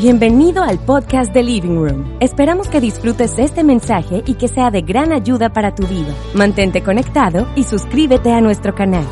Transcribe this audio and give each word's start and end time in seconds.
Bienvenido 0.00 0.64
al 0.64 0.84
podcast 0.84 1.32
de 1.32 1.44
Living 1.44 1.76
Room. 1.76 2.18
Esperamos 2.20 2.66
que 2.66 2.80
disfrutes 2.80 3.38
este 3.38 3.62
mensaje 3.62 4.24
y 4.26 4.34
que 4.34 4.48
sea 4.48 4.72
de 4.72 4.82
gran 4.82 5.12
ayuda 5.12 5.52
para 5.52 5.72
tu 5.72 5.86
vida. 5.86 6.12
Mantente 6.34 6.82
conectado 6.82 7.48
y 7.54 7.62
suscríbete 7.62 8.32
a 8.32 8.40
nuestro 8.40 8.74
canal. 8.74 9.06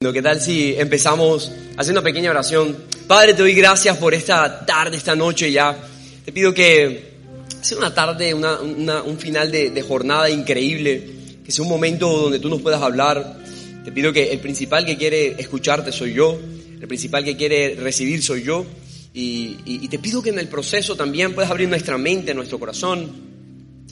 ¿Qué 0.00 0.22
tal 0.22 0.40
si 0.40 0.74
empezamos 0.78 1.52
haciendo 1.76 2.00
una 2.00 2.02
pequeña 2.02 2.30
oración? 2.30 2.74
Padre, 3.06 3.34
te 3.34 3.42
doy 3.42 3.52
gracias 3.52 3.98
por 3.98 4.14
esta 4.14 4.64
tarde, 4.64 4.96
esta 4.96 5.14
noche 5.14 5.52
ya. 5.52 5.76
Te 6.24 6.32
pido 6.32 6.54
que 6.54 7.16
sea 7.60 7.76
una 7.76 7.92
tarde, 7.92 8.32
un 8.32 9.18
final 9.18 9.52
de, 9.52 9.68
de 9.70 9.82
jornada 9.82 10.30
increíble, 10.30 11.06
que 11.44 11.52
sea 11.52 11.64
un 11.64 11.68
momento 11.68 12.08
donde 12.08 12.38
tú 12.38 12.48
nos 12.48 12.62
puedas 12.62 12.80
hablar. 12.80 13.44
Te 13.86 13.92
pido 13.92 14.12
que 14.12 14.32
el 14.32 14.40
principal 14.40 14.84
que 14.84 14.96
quiere 14.96 15.40
escucharte 15.40 15.92
soy 15.92 16.12
yo, 16.12 16.36
el 16.80 16.88
principal 16.88 17.22
que 17.22 17.36
quiere 17.36 17.76
recibir 17.76 18.20
soy 18.20 18.42
yo. 18.42 18.66
Y, 19.14 19.58
y, 19.64 19.84
y 19.84 19.86
te 19.86 20.00
pido 20.00 20.20
que 20.20 20.30
en 20.30 20.40
el 20.40 20.48
proceso 20.48 20.96
también 20.96 21.36
puedas 21.36 21.52
abrir 21.52 21.68
nuestra 21.68 21.96
mente, 21.96 22.34
nuestro 22.34 22.58
corazón 22.58 23.08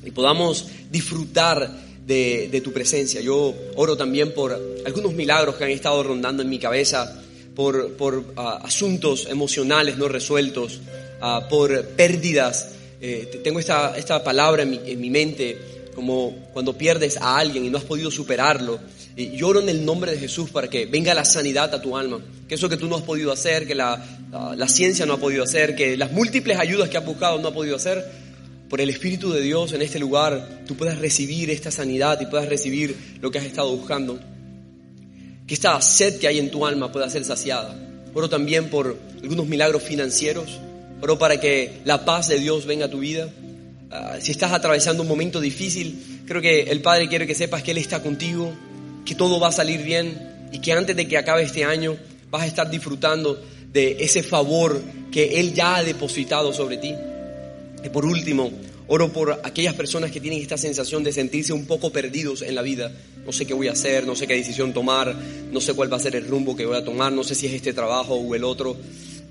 y 0.05 0.11
podamos 0.11 0.67
disfrutar 0.91 1.71
de, 2.05 2.49
de, 2.51 2.61
tu 2.61 2.73
presencia. 2.73 3.21
Yo 3.21 3.55
oro 3.77 3.97
también 3.97 4.35
por 4.35 4.83
algunos 4.85 5.13
milagros 5.13 5.55
que 5.55 5.63
han 5.63 5.71
estado 5.71 6.03
rondando 6.03 6.43
en 6.43 6.49
mi 6.49 6.59
cabeza, 6.59 7.23
por, 7.55 7.93
por 7.93 8.17
uh, 8.17 8.41
asuntos 8.65 9.29
emocionales 9.31 9.97
no 9.97 10.09
resueltos, 10.09 10.81
uh, 11.23 11.49
por 11.49 11.85
pérdidas. 11.91 12.71
Eh, 13.01 13.41
tengo 13.45 13.61
esta, 13.61 13.97
esta 13.97 14.25
palabra 14.25 14.65
en 14.65 14.71
mi, 14.71 14.81
en 14.85 15.01
mi, 15.01 15.09
mente, 15.09 15.57
como 15.95 16.35
cuando 16.53 16.77
pierdes 16.77 17.17
a 17.17 17.39
alguien 17.39 17.65
y 17.65 17.71
no 17.71 17.79
has 17.79 17.85
podido 17.85 18.11
superarlo. 18.11 18.81
Y 19.17 19.37
yo 19.37 19.49
oro 19.49 19.61
en 19.61 19.69
el 19.69 19.85
nombre 19.85 20.11
de 20.13 20.19
Jesús 20.19 20.51
para 20.51 20.69
que 20.69 20.87
venga 20.87 21.15
la 21.15 21.25
sanidad 21.25 21.73
a 21.73 21.81
tu 21.81 21.97
alma, 21.97 22.21
que 22.49 22.57
eso 22.57 22.69
que 22.69 22.77
tú 22.77 22.89
no 22.89 22.97
has 22.97 23.03
podido 23.03 23.31
hacer, 23.31 23.67
que 23.67 23.75
la, 23.75 24.05
uh, 24.33 24.57
la 24.57 24.69
ciencia 24.69 25.07
no 25.07 25.15
ha 25.15 25.19
podido 25.19 25.45
hacer, 25.45 25.77
que 25.77 25.97
las 25.97 26.11
múltiples 26.11 26.59
ayudas 26.59 26.89
que 26.89 26.99
has 26.99 27.07
buscado 27.07 27.39
no 27.39 27.49
ha 27.49 27.55
podido 27.55 27.77
hacer, 27.77 28.05
por 28.69 28.81
el 28.81 28.91
Espíritu 28.91 29.31
de 29.33 29.41
Dios 29.41 29.73
en 29.73 29.83
este 29.83 30.01
lugar, 30.01 30.63
tú 30.67 30.75
puedas 30.77 30.99
recibir 30.99 31.49
esta 31.51 31.71
sanidad 31.71 32.21
y 32.21 32.27
puedas 32.27 32.49
recibir 32.49 32.97
lo 33.21 33.31
que 33.31 33.39
has 33.39 33.45
estado 33.45 33.71
buscando. 33.77 34.19
Que 35.47 35.55
esta 35.55 35.81
sed 35.81 36.19
que 36.19 36.27
hay 36.27 36.41
en 36.41 36.51
tu 36.51 36.67
alma 36.67 36.91
pueda 36.91 37.09
ser 37.09 37.25
saciada. 37.25 37.79
Oro 38.15 38.29
también 38.29 38.71
por 38.71 38.99
algunos 39.23 39.47
milagros 39.47 39.83
financieros. 39.83 40.59
Oro 41.01 41.19
para 41.19 41.39
que 41.39 41.83
la 41.85 42.05
paz 42.05 42.27
de 42.27 42.41
Dios 42.41 42.67
venga 42.67 42.87
a 42.87 42.91
tu 42.91 42.99
vida. 42.99 43.29
Uh, 43.93 44.21
si 44.21 44.33
estás 44.33 44.53
atravesando 44.53 45.03
un 45.03 45.09
momento 45.09 45.41
difícil, 45.41 46.23
creo 46.27 46.43
que 46.43 46.63
el 46.63 46.81
Padre 46.81 47.09
quiere 47.09 47.29
que 47.29 47.35
sepas 47.37 47.63
que 47.63 47.71
Él 47.71 47.79
está 47.79 48.03
contigo, 48.03 48.53
que 49.05 49.15
todo 49.15 49.39
va 49.41 49.49
a 49.49 49.53
salir 49.53 49.83
bien 49.83 50.49
y 50.53 50.61
que 50.61 50.73
antes 50.73 50.97
de 50.97 51.07
que 51.09 51.19
acabe 51.19 51.43
este 51.43 51.65
año 51.65 51.97
vas 52.31 52.43
a 52.43 52.47
estar 52.47 52.71
disfrutando 52.71 53.41
de 53.73 53.97
ese 54.01 54.23
favor 54.23 54.81
que 55.11 55.41
Él 55.41 55.53
ya 55.53 55.77
ha 55.77 55.85
depositado 55.85 56.53
sobre 56.53 56.77
ti. 56.77 56.95
Y 57.85 57.89
por 57.89 58.07
último, 58.07 58.51
oro 58.87 59.13
por 59.13 59.41
aquellas 59.43 59.75
personas 59.75 60.11
que 60.11 60.21
tienen 60.21 60.41
esta 60.41 60.57
sensación 60.57 61.03
de 61.03 61.13
sentirse 61.13 61.53
un 61.53 61.67
poco 61.67 61.91
perdidos 61.91 62.43
en 62.43 62.55
la 62.55 62.63
vida. 62.63 62.93
No 63.25 63.33
sé 63.33 63.47
qué 63.47 63.55
voy 63.55 63.69
a 63.69 63.73
hacer, 63.73 64.07
no 64.07 64.15
sé 64.15 64.27
qué 64.27 64.35
decisión 64.35 64.73
tomar, 64.73 65.15
no 65.53 65.61
sé 65.61 65.75
cuál 65.75 65.93
va 65.93 65.97
a 65.97 66.01
ser 66.01 66.17
el 66.17 66.27
rumbo 66.27 66.57
que 66.57 66.67
voy 66.67 66.77
a 66.77 66.85
tomar, 66.85 67.13
no 67.13 67.25
sé 67.25 67.35
si 67.35 67.47
es 67.47 67.53
este 67.53 67.73
trabajo 67.73 68.15
o 68.15 68.35
el 68.35 68.45
otro. 68.45 68.77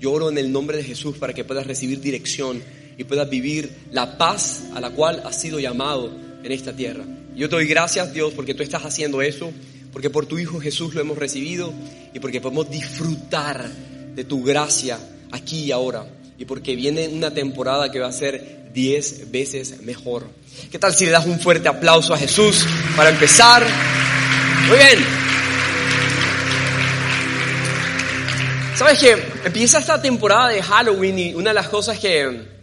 Yo 0.00 0.12
oro 0.12 0.28
en 0.28 0.38
el 0.38 0.52
nombre 0.52 0.76
de 0.76 0.84
Jesús 0.84 1.16
para 1.16 1.32
que 1.32 1.44
puedas 1.44 1.66
recibir 1.66 2.00
dirección 2.00 2.62
y 2.98 3.04
puedas 3.04 3.28
vivir 3.28 3.70
la 3.92 4.18
paz 4.18 4.64
a 4.74 4.80
la 4.80 4.90
cual 4.90 5.22
has 5.24 5.40
sido 5.40 5.58
llamado 5.58 6.23
en 6.44 6.52
esta 6.52 6.72
tierra. 6.72 7.04
Yo 7.34 7.48
te 7.48 7.56
doy 7.56 7.66
gracias, 7.66 8.12
Dios, 8.12 8.32
porque 8.34 8.54
tú 8.54 8.62
estás 8.62 8.84
haciendo 8.84 9.22
eso, 9.22 9.50
porque 9.92 10.10
por 10.10 10.26
tu 10.26 10.38
Hijo 10.38 10.60
Jesús 10.60 10.94
lo 10.94 11.00
hemos 11.00 11.18
recibido 11.18 11.72
y 12.12 12.20
porque 12.20 12.40
podemos 12.40 12.70
disfrutar 12.70 13.68
de 14.14 14.24
tu 14.24 14.44
gracia 14.44 14.98
aquí 15.32 15.64
y 15.64 15.72
ahora 15.72 16.06
y 16.38 16.44
porque 16.44 16.76
viene 16.76 17.08
una 17.08 17.32
temporada 17.32 17.90
que 17.90 17.98
va 17.98 18.08
a 18.08 18.12
ser 18.12 18.70
diez 18.72 19.30
veces 19.30 19.80
mejor. 19.82 20.28
¿Qué 20.70 20.78
tal 20.78 20.94
si 20.94 21.06
le 21.06 21.12
das 21.12 21.26
un 21.26 21.40
fuerte 21.40 21.68
aplauso 21.68 22.12
a 22.12 22.18
Jesús 22.18 22.66
para 22.96 23.10
empezar? 23.10 23.66
Muy 24.68 24.76
bien. 24.76 24.98
¿Sabes 28.76 28.98
que 28.98 29.16
empieza 29.44 29.78
esta 29.78 30.02
temporada 30.02 30.48
de 30.48 30.60
Halloween 30.60 31.18
y 31.18 31.34
una 31.34 31.50
de 31.50 31.54
las 31.54 31.68
cosas 31.68 31.98
que, 31.98 32.53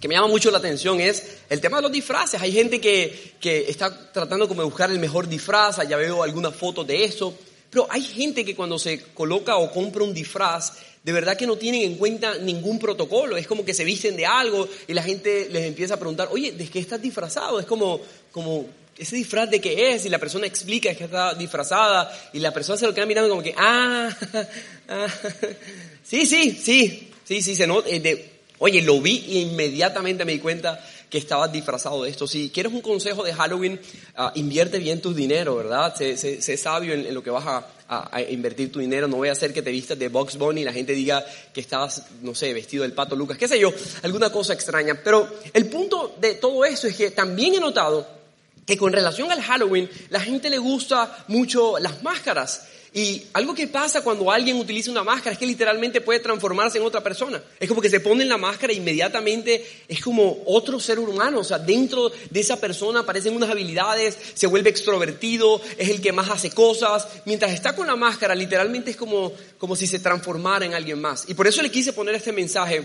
que 0.00 0.08
me 0.08 0.14
llama 0.14 0.28
mucho 0.28 0.50
la 0.50 0.58
atención 0.58 1.00
es 1.00 1.38
el 1.48 1.60
tema 1.60 1.76
de 1.76 1.82
los 1.82 1.92
disfraces. 1.92 2.40
Hay 2.40 2.52
gente 2.52 2.80
que, 2.80 3.34
que 3.38 3.68
está 3.68 4.10
tratando 4.12 4.48
como 4.48 4.62
de 4.62 4.66
buscar 4.66 4.90
el 4.90 4.98
mejor 4.98 5.28
disfraz, 5.28 5.76
ya 5.88 5.96
veo 5.96 6.22
algunas 6.22 6.54
fotos 6.54 6.86
de 6.86 7.04
eso, 7.04 7.36
pero 7.68 7.86
hay 7.90 8.02
gente 8.02 8.44
que 8.44 8.56
cuando 8.56 8.78
se 8.78 9.00
coloca 9.14 9.56
o 9.56 9.70
compra 9.70 10.02
un 10.02 10.14
disfraz 10.14 10.72
de 11.02 11.12
verdad 11.12 11.36
que 11.36 11.46
no 11.46 11.56
tienen 11.56 11.82
en 11.82 11.94
cuenta 11.96 12.36
ningún 12.38 12.78
protocolo. 12.78 13.36
Es 13.36 13.46
como 13.46 13.64
que 13.64 13.74
se 13.74 13.84
visten 13.84 14.16
de 14.16 14.26
algo 14.26 14.68
y 14.86 14.92
la 14.92 15.02
gente 15.02 15.48
les 15.50 15.64
empieza 15.64 15.94
a 15.94 15.96
preguntar, 15.96 16.28
oye, 16.30 16.52
¿de 16.52 16.68
qué 16.68 16.78
estás 16.78 17.00
disfrazado? 17.00 17.58
Es 17.58 17.66
como, 17.66 18.00
como 18.32 18.66
ese 18.98 19.16
disfraz 19.16 19.50
de 19.50 19.60
qué 19.60 19.94
es 19.94 20.04
y 20.04 20.10
la 20.10 20.18
persona 20.18 20.46
explica 20.46 20.94
que 20.94 21.04
está 21.04 21.34
disfrazada 21.34 22.12
y 22.32 22.38
la 22.38 22.52
persona 22.52 22.78
se 22.78 22.86
lo 22.86 22.94
queda 22.94 23.06
mirando 23.06 23.30
como 23.30 23.42
que, 23.42 23.54
ah, 23.56 24.14
ah 24.88 25.06
sí, 26.04 26.26
sí, 26.26 26.52
sí, 26.52 27.10
sí, 27.24 27.40
sí, 27.40 27.56
se 27.56 27.66
nota. 27.66 27.88
De, 27.88 28.39
oye, 28.60 28.80
lo 28.82 29.00
vi 29.00 29.24
e 29.28 29.38
inmediatamente 29.40 30.24
me 30.24 30.32
di 30.32 30.38
cuenta 30.38 30.80
que 31.10 31.18
estabas 31.18 31.50
disfrazado 31.50 32.04
de 32.04 32.10
esto. 32.10 32.26
Si 32.26 32.50
quieres 32.50 32.72
un 32.72 32.80
consejo 32.80 33.24
de 33.24 33.34
Halloween, 33.34 33.80
uh, 34.16 34.30
invierte 34.36 34.78
bien 34.78 35.00
tu 35.00 35.12
dinero, 35.12 35.56
¿verdad? 35.56 35.94
Sé, 35.96 36.56
sabio 36.56 36.94
en, 36.94 37.12
lo 37.12 37.22
que 37.22 37.30
vas 37.30 37.44
a, 37.46 37.66
invertir 38.30 38.70
tu 38.70 38.78
dinero. 38.78 39.08
No 39.08 39.16
voy 39.16 39.28
a 39.28 39.32
hacer 39.32 39.52
que 39.52 39.62
te 39.62 39.72
vistas 39.72 39.98
de 39.98 40.08
Box 40.08 40.36
Bunny 40.36 40.60
y 40.60 40.64
la 40.64 40.72
gente 40.72 40.92
diga 40.92 41.24
que 41.52 41.60
estabas, 41.60 42.04
no 42.22 42.36
sé, 42.36 42.54
vestido 42.54 42.84
del 42.84 42.92
pato 42.92 43.16
Lucas, 43.16 43.36
qué 43.36 43.48
sé 43.48 43.58
yo, 43.58 43.72
alguna 44.02 44.30
cosa 44.30 44.54
extraña. 44.54 45.00
Pero 45.02 45.28
el 45.52 45.66
punto 45.66 46.14
de 46.20 46.34
todo 46.34 46.64
eso 46.64 46.86
es 46.86 46.94
que 46.94 47.10
también 47.10 47.54
he 47.54 47.60
notado 47.60 48.06
que 48.64 48.76
con 48.76 48.92
relación 48.92 49.32
al 49.32 49.42
Halloween, 49.42 49.90
la 50.10 50.20
gente 50.20 50.48
le 50.48 50.58
gusta 50.58 51.24
mucho 51.26 51.80
las 51.80 52.04
máscaras. 52.04 52.68
Y 52.92 53.22
algo 53.34 53.54
que 53.54 53.68
pasa 53.68 54.02
cuando 54.02 54.32
alguien 54.32 54.56
utiliza 54.56 54.90
una 54.90 55.04
máscara 55.04 55.32
es 55.32 55.38
que 55.38 55.46
literalmente 55.46 56.00
puede 56.00 56.18
transformarse 56.18 56.78
en 56.78 56.84
otra 56.84 57.00
persona. 57.02 57.40
Es 57.60 57.68
como 57.68 57.80
que 57.80 57.88
se 57.88 58.00
pone 58.00 58.24
en 58.24 58.28
la 58.28 58.36
máscara 58.36 58.72
e 58.72 58.76
inmediatamente 58.76 59.64
es 59.86 60.02
como 60.02 60.42
otro 60.46 60.80
ser 60.80 60.98
humano. 60.98 61.38
O 61.40 61.44
sea, 61.44 61.58
dentro 61.58 62.10
de 62.30 62.40
esa 62.40 62.58
persona 62.58 63.00
aparecen 63.00 63.36
unas 63.36 63.50
habilidades, 63.50 64.18
se 64.34 64.48
vuelve 64.48 64.70
extrovertido, 64.70 65.60
es 65.78 65.88
el 65.88 66.00
que 66.00 66.10
más 66.10 66.30
hace 66.30 66.50
cosas. 66.50 67.06
Mientras 67.26 67.52
está 67.52 67.76
con 67.76 67.86
la 67.86 67.94
máscara, 67.94 68.34
literalmente 68.34 68.90
es 68.90 68.96
como, 68.96 69.32
como 69.58 69.76
si 69.76 69.86
se 69.86 70.00
transformara 70.00 70.66
en 70.66 70.74
alguien 70.74 71.00
más. 71.00 71.28
Y 71.28 71.34
por 71.34 71.46
eso 71.46 71.62
le 71.62 71.70
quise 71.70 71.92
poner 71.92 72.16
este 72.16 72.32
mensaje 72.32 72.84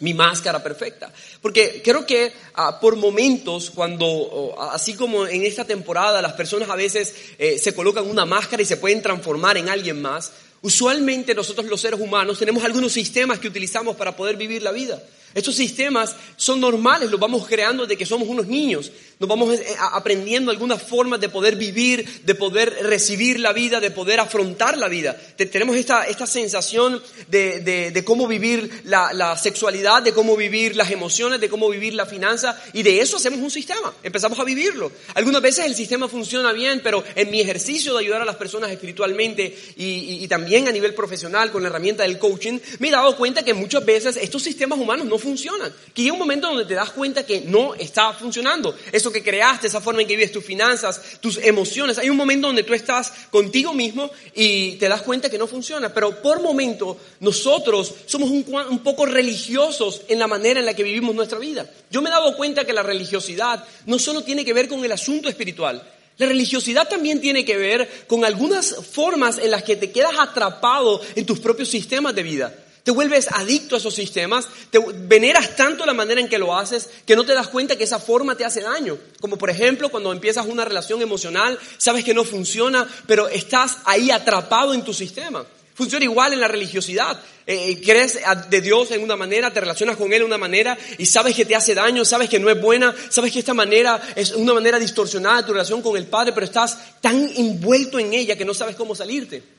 mi 0.00 0.14
máscara 0.14 0.62
perfecta. 0.62 1.12
Porque 1.40 1.80
creo 1.84 2.06
que 2.06 2.32
uh, 2.56 2.80
por 2.80 2.96
momentos, 2.96 3.70
cuando, 3.70 4.56
así 4.72 4.94
como 4.94 5.26
en 5.26 5.44
esta 5.44 5.64
temporada, 5.64 6.22
las 6.22 6.32
personas 6.34 6.70
a 6.70 6.76
veces 6.76 7.14
eh, 7.38 7.58
se 7.58 7.74
colocan 7.74 8.08
una 8.08 8.24
máscara 8.24 8.62
y 8.62 8.66
se 8.66 8.76
pueden 8.76 9.02
transformar 9.02 9.56
en 9.56 9.68
alguien 9.68 10.00
más, 10.00 10.32
usualmente 10.62 11.34
nosotros 11.34 11.66
los 11.66 11.80
seres 11.80 12.00
humanos 12.00 12.38
tenemos 12.38 12.64
algunos 12.64 12.92
sistemas 12.92 13.38
que 13.38 13.48
utilizamos 13.48 13.96
para 13.96 14.16
poder 14.16 14.36
vivir 14.36 14.62
la 14.62 14.72
vida. 14.72 15.02
Estos 15.34 15.54
sistemas 15.54 16.16
son 16.36 16.60
normales, 16.60 17.10
los 17.10 17.20
vamos 17.20 17.46
creando 17.46 17.86
de 17.86 17.96
que 17.96 18.06
somos 18.06 18.28
unos 18.28 18.46
niños. 18.46 18.90
Nos 19.18 19.28
vamos 19.28 19.52
eh, 19.58 19.76
aprendiendo 19.92 20.50
algunas 20.50 20.80
formas 20.80 21.20
de 21.20 21.28
poder 21.28 21.56
vivir, 21.56 22.22
de 22.24 22.34
poder 22.36 22.72
recibir 22.82 23.40
la 23.40 23.52
vida, 23.52 23.80
de 23.80 23.90
poder 23.90 24.20
afrontar 24.20 24.78
la 24.78 24.88
vida. 24.88 25.16
Tenemos 25.36 25.76
esta, 25.76 26.04
esta 26.04 26.26
sensación 26.26 27.02
de, 27.28 27.90
de, 27.90 28.04
cómo 28.04 28.28
vivir 28.28 28.82
la, 28.84 29.12
la, 29.12 29.36
sexualidad, 29.36 30.02
de 30.02 30.12
cómo 30.12 30.36
vivir 30.36 30.76
las 30.76 30.90
emociones, 30.92 31.40
de 31.40 31.48
cómo 31.48 31.68
vivir 31.68 31.94
la 31.94 32.06
finanza, 32.06 32.60
y 32.72 32.82
de 32.82 33.00
eso 33.00 33.16
hacemos 33.16 33.40
un 33.40 33.50
sistema. 33.50 33.92
Empezamos 34.04 34.38
a 34.38 34.44
vivirlo. 34.44 34.92
Algunas 35.14 35.42
veces 35.42 35.66
el 35.66 35.74
sistema 35.74 36.08
funciona 36.08 36.52
bien, 36.52 36.80
pero 36.82 37.02
en 37.16 37.30
mi 37.30 37.40
ejercicio 37.40 37.94
de 37.94 38.00
ayudar 38.00 38.22
a 38.22 38.24
las 38.24 38.36
personas 38.36 38.70
espiritualmente 38.70 39.56
y, 39.76 39.84
y, 39.84 40.24
y 40.24 40.28
también 40.28 40.68
a 40.68 40.72
nivel 40.72 40.94
profesional 40.94 41.50
con 41.50 41.62
la 41.62 41.68
herramienta 41.68 42.04
del 42.04 42.18
coaching, 42.18 42.60
me 42.78 42.88
he 42.88 42.92
dado 42.92 43.16
cuenta 43.16 43.44
que 43.44 43.52
muchas 43.52 43.84
veces 43.84 44.16
estos 44.16 44.42
sistemas 44.42 44.78
humanos 44.78 45.06
no 45.06 45.17
funcionan. 45.18 45.72
Que 45.94 46.02
llega 46.02 46.14
un 46.14 46.18
momento 46.18 46.48
donde 46.48 46.64
te 46.64 46.74
das 46.74 46.90
cuenta 46.90 47.26
que 47.26 47.42
no 47.42 47.74
está 47.74 48.12
funcionando. 48.12 48.74
Eso 48.92 49.12
que 49.12 49.22
creaste, 49.22 49.66
esa 49.66 49.80
forma 49.80 50.02
en 50.02 50.08
que 50.08 50.16
vives 50.16 50.32
tus 50.32 50.44
finanzas, 50.44 51.00
tus 51.20 51.38
emociones. 51.38 51.98
Hay 51.98 52.10
un 52.10 52.16
momento 52.16 52.46
donde 52.46 52.62
tú 52.62 52.74
estás 52.74 53.12
contigo 53.30 53.74
mismo 53.74 54.10
y 54.34 54.72
te 54.76 54.88
das 54.88 55.02
cuenta 55.02 55.30
que 55.30 55.38
no 55.38 55.46
funciona. 55.46 55.92
Pero 55.92 56.22
por 56.22 56.42
momento 56.42 56.96
nosotros 57.20 57.94
somos 58.06 58.30
un, 58.30 58.44
un 58.70 58.78
poco 58.80 59.06
religiosos 59.06 60.02
en 60.08 60.18
la 60.18 60.26
manera 60.26 60.60
en 60.60 60.66
la 60.66 60.74
que 60.74 60.82
vivimos 60.82 61.14
nuestra 61.14 61.38
vida. 61.38 61.68
Yo 61.90 62.02
me 62.02 62.08
he 62.08 62.12
dado 62.12 62.36
cuenta 62.36 62.64
que 62.64 62.72
la 62.72 62.82
religiosidad 62.82 63.64
no 63.86 63.98
solo 63.98 64.22
tiene 64.22 64.44
que 64.44 64.52
ver 64.52 64.68
con 64.68 64.84
el 64.84 64.92
asunto 64.92 65.28
espiritual, 65.28 65.82
la 66.18 66.26
religiosidad 66.26 66.88
también 66.88 67.20
tiene 67.20 67.44
que 67.44 67.56
ver 67.56 67.88
con 68.08 68.24
algunas 68.24 68.74
formas 68.74 69.38
en 69.38 69.52
las 69.52 69.62
que 69.62 69.76
te 69.76 69.92
quedas 69.92 70.18
atrapado 70.18 71.00
en 71.14 71.24
tus 71.24 71.38
propios 71.38 71.68
sistemas 71.68 72.14
de 72.14 72.24
vida. 72.24 72.54
Te 72.88 72.92
vuelves 72.92 73.28
adicto 73.30 73.74
a 73.74 73.78
esos 73.78 73.94
sistemas, 73.94 74.48
te 74.70 74.78
veneras 74.78 75.54
tanto 75.56 75.84
la 75.84 75.92
manera 75.92 76.22
en 76.22 76.26
que 76.26 76.38
lo 76.38 76.56
haces 76.56 76.88
que 77.04 77.16
no 77.16 77.26
te 77.26 77.34
das 77.34 77.48
cuenta 77.48 77.76
que 77.76 77.84
esa 77.84 77.98
forma 77.98 78.34
te 78.34 78.46
hace 78.46 78.62
daño. 78.62 78.96
Como 79.20 79.36
por 79.36 79.50
ejemplo 79.50 79.90
cuando 79.90 80.10
empiezas 80.10 80.46
una 80.46 80.64
relación 80.64 81.02
emocional, 81.02 81.58
sabes 81.76 82.02
que 82.02 82.14
no 82.14 82.24
funciona, 82.24 82.88
pero 83.06 83.28
estás 83.28 83.76
ahí 83.84 84.10
atrapado 84.10 84.72
en 84.72 84.84
tu 84.84 84.94
sistema. 84.94 85.44
Funciona 85.74 86.06
igual 86.06 86.32
en 86.32 86.40
la 86.40 86.48
religiosidad. 86.48 87.20
Eh, 87.46 87.72
eh, 87.72 87.80
crees 87.84 88.20
de 88.48 88.60
Dios 88.62 88.90
en 88.92 89.02
una 89.02 89.16
manera, 89.16 89.52
te 89.52 89.60
relacionas 89.60 89.98
con 89.98 90.10
Él 90.14 90.20
de 90.20 90.24
una 90.24 90.38
manera 90.38 90.78
y 90.96 91.04
sabes 91.04 91.36
que 91.36 91.44
te 91.44 91.54
hace 91.54 91.74
daño, 91.74 92.06
sabes 92.06 92.30
que 92.30 92.38
no 92.38 92.48
es 92.48 92.58
buena, 92.58 92.94
sabes 93.10 93.34
que 93.34 93.40
esta 93.40 93.52
manera 93.52 94.00
es 94.16 94.32
una 94.32 94.54
manera 94.54 94.78
distorsionada 94.78 95.42
de 95.42 95.42
tu 95.42 95.52
relación 95.52 95.82
con 95.82 95.94
el 95.98 96.06
Padre, 96.06 96.32
pero 96.32 96.46
estás 96.46 96.78
tan 97.02 97.30
envuelto 97.36 97.98
en 97.98 98.14
ella 98.14 98.34
que 98.34 98.46
no 98.46 98.54
sabes 98.54 98.76
cómo 98.76 98.94
salirte. 98.94 99.57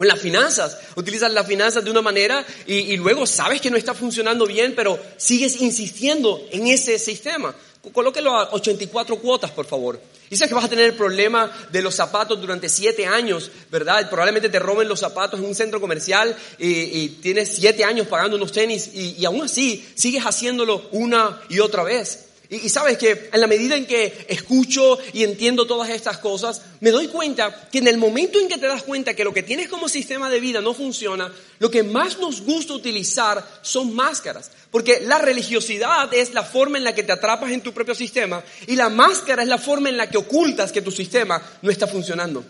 O 0.00 0.04
en 0.04 0.08
las 0.08 0.20
finanzas, 0.20 0.78
utilizas 0.94 1.32
las 1.32 1.44
finanzas 1.44 1.84
de 1.84 1.90
una 1.90 2.00
manera 2.00 2.46
y, 2.68 2.96
luego 2.96 3.26
sabes 3.26 3.60
que 3.60 3.68
no 3.68 3.76
está 3.76 3.94
funcionando 3.94 4.46
bien, 4.46 4.74
pero 4.76 4.96
sigues 5.16 5.60
insistiendo 5.60 6.40
en 6.52 6.68
ese 6.68 7.00
sistema. 7.00 7.52
Colóquelo 7.92 8.30
a 8.30 8.50
84 8.52 9.16
cuotas, 9.16 9.50
por 9.50 9.66
favor. 9.66 10.00
Dice 10.30 10.46
que 10.46 10.54
vas 10.54 10.66
a 10.66 10.68
tener 10.68 10.84
el 10.84 10.94
problema 10.94 11.50
de 11.72 11.82
los 11.82 11.96
zapatos 11.96 12.40
durante 12.40 12.68
siete 12.68 13.06
años, 13.06 13.50
¿verdad? 13.72 14.08
Probablemente 14.08 14.48
te 14.48 14.60
roben 14.60 14.86
los 14.86 15.00
zapatos 15.00 15.40
en 15.40 15.46
un 15.46 15.54
centro 15.56 15.80
comercial 15.80 16.36
y, 16.58 17.08
tienes 17.20 17.56
siete 17.56 17.82
años 17.82 18.06
pagando 18.06 18.36
unos 18.36 18.52
tenis 18.52 18.90
y, 18.94 19.16
y 19.18 19.24
aún 19.24 19.42
así 19.42 19.84
sigues 19.96 20.22
haciéndolo 20.22 20.88
una 20.92 21.42
y 21.48 21.58
otra 21.58 21.82
vez. 21.82 22.27
Y, 22.50 22.70
sabes 22.70 22.96
que 22.96 23.28
en 23.30 23.40
la 23.42 23.46
medida 23.46 23.76
en 23.76 23.86
que 23.86 24.24
escucho 24.26 24.98
y 25.12 25.22
entiendo 25.22 25.66
todas 25.66 25.90
estas 25.90 26.16
cosas, 26.16 26.62
me 26.80 26.90
doy 26.90 27.08
cuenta 27.08 27.68
que 27.70 27.76
en 27.76 27.88
el 27.88 27.98
momento 27.98 28.40
en 28.40 28.48
que 28.48 28.56
te 28.56 28.66
das 28.66 28.82
cuenta 28.84 29.12
que 29.12 29.22
lo 29.24 29.34
que 29.34 29.42
tienes 29.42 29.68
como 29.68 29.86
sistema 29.86 30.30
de 30.30 30.40
vida 30.40 30.62
no 30.62 30.72
funciona, 30.72 31.30
lo 31.58 31.70
que 31.70 31.82
más 31.82 32.18
nos 32.18 32.40
gusta 32.40 32.72
utilizar 32.72 33.46
son 33.60 33.94
máscaras. 33.94 34.50
Porque 34.70 35.00
la 35.00 35.18
religiosidad 35.18 36.12
es 36.14 36.32
la 36.32 36.42
forma 36.42 36.78
en 36.78 36.84
la 36.84 36.94
que 36.94 37.02
te 37.02 37.12
atrapas 37.12 37.52
en 37.52 37.60
tu 37.60 37.74
propio 37.74 37.94
sistema 37.94 38.42
y 38.66 38.76
la 38.76 38.88
máscara 38.88 39.42
es 39.42 39.48
la 39.48 39.58
forma 39.58 39.90
en 39.90 39.98
la 39.98 40.08
que 40.08 40.16
ocultas 40.16 40.72
que 40.72 40.80
tu 40.80 40.90
sistema 40.90 41.42
no 41.60 41.70
está 41.70 41.86
funcionando. 41.86 42.42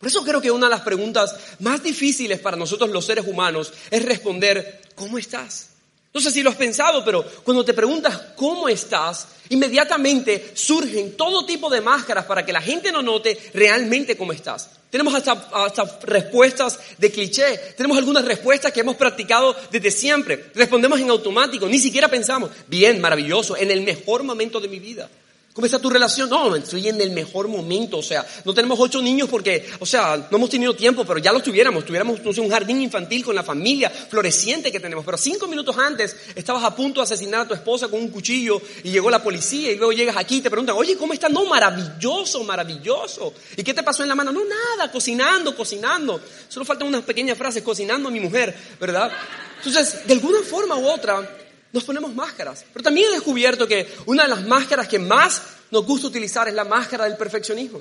Por 0.00 0.08
eso 0.08 0.24
creo 0.24 0.40
que 0.40 0.50
una 0.50 0.66
de 0.66 0.70
las 0.70 0.80
preguntas 0.80 1.36
más 1.60 1.84
difíciles 1.84 2.40
para 2.40 2.56
nosotros 2.56 2.90
los 2.90 3.04
seres 3.04 3.26
humanos 3.28 3.72
es 3.92 4.04
responder, 4.04 4.80
¿cómo 4.96 5.18
estás? 5.18 5.68
No 6.12 6.20
sé 6.20 6.30
si 6.32 6.42
lo 6.42 6.50
has 6.50 6.56
pensado, 6.56 7.04
pero 7.04 7.24
cuando 7.44 7.64
te 7.64 7.72
preguntas 7.72 8.20
cómo 8.34 8.68
estás, 8.68 9.28
inmediatamente 9.50 10.52
surgen 10.54 11.16
todo 11.16 11.46
tipo 11.46 11.70
de 11.70 11.80
máscaras 11.80 12.24
para 12.24 12.44
que 12.44 12.52
la 12.52 12.60
gente 12.60 12.90
no 12.90 13.00
note 13.00 13.38
realmente 13.54 14.16
cómo 14.16 14.32
estás. 14.32 14.70
Tenemos 14.90 15.14
hasta, 15.14 15.32
hasta, 15.52 16.00
respuestas 16.02 16.80
de 16.98 17.12
cliché, 17.12 17.56
tenemos 17.76 17.96
algunas 17.96 18.24
respuestas 18.24 18.72
que 18.72 18.80
hemos 18.80 18.96
practicado 18.96 19.54
desde 19.70 19.92
siempre. 19.92 20.50
Respondemos 20.52 20.98
en 20.98 21.10
automático, 21.10 21.68
ni 21.68 21.78
siquiera 21.78 22.08
pensamos, 22.08 22.50
bien, 22.66 23.00
maravilloso, 23.00 23.56
en 23.56 23.70
el 23.70 23.82
mejor 23.82 24.24
momento 24.24 24.58
de 24.58 24.66
mi 24.66 24.80
vida. 24.80 25.08
¿Cómo 25.52 25.66
está 25.66 25.80
tu 25.80 25.90
relación? 25.90 26.30
No, 26.30 26.54
estoy 26.54 26.86
en 26.86 27.00
el 27.00 27.10
mejor 27.10 27.48
momento, 27.48 27.98
o 27.98 28.02
sea, 28.04 28.24
no 28.44 28.54
tenemos 28.54 28.78
ocho 28.78 29.02
niños 29.02 29.28
porque, 29.28 29.68
o 29.80 29.86
sea, 29.86 30.28
no 30.30 30.36
hemos 30.36 30.48
tenido 30.48 30.74
tiempo, 30.74 31.04
pero 31.04 31.18
ya 31.18 31.32
los 31.32 31.42
tuviéramos, 31.42 31.84
tuviéramos 31.84 32.20
un 32.24 32.48
jardín 32.48 32.80
infantil 32.80 33.24
con 33.24 33.34
la 33.34 33.42
familia 33.42 33.90
floreciente 33.90 34.70
que 34.70 34.78
tenemos, 34.78 35.04
pero 35.04 35.18
cinco 35.18 35.48
minutos 35.48 35.76
antes 35.76 36.16
estabas 36.36 36.62
a 36.62 36.76
punto 36.76 37.00
de 37.00 37.04
asesinar 37.04 37.40
a 37.40 37.48
tu 37.48 37.54
esposa 37.54 37.88
con 37.88 37.98
un 37.98 38.10
cuchillo 38.10 38.62
y 38.84 38.92
llegó 38.92 39.10
la 39.10 39.20
policía 39.20 39.72
y 39.72 39.76
luego 39.76 39.90
llegas 39.92 40.16
aquí 40.16 40.36
y 40.36 40.40
te 40.40 40.50
preguntan, 40.50 40.76
oye, 40.78 40.96
¿cómo 40.96 41.14
estás? 41.14 41.32
No, 41.32 41.44
maravilloso, 41.44 42.44
maravilloso. 42.44 43.34
¿Y 43.56 43.64
qué 43.64 43.74
te 43.74 43.82
pasó 43.82 44.04
en 44.04 44.08
la 44.08 44.14
mano? 44.14 44.30
No, 44.30 44.42
nada, 44.44 44.92
cocinando, 44.92 45.56
cocinando. 45.56 46.20
Solo 46.48 46.64
faltan 46.64 46.86
unas 46.86 47.02
pequeñas 47.02 47.36
frases, 47.36 47.64
cocinando 47.64 48.08
a 48.08 48.12
mi 48.12 48.20
mujer, 48.20 48.56
¿verdad? 48.80 49.10
Entonces, 49.56 50.06
de 50.06 50.12
alguna 50.12 50.42
forma 50.42 50.76
u 50.76 50.88
otra, 50.88 51.28
nos 51.72 51.84
ponemos 51.84 52.14
máscaras. 52.14 52.64
Pero 52.72 52.82
también 52.82 53.08
he 53.10 53.14
descubierto 53.14 53.66
que 53.66 53.86
una 54.06 54.24
de 54.24 54.28
las 54.28 54.46
máscaras 54.46 54.88
que 54.88 54.98
más 54.98 55.42
nos 55.70 55.84
gusta 55.86 56.08
utilizar 56.08 56.48
es 56.48 56.54
la 56.54 56.64
máscara 56.64 57.04
del 57.04 57.16
perfeccionismo. 57.16 57.80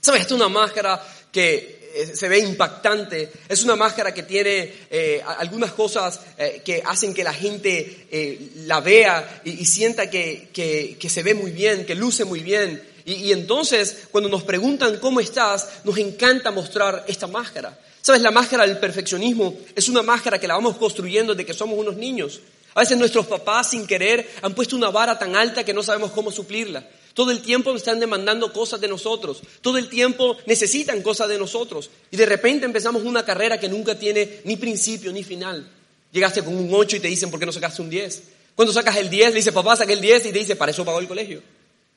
¿Sabes? 0.00 0.22
Esta 0.22 0.34
es 0.34 0.40
una 0.40 0.48
máscara 0.48 1.00
que 1.30 1.82
eh, 1.94 2.16
se 2.16 2.28
ve 2.28 2.38
impactante, 2.38 3.30
es 3.48 3.62
una 3.62 3.76
máscara 3.76 4.14
que 4.14 4.22
tiene 4.22 4.72
eh, 4.90 5.22
algunas 5.38 5.72
cosas 5.72 6.20
eh, 6.38 6.62
que 6.64 6.82
hacen 6.84 7.12
que 7.12 7.22
la 7.22 7.34
gente 7.34 8.50
la 8.66 8.80
vea 8.80 9.42
y, 9.44 9.64
sienta 9.64 10.08
que, 10.08 10.48
que, 10.52 11.08
se 11.08 11.22
ve 11.22 11.34
muy 11.34 11.50
bien, 11.50 11.84
que 11.84 11.94
luce 11.94 12.24
muy 12.24 12.40
bien. 12.40 12.82
Y, 13.04 13.14
y 13.14 13.32
entonces, 13.32 14.04
cuando 14.10 14.30
nos 14.30 14.42
preguntan 14.42 14.98
cómo 14.98 15.20
estás, 15.20 15.68
nos 15.84 15.98
encanta 15.98 16.50
mostrar 16.50 17.04
esta 17.06 17.26
máscara. 17.26 17.78
¿Sabes? 18.00 18.22
La 18.22 18.32
máscara 18.32 18.66
del 18.66 18.78
perfeccionismo 18.78 19.56
es 19.76 19.88
una 19.88 20.02
máscara 20.02 20.40
que 20.40 20.48
la 20.48 20.54
vamos 20.54 20.76
construyendo 20.76 21.34
desde 21.34 21.46
que 21.46 21.54
somos 21.54 21.78
unos 21.78 21.96
niños. 21.96 22.40
A 22.74 22.80
veces 22.80 22.96
nuestros 22.96 23.26
papás 23.26 23.70
sin 23.70 23.86
querer 23.86 24.28
han 24.42 24.54
puesto 24.54 24.76
una 24.76 24.90
vara 24.90 25.18
tan 25.18 25.36
alta 25.36 25.64
que 25.64 25.74
no 25.74 25.82
sabemos 25.82 26.12
cómo 26.12 26.30
suplirla. 26.30 26.86
Todo 27.14 27.30
el 27.30 27.42
tiempo 27.42 27.74
están 27.76 28.00
demandando 28.00 28.52
cosas 28.52 28.80
de 28.80 28.88
nosotros. 28.88 29.42
Todo 29.60 29.76
el 29.76 29.88
tiempo 29.88 30.36
necesitan 30.46 31.02
cosas 31.02 31.28
de 31.28 31.38
nosotros. 31.38 31.90
Y 32.10 32.16
de 32.16 32.26
repente 32.26 32.64
empezamos 32.64 33.02
una 33.02 33.24
carrera 33.24 33.60
que 33.60 33.68
nunca 33.68 33.94
tiene 33.94 34.40
ni 34.44 34.56
principio 34.56 35.12
ni 35.12 35.22
final. 35.22 35.70
Llegaste 36.10 36.42
con 36.42 36.56
un 36.56 36.70
8 36.72 36.96
y 36.96 37.00
te 37.00 37.08
dicen, 37.08 37.30
¿por 37.30 37.38
qué 37.38 37.46
no 37.46 37.52
sacaste 37.52 37.82
un 37.82 37.90
10? 37.90 38.22
Cuando 38.54 38.72
sacas 38.72 38.96
el 38.96 39.10
10, 39.10 39.30
le 39.30 39.36
dice, 39.36 39.52
papá, 39.52 39.76
saqué 39.76 39.92
el 39.92 40.00
10 40.00 40.26
y 40.26 40.32
te 40.32 40.38
dice, 40.38 40.56
para 40.56 40.72
eso 40.72 40.84
pagó 40.84 40.98
el 40.98 41.08
colegio. 41.08 41.42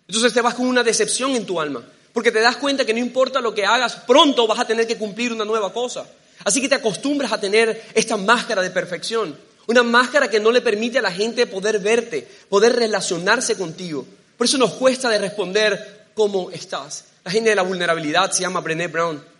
Entonces 0.07 0.33
te 0.33 0.42
vas 0.42 0.54
con 0.54 0.68
una 0.68 0.83
decepción 0.83 1.36
en 1.36 1.45
tu 1.45 1.60
alma. 1.60 1.83
Porque 2.13 2.31
te 2.31 2.39
das 2.39 2.57
cuenta 2.57 2.86
que 2.86 2.94
no 2.94 3.00
importa 3.00 3.42
lo 3.42 3.54
que 3.54 3.66
hagas, 3.66 3.98
pronto 4.07 4.48
vas 4.48 4.60
a 4.60 4.68
tener 4.68 4.88
que 4.88 4.98
cumplir 4.98 5.33
una 5.33 5.44
nueva 5.44 5.74
cosa. 5.74 6.06
Así 6.44 6.62
que 6.62 6.69
te 6.69 6.75
acostumbras 6.75 7.31
a 7.31 7.39
tener 7.39 7.89
esta 7.94 8.16
máscara 8.18 8.62
de 8.62 8.69
perfección. 8.69 9.38
Una 9.67 9.83
máscara 9.83 10.29
que 10.29 10.39
no 10.39 10.51
le 10.51 10.62
permite 10.62 11.00
a 11.00 11.01
la 11.01 11.12
gente 11.12 11.47
poder 11.47 11.79
verte, 11.79 12.27
poder 12.50 12.75
relacionarse 12.75 13.56
contigo. 13.56 14.06
Por 14.38 14.45
eso 14.45 14.57
nos 14.57 14.73
cuesta 14.73 15.09
de 15.09 15.17
responder 15.17 16.07
cómo 16.13 16.51
estás. 16.51 17.06
La 17.23 17.31
gente 17.31 17.50
de 17.50 17.56
la 17.56 17.63
vulnerabilidad 17.63 18.31
se 18.31 18.41
llama 18.41 18.62
Brené 18.62 18.88
Brown. 18.88 19.35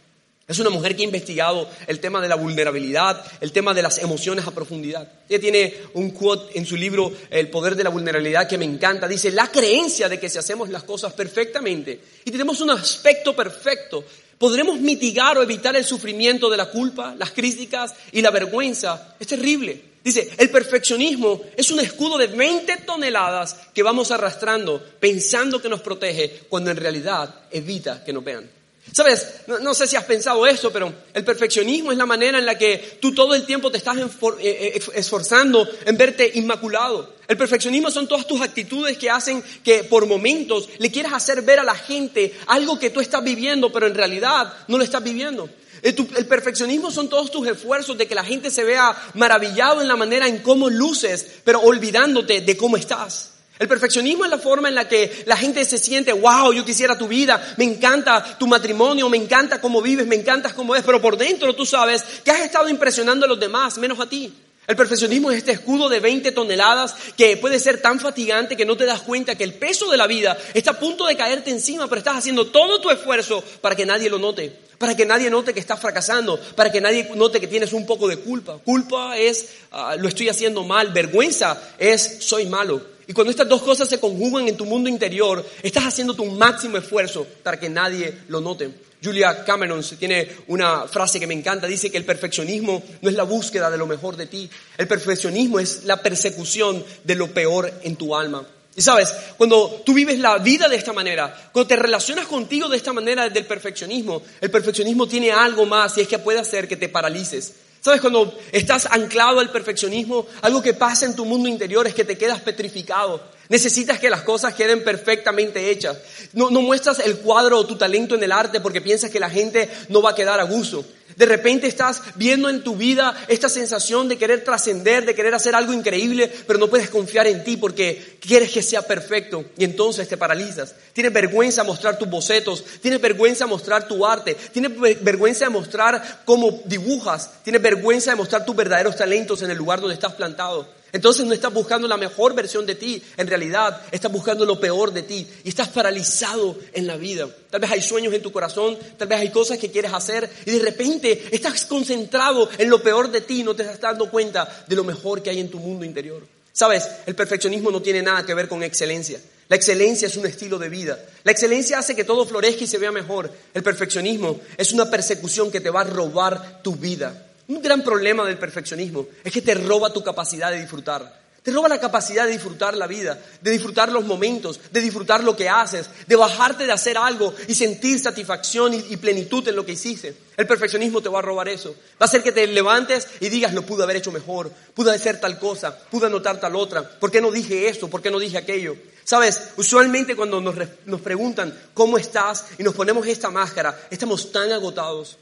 Es 0.48 0.60
una 0.60 0.70
mujer 0.70 0.96
que 0.96 1.02
ha 1.02 1.06
investigado 1.06 1.68
el 1.88 2.00
tema 2.00 2.22
de 2.22 2.28
la 2.28 2.36
vulnerabilidad, 2.36 3.26
el 3.42 3.52
tema 3.52 3.74
de 3.74 3.82
las 3.82 3.98
emociones 3.98 4.46
a 4.46 4.52
profundidad. 4.52 5.12
Ella 5.28 5.40
tiene 5.40 5.74
un 5.96 6.12
quote 6.12 6.58
en 6.58 6.68
su 6.68 6.76
libro 6.76 7.12
El 7.32 7.50
poder 7.50 7.76
de 7.76 7.84
la 7.84 7.90
vulnerabilidad 7.90 8.48
que 8.48 8.60
me 8.60 8.66
encanta. 8.66 9.08
Dice, 9.08 9.32
la 9.32 9.48
creencia 9.48 10.08
de 10.08 10.20
que 10.20 10.30
si 10.30 10.38
hacemos 10.38 10.70
las 10.70 10.84
cosas 10.84 11.14
perfectamente 11.14 12.00
y 12.24 12.30
tenemos 12.30 12.62
un 12.62 12.70
aspecto 12.70 13.36
perfecto, 13.36 14.04
podremos 14.38 14.80
mitigar 14.80 15.36
o 15.38 15.42
evitar 15.42 15.76
el 15.76 15.84
sufrimiento 15.84 16.48
de 16.48 16.58
la 16.58 16.70
culpa, 16.70 17.16
las 17.18 17.32
críticas 17.32 17.96
y 18.12 18.22
la 18.22 18.30
vergüenza. 18.30 19.16
Es 19.20 19.26
terrible. 19.26 19.95
Dice, 20.06 20.30
el 20.38 20.52
perfeccionismo 20.52 21.42
es 21.58 21.72
un 21.72 21.80
escudo 21.80 22.16
de 22.20 22.28
20 22.28 22.78
toneladas 22.86 23.56
que 23.74 23.82
vamos 23.82 24.12
arrastrando 24.12 24.80
pensando 25.00 25.60
que 25.60 25.68
nos 25.68 25.82
protege 25.82 26.42
cuando 26.48 26.70
en 26.70 26.78
realidad 26.78 27.34
evita 27.50 28.04
que 28.04 28.14
nos 28.14 28.24
vean. 28.24 28.48
Sabes, 28.92 29.42
no, 29.48 29.74
sé 29.74 29.88
si 29.88 29.96
has 29.96 30.04
pensado 30.04 30.46
eso, 30.46 30.72
pero 30.72 30.94
el 31.12 31.26
perfeccionismo 31.26 31.92
es 31.92 31.98
la 31.98 32.06
manera 32.06 32.38
en 32.38 32.46
la 32.46 32.56
que 32.56 33.00
tú 33.02 33.16
todo 33.16 33.34
el 33.34 33.48
tiempo 33.48 33.72
te 33.72 33.80
estás 33.80 33.98
eh, 33.98 34.04
eh, 34.40 34.82
esforzando 34.94 35.68
en 35.88 35.98
verte 35.98 36.34
inmaculado. 36.36 37.16
El 37.28 37.36
perfeccionismo 37.36 37.90
son 37.90 38.08
todas 38.08 38.28
tus 38.28 38.42
actitudes 38.42 39.00
que 39.00 39.10
hacen 39.10 39.44
que 39.64 39.86
por 39.86 40.06
momentos 40.06 40.70
le 40.78 40.92
quieras 40.92 41.14
hacer 41.14 41.42
ver 41.42 41.58
a 41.58 41.64
la 41.64 41.74
gente 41.74 42.32
algo 42.46 42.78
que 42.78 42.92
tú 42.92 43.02
estás 43.02 43.24
viviendo, 43.24 43.72
pero 43.72 43.88
en 43.88 43.96
realidad 43.96 44.54
no 44.68 44.78
lo 44.78 44.84
estás 44.84 45.04
viviendo. 45.04 45.50
El, 45.86 46.26
perfeccionismo 46.26 46.90
son 46.90 47.10
todos 47.10 47.30
tus 47.30 47.48
esfuerzos 47.48 47.96
de 47.96 48.08
que 48.08 48.16
la 48.16 48.24
gente 48.24 48.50
se 48.50 48.64
vea 48.64 48.96
maravillado 49.14 49.84
en 49.84 49.88
la 49.88 49.96
manera 49.96 50.28
en 50.28 50.40
cómo 50.40 50.68
luces, 50.68 51.28
pero 51.44 51.62
olvidándote 51.62 52.42
de 52.42 52.58
cómo 52.58 52.76
estás. 52.76 53.34
El 53.60 53.68
perfeccionismo 53.68 54.26
es 54.26 54.32
la 54.32 54.40
forma 54.40 54.68
en 54.68 54.74
la 54.74 54.88
que 54.88 55.24
la 55.28 55.38
gente 55.38 55.64
se 55.64 55.78
siente, 55.78 56.12
wow, 56.12 56.52
yo 56.54 56.66
quisiera 56.66 56.98
tu 56.98 57.08
vida, 57.08 57.54
me 57.58 57.66
encanta 57.66 58.36
tu 58.40 58.48
matrimonio, 58.48 59.08
me 59.10 59.18
encanta 59.18 59.62
cómo 59.62 59.80
vives, 59.80 60.08
me 60.08 60.16
encanta 60.16 60.56
cómo 60.56 60.76
es, 60.76 60.82
pero 60.82 61.00
por 61.00 61.18
dentro 61.18 61.54
tú 61.54 61.68
sabes 61.68 62.04
que 62.24 62.32
has 62.32 62.40
estado 62.40 62.68
impresionando 62.68 63.28
a 63.28 63.30
los 63.30 63.40
demás, 63.40 63.78
menos 63.78 64.00
a 64.00 64.10
ti. 64.10 64.34
El 64.68 64.76
perfeccionismo 64.76 65.30
es 65.32 65.38
este 65.38 65.52
escudo 65.52 65.90
de 65.90 66.00
20 66.00 66.32
toneladas 66.32 66.96
que 67.16 67.38
puede 67.38 67.60
ser 67.60 67.82
tan 67.82 68.00
fatigante 68.00 68.58
que 68.58 68.66
no 68.66 68.76
te 68.76 68.86
das 68.86 69.02
cuenta 69.02 69.36
que 69.36 69.44
el 69.44 69.54
peso 69.54 69.92
de 69.92 69.98
la 69.98 70.08
vida 70.08 70.38
está 70.56 70.72
a 70.72 70.80
punto 70.80 71.06
de 71.06 71.16
caerte 71.16 71.52
encima, 71.52 71.88
pero 71.88 72.00
estás 72.00 72.18
haciendo 72.18 72.48
todo 72.48 72.82
tu 72.82 72.90
esfuerzo 72.90 73.44
para 73.62 73.76
que 73.76 73.86
nadie 73.86 74.10
lo 74.10 74.18
note, 74.18 74.52
para 74.80 74.96
que 74.96 75.06
nadie 75.06 75.30
note 75.30 75.54
que 75.54 75.60
estás 75.60 75.80
fracasando, 75.80 76.40
para 76.56 76.72
que 76.72 76.82
nadie 76.82 77.08
note 77.16 77.40
que 77.40 77.48
tienes 77.48 77.74
un 77.74 77.86
poco 77.86 78.08
de 78.08 78.18
culpa. 78.18 78.58
Culpa 78.64 79.18
es 79.18 79.50
ah, 79.72 79.96
lo 79.98 80.08
estoy 80.08 80.30
haciendo 80.30 80.64
mal, 80.64 80.92
vergüenza 80.92 81.62
es 81.78 82.18
soy 82.22 82.48
malo. 82.48 82.96
Y 83.08 83.14
cuando 83.14 83.30
estas 83.30 83.48
dos 83.48 83.62
cosas 83.62 83.88
se 83.88 84.00
conjugan 84.00 84.48
en 84.48 84.58
tu 84.58 84.66
mundo 84.66 84.90
interior, 84.90 85.46
estás 85.62 85.84
haciendo 85.84 86.16
tu 86.16 86.26
máximo 86.26 86.78
esfuerzo 86.78 87.28
para 87.44 87.60
que 87.60 87.70
nadie 87.70 88.18
lo 88.30 88.42
note. 88.42 88.72
Julia 89.06 89.46
Cameron 89.46 89.84
tiene 90.00 90.28
una 90.48 90.88
frase 90.88 91.20
que 91.20 91.28
me 91.28 91.36
encanta, 91.36 91.68
dice 91.68 91.92
que 91.92 91.98
el 91.98 92.06
perfeccionismo 92.06 92.82
no 93.02 93.10
es 93.10 93.16
la 93.16 93.24
búsqueda 93.24 93.70
de 93.70 93.78
lo 93.78 93.86
mejor 93.86 94.18
de 94.18 94.26
ti, 94.26 94.50
el 94.78 94.88
perfeccionismo 94.88 95.60
es 95.60 95.84
la 95.84 96.02
persecución 96.02 96.84
de 97.04 97.16
lo 97.16 97.28
peor 97.28 97.72
en 97.84 97.96
tu 97.96 98.16
alma. 98.16 98.46
Y 98.76 98.82
sabes, 98.82 99.14
cuando 99.38 99.84
tú 99.86 99.94
vives 99.94 100.20
la 100.20 100.38
vida 100.40 100.68
de 100.68 100.76
esta 100.76 100.92
manera, 100.92 101.50
cuando 101.54 101.68
te 101.68 101.78
relacionas 101.78 102.28
contigo 102.28 102.68
de 102.68 102.76
esta 102.76 102.92
manera 102.92 103.30
del 103.30 103.46
perfeccionismo, 103.46 104.22
el 104.42 104.52
perfeccionismo 104.52 105.08
tiene 105.08 105.32
algo 105.32 105.66
más 105.66 105.98
y 105.98 106.02
es 106.02 106.08
que 106.08 106.20
puede 106.20 106.40
hacer 106.40 106.68
que 106.68 106.76
te 106.76 106.90
paralices. 106.90 107.54
¿Sabes? 107.86 108.02
Cuando 108.02 108.36
estás 108.52 108.88
anclado 108.90 109.40
al 109.40 109.52
perfeccionismo, 109.52 110.26
algo 110.42 110.60
que 110.60 110.74
pasa 110.74 111.06
en 111.06 111.16
tu 111.16 111.24
mundo 111.24 111.48
interior 111.48 111.86
es 111.86 111.94
que 111.94 112.04
te 112.04 112.18
quedas 112.18 112.42
petrificado. 112.42 113.22
Necesitas 113.48 114.00
que 114.00 114.10
las 114.10 114.24
cosas 114.24 114.56
queden 114.56 114.84
perfectamente 114.84 115.70
hechas. 115.70 115.96
No, 116.34 116.50
no, 116.50 116.64
muestras 116.64 116.98
el 116.98 117.18
cuadro 117.18 117.60
o 117.60 117.68
tu 117.68 117.76
talento 117.76 118.16
en 118.16 118.24
el 118.24 118.32
arte 118.32 118.60
porque 118.60 118.82
piensas 118.82 119.12
que 119.12 119.20
la 119.20 119.30
gente 119.30 119.70
no 119.90 120.02
va 120.02 120.10
a 120.10 120.16
quedar 120.16 120.40
a 120.40 120.46
gusto. 120.46 120.84
De 121.16 121.26
repente 121.26 121.68
estás 121.68 122.02
viendo 122.16 122.50
en 122.50 122.64
tu 122.64 122.76
vida 122.76 123.16
esta 123.28 123.48
sensación 123.48 124.10
de 124.10 124.18
querer 124.18 124.44
trascender, 124.44 125.06
de 125.06 125.16
querer 125.16 125.34
hacer 125.34 125.56
algo 125.56 125.72
increíble, 125.72 126.32
pero 126.46 126.60
no 126.60 126.70
puedes 126.70 126.90
confiar 126.90 127.28
en 127.28 127.44
ti 127.44 127.58
porque 127.58 128.18
quieres 128.20 128.52
que 128.52 128.62
sea 128.62 128.82
perfecto 128.82 129.46
y 129.58 129.64
entonces 129.64 130.08
te 130.08 130.18
paralizas. 130.18 130.76
Tienes 130.94 131.14
vergüenza 131.14 131.64
mostrar 131.64 131.98
tus 131.98 132.10
bocetos, 132.10 132.64
tienes 132.82 133.00
vergüenza 133.00 133.48
mostrar 133.48 133.88
tu 133.88 134.06
arte, 134.06 134.36
tienes 134.52 134.72
vergüenza 135.02 135.46
de 135.46 135.52
mostrar 135.52 136.22
cómo 136.26 136.62
dibujas, 136.66 137.30
tienes 137.44 137.62
vergüenza 137.62 138.12
de 138.12 138.18
mostrar 138.18 138.46
tus 138.46 138.56
verdaderos 138.56 138.96
talentos 138.96 139.42
en 139.42 139.52
el 139.52 139.58
lugar 139.58 139.80
donde 139.80 139.96
estás 139.96 140.14
plantado. 140.14 140.68
Entonces 140.96 141.26
no 141.26 141.34
estás 141.34 141.54
buscando 141.54 141.90
la 141.90 141.98
mejor 141.98 142.34
versión 142.34 142.66
de 142.66 142.76
ti, 142.76 143.04
en 143.18 143.28
realidad 143.28 143.82
estás 143.92 144.10
buscando 144.10 144.46
lo 144.46 144.58
peor 144.58 144.94
de 144.94 145.04
ti 145.04 145.28
y 145.44 145.50
estás 145.50 145.68
paralizado 145.68 146.58
en 146.72 146.88
la 146.88 146.96
vida. 146.96 147.28
Tal 147.50 147.60
vez 147.60 147.70
hay 147.70 147.82
sueños 147.82 148.14
en 148.14 148.22
tu 148.22 148.32
corazón, 148.32 148.78
tal 148.98 149.10
vez 149.10 149.20
hay 149.20 149.30
cosas 149.30 149.58
que 149.58 149.70
quieres 149.70 149.92
hacer 149.92 150.30
y 150.46 150.52
de 150.52 150.60
repente 150.60 151.28
estás 151.34 151.66
concentrado 151.66 152.48
en 152.58 152.70
lo 152.70 152.82
peor 152.82 153.12
de 153.12 153.20
ti 153.20 153.42
y 153.42 153.44
no 153.44 153.54
te 153.54 153.64
estás 153.64 153.82
dando 153.82 154.10
cuenta 154.10 154.64
de 154.66 154.74
lo 154.74 154.86
mejor 154.86 155.22
que 155.22 155.32
hay 155.32 155.42
en 155.42 155.52
tu 155.52 155.60
mundo 155.60 155.84
interior. 155.84 156.26
Sabes, 156.54 156.88
el 157.06 157.14
perfeccionismo 157.14 157.72
no 157.72 157.82
tiene 157.82 158.02
nada 158.02 158.26
que 158.26 158.34
ver 158.34 158.48
con 158.48 158.64
excelencia. 158.64 159.20
La 159.50 159.58
excelencia 159.58 160.08
es 160.08 160.16
un 160.16 160.26
estilo 160.26 160.58
de 160.58 160.70
vida. 160.70 160.98
La 161.26 161.34
excelencia 161.34 161.78
hace 161.78 161.94
que 161.94 162.06
todo 162.06 162.26
florezca 162.26 162.64
y 162.64 162.68
se 162.68 162.78
vea 162.78 162.94
mejor. 162.94 163.30
El 163.54 163.64
perfeccionismo 163.64 164.40
es 164.56 164.72
una 164.72 164.90
persecución 164.90 165.52
que 165.52 165.60
te 165.60 165.70
va 165.70 165.82
a 165.82 165.84
robar 165.84 166.62
tu 166.64 166.78
vida. 166.78 167.26
Un 167.48 167.62
gran 167.62 167.84
problema 167.84 168.26
del 168.26 168.38
perfeccionismo 168.38 169.08
es 169.24 169.32
que 169.32 169.42
te 169.42 169.54
roba 169.54 169.94
tu 169.94 170.04
capacidad 170.04 170.52
de 170.52 170.62
disfrutar. 170.62 171.26
Te 171.46 171.52
roba 171.52 171.70
la 171.70 171.80
capacidad 171.80 172.26
de 172.26 172.32
disfrutar 172.32 172.76
la 172.76 172.88
vida, 172.88 173.20
de 173.40 173.52
disfrutar 173.52 173.92
los 173.92 174.04
momentos, 174.04 174.60
de 174.72 174.82
disfrutar 174.82 175.24
lo 175.24 175.36
que 175.36 175.48
haces, 175.48 175.88
de 176.08 176.16
bajarte 176.16 176.66
de 176.66 176.72
hacer 176.72 176.98
algo 176.98 177.36
y 177.48 177.54
sentir 177.54 178.00
satisfacción 178.00 178.74
y, 178.74 178.98
plenitud 178.98 179.48
en 179.48 179.56
lo 179.56 179.64
que 179.64 179.74
hiciste. 179.74 180.18
El 180.38 180.48
perfeccionismo 180.48 181.02
te 181.02 181.10
va 181.10 181.20
a 181.20 181.22
robar 181.22 181.48
eso. 181.48 181.76
Va 181.92 181.98
a 182.00 182.06
hacer 182.06 182.24
que 182.24 182.32
te 182.32 182.48
levantes 182.48 183.08
y 183.20 183.30
digas, 183.30 183.54
lo 183.54 183.62
pude 183.62 183.84
haber 183.84 183.98
hecho 183.98 184.12
mejor, 184.12 184.52
pude 184.74 184.92
hacer 184.92 185.20
tal 185.20 185.38
cosa, 185.38 185.78
pude 185.92 186.08
anotar 186.08 186.40
tal 186.40 186.56
otra, 186.56 186.82
¿por 186.82 187.12
qué 187.12 187.22
no 187.22 187.30
dije 187.30 187.68
esto? 187.68 187.92
¿Por 187.92 188.02
qué 188.02 188.10
no 188.10 188.18
dije 188.18 188.40
aquello? 188.40 188.76
Sabes, 189.04 189.50
usualmente 189.58 190.16
cuando 190.16 190.42
nos, 190.42 190.56
nos 190.88 191.02
preguntan 191.02 191.56
cómo 191.76 192.00
estás 192.00 192.46
y 192.58 192.64
nos 192.64 192.74
ponemos 192.74 193.06
esta 193.06 193.30
máscara, 193.30 193.88
estamos 193.92 194.32
tan 194.32 194.52
agotados, 194.52 195.20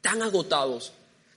tan 0.00 0.22
agotados 0.22 0.92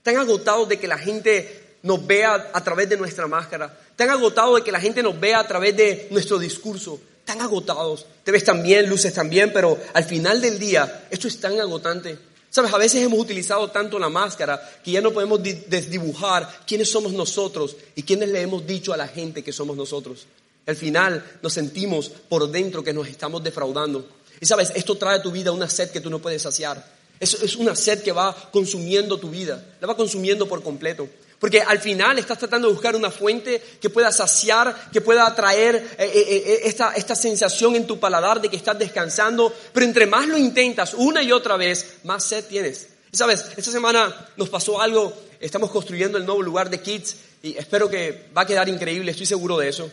tan 0.07 0.15
agotados 0.15 0.69
de 0.69 0.79
que 0.79 0.87
la 0.87 0.97
gente 0.97 1.75
nos 1.83 2.07
vea 2.07 2.49
a 2.53 2.63
través 2.63 2.87
de 2.87 2.95
nuestra 2.95 3.27
máscara, 3.27 3.77
tan 3.97 4.09
agotados 4.09 4.55
de 4.55 4.63
que 4.63 4.71
la 4.71 4.79
gente 4.79 5.03
nos 5.03 5.19
vea 5.19 5.37
a 5.39 5.45
través 5.45 5.75
de 5.75 6.07
nuestro 6.11 6.39
discurso, 6.39 6.97
tan 7.25 7.41
agotados. 7.41 8.05
Te 8.23 8.31
ves 8.31 8.45
tan 8.45 8.63
bien, 8.63 8.87
luces 8.87 9.13
tan 9.13 9.29
bien, 9.29 9.51
pero 9.51 9.77
al 9.93 10.05
final 10.05 10.39
del 10.39 10.57
día 10.59 11.07
esto 11.09 11.27
es 11.27 11.37
tan 11.41 11.59
agotante. 11.59 12.17
Sabes, 12.49 12.73
a 12.73 12.77
veces 12.77 13.03
hemos 13.03 13.19
utilizado 13.19 13.69
tanto 13.69 13.99
la 13.99 14.07
máscara 14.07 14.79
que 14.81 14.91
ya 14.91 15.01
no 15.01 15.11
podemos 15.11 15.43
desdibujar 15.43 16.61
quiénes 16.65 16.89
somos 16.89 17.11
nosotros 17.11 17.75
y 17.93 18.03
quiénes 18.03 18.29
le 18.29 18.39
hemos 18.39 18.65
dicho 18.65 18.93
a 18.93 18.97
la 18.97 19.09
gente 19.09 19.43
que 19.43 19.51
somos 19.51 19.75
nosotros. 19.75 20.25
Al 20.67 20.77
final 20.77 21.21
nos 21.41 21.51
sentimos 21.51 22.07
por 22.29 22.49
dentro 22.49 22.81
que 22.81 22.93
nos 22.93 23.09
estamos 23.09 23.43
defraudando. 23.43 24.07
Y 24.39 24.45
sabes, 24.45 24.71
esto 24.73 24.95
trae 24.95 25.17
a 25.17 25.21
tu 25.21 25.31
vida 25.31 25.51
una 25.51 25.67
sed 25.67 25.89
que 25.89 25.99
tú 25.99 26.09
no 26.09 26.19
puedes 26.19 26.43
saciar. 26.43 26.96
Es, 27.19 27.33
es 27.35 27.55
una 27.55 27.75
sed 27.75 28.03
que 28.03 28.11
va 28.11 28.35
consumiendo 28.51 29.19
tu 29.19 29.29
vida, 29.29 29.63
la 29.79 29.87
va 29.87 29.95
consumiendo 29.95 30.47
por 30.47 30.61
completo. 30.63 31.07
Porque 31.39 31.61
al 31.61 31.79
final 31.79 32.17
estás 32.17 32.39
tratando 32.39 32.67
de 32.67 32.73
buscar 32.73 32.95
una 32.95 33.11
fuente 33.11 33.61
que 33.79 33.91
pueda 33.91 34.11
saciar, 34.11 34.89
que 34.91 35.01
pueda 35.01 35.33
traer 35.35 35.75
eh, 35.75 36.11
eh, 36.13 36.43
eh, 36.45 36.59
esta, 36.63 36.93
esta 36.93 37.15
sensación 37.15 37.75
en 37.75 37.85
tu 37.85 37.99
paladar 37.99 38.41
de 38.41 38.49
que 38.49 38.55
estás 38.55 38.79
descansando. 38.79 39.53
Pero 39.71 39.85
entre 39.85 40.07
más 40.07 40.27
lo 40.27 40.37
intentas 40.37 40.95
una 40.95 41.21
y 41.21 41.31
otra 41.31 41.55
vez, 41.55 41.97
más 42.05 42.23
sed 42.23 42.45
tienes. 42.45 42.87
Y 43.11 43.17
sabes, 43.17 43.45
esta 43.55 43.71
semana 43.71 44.29
nos 44.35 44.49
pasó 44.49 44.81
algo, 44.81 45.13
estamos 45.39 45.69
construyendo 45.69 46.17
el 46.17 46.25
nuevo 46.25 46.41
lugar 46.41 46.69
de 46.71 46.81
Kids 46.81 47.15
y 47.43 47.55
espero 47.55 47.89
que 47.89 48.29
va 48.35 48.41
a 48.41 48.47
quedar 48.47 48.67
increíble, 48.67 49.11
estoy 49.11 49.27
seguro 49.27 49.57
de 49.57 49.69
eso. 49.69 49.89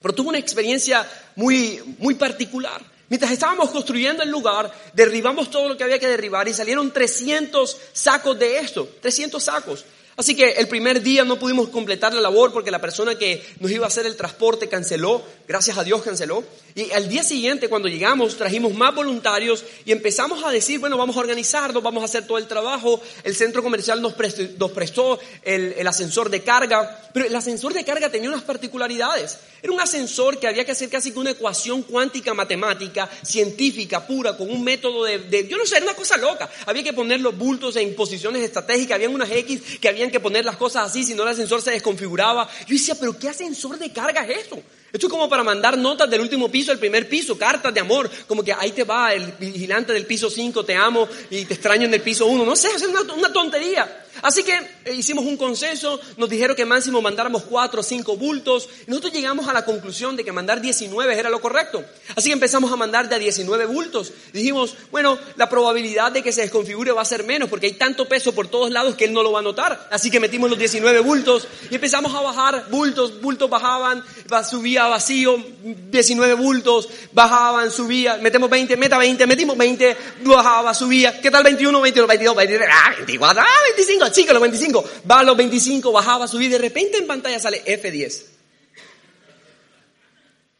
Pero 0.00 0.14
tuve 0.14 0.28
una 0.28 0.38
experiencia 0.38 1.08
muy, 1.36 1.96
muy 1.98 2.14
particular. 2.14 2.82
Mientras 3.08 3.30
estábamos 3.30 3.70
construyendo 3.70 4.22
el 4.22 4.30
lugar, 4.30 4.72
derribamos 4.92 5.50
todo 5.50 5.68
lo 5.68 5.76
que 5.76 5.84
había 5.84 5.98
que 5.98 6.08
derribar 6.08 6.48
y 6.48 6.54
salieron 6.54 6.92
300 6.92 7.76
sacos 7.92 8.38
de 8.38 8.58
esto, 8.58 8.88
300 9.00 9.42
sacos. 9.42 9.84
Así 10.16 10.34
que 10.34 10.52
el 10.52 10.66
primer 10.66 11.02
día 11.02 11.24
no 11.24 11.38
pudimos 11.38 11.68
completar 11.68 12.14
la 12.14 12.22
labor 12.22 12.50
porque 12.50 12.70
la 12.70 12.80
persona 12.80 13.18
que 13.18 13.44
nos 13.60 13.70
iba 13.70 13.84
a 13.84 13.88
hacer 13.88 14.06
el 14.06 14.16
transporte 14.16 14.66
canceló, 14.66 15.22
gracias 15.46 15.76
a 15.76 15.84
Dios 15.84 16.02
canceló. 16.02 16.42
Y 16.74 16.90
al 16.92 17.08
día 17.08 17.22
siguiente, 17.22 17.68
cuando 17.68 17.88
llegamos, 17.88 18.36
trajimos 18.36 18.74
más 18.74 18.94
voluntarios 18.94 19.64
y 19.84 19.92
empezamos 19.92 20.42
a 20.44 20.50
decir, 20.50 20.78
bueno, 20.78 20.96
vamos 20.96 21.16
a 21.16 21.20
organizarnos, 21.20 21.82
vamos 21.82 22.02
a 22.02 22.06
hacer 22.06 22.26
todo 22.26 22.38
el 22.38 22.46
trabajo. 22.46 23.00
El 23.24 23.34
centro 23.34 23.62
comercial 23.62 24.00
nos 24.00 24.14
prestó, 24.14 25.18
el, 25.42 25.86
ascensor 25.86 26.30
de 26.30 26.42
carga, 26.42 27.10
pero 27.12 27.26
el 27.26 27.36
ascensor 27.36 27.74
de 27.74 27.84
carga 27.84 28.10
tenía 28.10 28.28
unas 28.28 28.42
particularidades. 28.42 29.38
Era 29.62 29.72
un 29.72 29.80
ascensor 29.80 30.38
que 30.38 30.46
había 30.46 30.64
que 30.64 30.72
hacer 30.72 30.90
casi 30.90 31.12
que 31.12 31.18
una 31.18 31.30
ecuación 31.30 31.82
cuántica 31.82 32.34
matemática, 32.34 33.08
científica, 33.22 34.06
pura, 34.06 34.36
con 34.36 34.50
un 34.50 34.62
método 34.62 35.04
de, 35.04 35.18
de 35.18 35.48
yo 35.48 35.56
no 35.56 35.64
sé, 35.64 35.76
era 35.76 35.86
una 35.86 35.94
cosa 35.94 36.18
loca. 36.18 36.48
Había 36.66 36.82
que 36.82 36.92
poner 36.92 37.20
los 37.20 37.36
bultos 37.36 37.76
en 37.76 37.94
posiciones 37.94 38.42
estratégicas, 38.42 38.96
habían 38.96 39.14
unas 39.14 39.30
X 39.30 39.78
que 39.80 39.88
habían 39.88 40.05
que 40.10 40.20
poner 40.20 40.44
las 40.44 40.56
cosas 40.56 40.90
así, 40.90 41.04
si 41.04 41.14
no 41.14 41.22
el 41.22 41.30
ascensor 41.30 41.62
se 41.62 41.70
desconfiguraba. 41.70 42.48
Yo 42.66 42.74
decía, 42.74 42.94
pero 42.98 43.18
¿qué 43.18 43.28
ascensor 43.28 43.78
de 43.78 43.92
carga 43.92 44.24
es 44.26 44.38
esto? 44.38 44.62
Esto 44.92 45.06
es 45.08 45.10
como 45.10 45.28
para 45.28 45.42
mandar 45.42 45.76
notas 45.76 46.08
del 46.08 46.20
último 46.20 46.50
piso 46.50 46.72
al 46.72 46.78
primer 46.78 47.08
piso, 47.08 47.36
cartas 47.36 47.74
de 47.74 47.80
amor, 47.80 48.10
como 48.26 48.42
que 48.42 48.52
ahí 48.52 48.72
te 48.72 48.84
va 48.84 49.12
el 49.12 49.32
vigilante 49.32 49.92
del 49.92 50.06
piso 50.06 50.30
5, 50.30 50.64
te 50.64 50.74
amo 50.74 51.08
y 51.28 51.44
te 51.44 51.54
extraño 51.54 51.84
en 51.84 51.94
el 51.94 52.00
piso 52.00 52.26
1. 52.26 52.44
No 52.44 52.56
sé, 52.56 52.68
es 52.68 52.82
una 52.82 53.32
tontería. 53.32 54.05
Así 54.22 54.42
que 54.42 54.52
eh, 54.84 54.94
hicimos 54.94 55.24
un 55.24 55.36
consenso, 55.36 56.00
nos 56.16 56.28
dijeron 56.28 56.56
que 56.56 56.64
máximo 56.64 57.02
mandáramos 57.02 57.42
4 57.44 57.80
o 57.80 57.82
5 57.82 58.16
bultos 58.16 58.68
y 58.86 58.90
nosotros 58.90 59.12
llegamos 59.12 59.48
a 59.48 59.52
la 59.52 59.64
conclusión 59.64 60.16
de 60.16 60.24
que 60.24 60.32
mandar 60.32 60.60
19 60.60 61.18
era 61.18 61.30
lo 61.30 61.40
correcto. 61.40 61.84
Así 62.14 62.28
que 62.28 62.34
empezamos 62.34 62.72
a 62.72 62.76
mandar 62.76 63.08
de 63.08 63.14
a 63.14 63.18
19 63.18 63.66
bultos. 63.66 64.12
Dijimos, 64.32 64.76
bueno, 64.90 65.18
la 65.36 65.48
probabilidad 65.48 66.12
de 66.12 66.22
que 66.22 66.32
se 66.32 66.42
desconfigure 66.42 66.92
va 66.92 67.02
a 67.02 67.04
ser 67.04 67.24
menos 67.24 67.48
porque 67.48 67.66
hay 67.66 67.72
tanto 67.72 68.08
peso 68.08 68.34
por 68.34 68.48
todos 68.48 68.70
lados 68.70 68.94
que 68.94 69.04
él 69.04 69.12
no 69.12 69.22
lo 69.22 69.32
va 69.32 69.40
a 69.40 69.42
notar. 69.42 69.88
Así 69.90 70.10
que 70.10 70.20
metimos 70.20 70.50
los 70.50 70.58
19 70.58 71.00
bultos 71.00 71.48
y 71.70 71.74
empezamos 71.74 72.14
a 72.14 72.20
bajar 72.20 72.66
bultos, 72.70 73.20
bultos 73.20 73.50
bajaban, 73.50 74.02
subía 74.48 74.86
vacío, 74.86 75.42
19 75.62 76.34
bultos, 76.34 76.88
bajaban, 77.12 77.70
subía, 77.70 78.16
metemos 78.16 78.50
20, 78.50 78.76
meta 78.76 78.98
20, 78.98 79.26
metimos 79.26 79.56
20, 79.56 79.96
bajaba, 80.24 80.74
subía, 80.74 81.20
¿qué 81.20 81.30
tal 81.30 81.42
21, 81.44 81.80
22, 81.80 82.08
22, 82.08 82.36
23, 82.36 82.68
ah, 82.72 82.94
24, 82.96 83.42
ah, 83.42 83.46
25, 83.74 84.05
chicos, 84.12 84.32
los 84.32 84.42
25, 84.42 84.84
va 85.10 85.20
a 85.20 85.24
los 85.24 85.36
25, 85.36 85.92
bajaba, 85.92 86.28
subía, 86.28 86.48
de 86.48 86.58
repente 86.58 86.98
en 86.98 87.06
pantalla 87.06 87.38
sale 87.38 87.64
F10. 87.64 88.24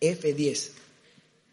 F10. 0.01 0.71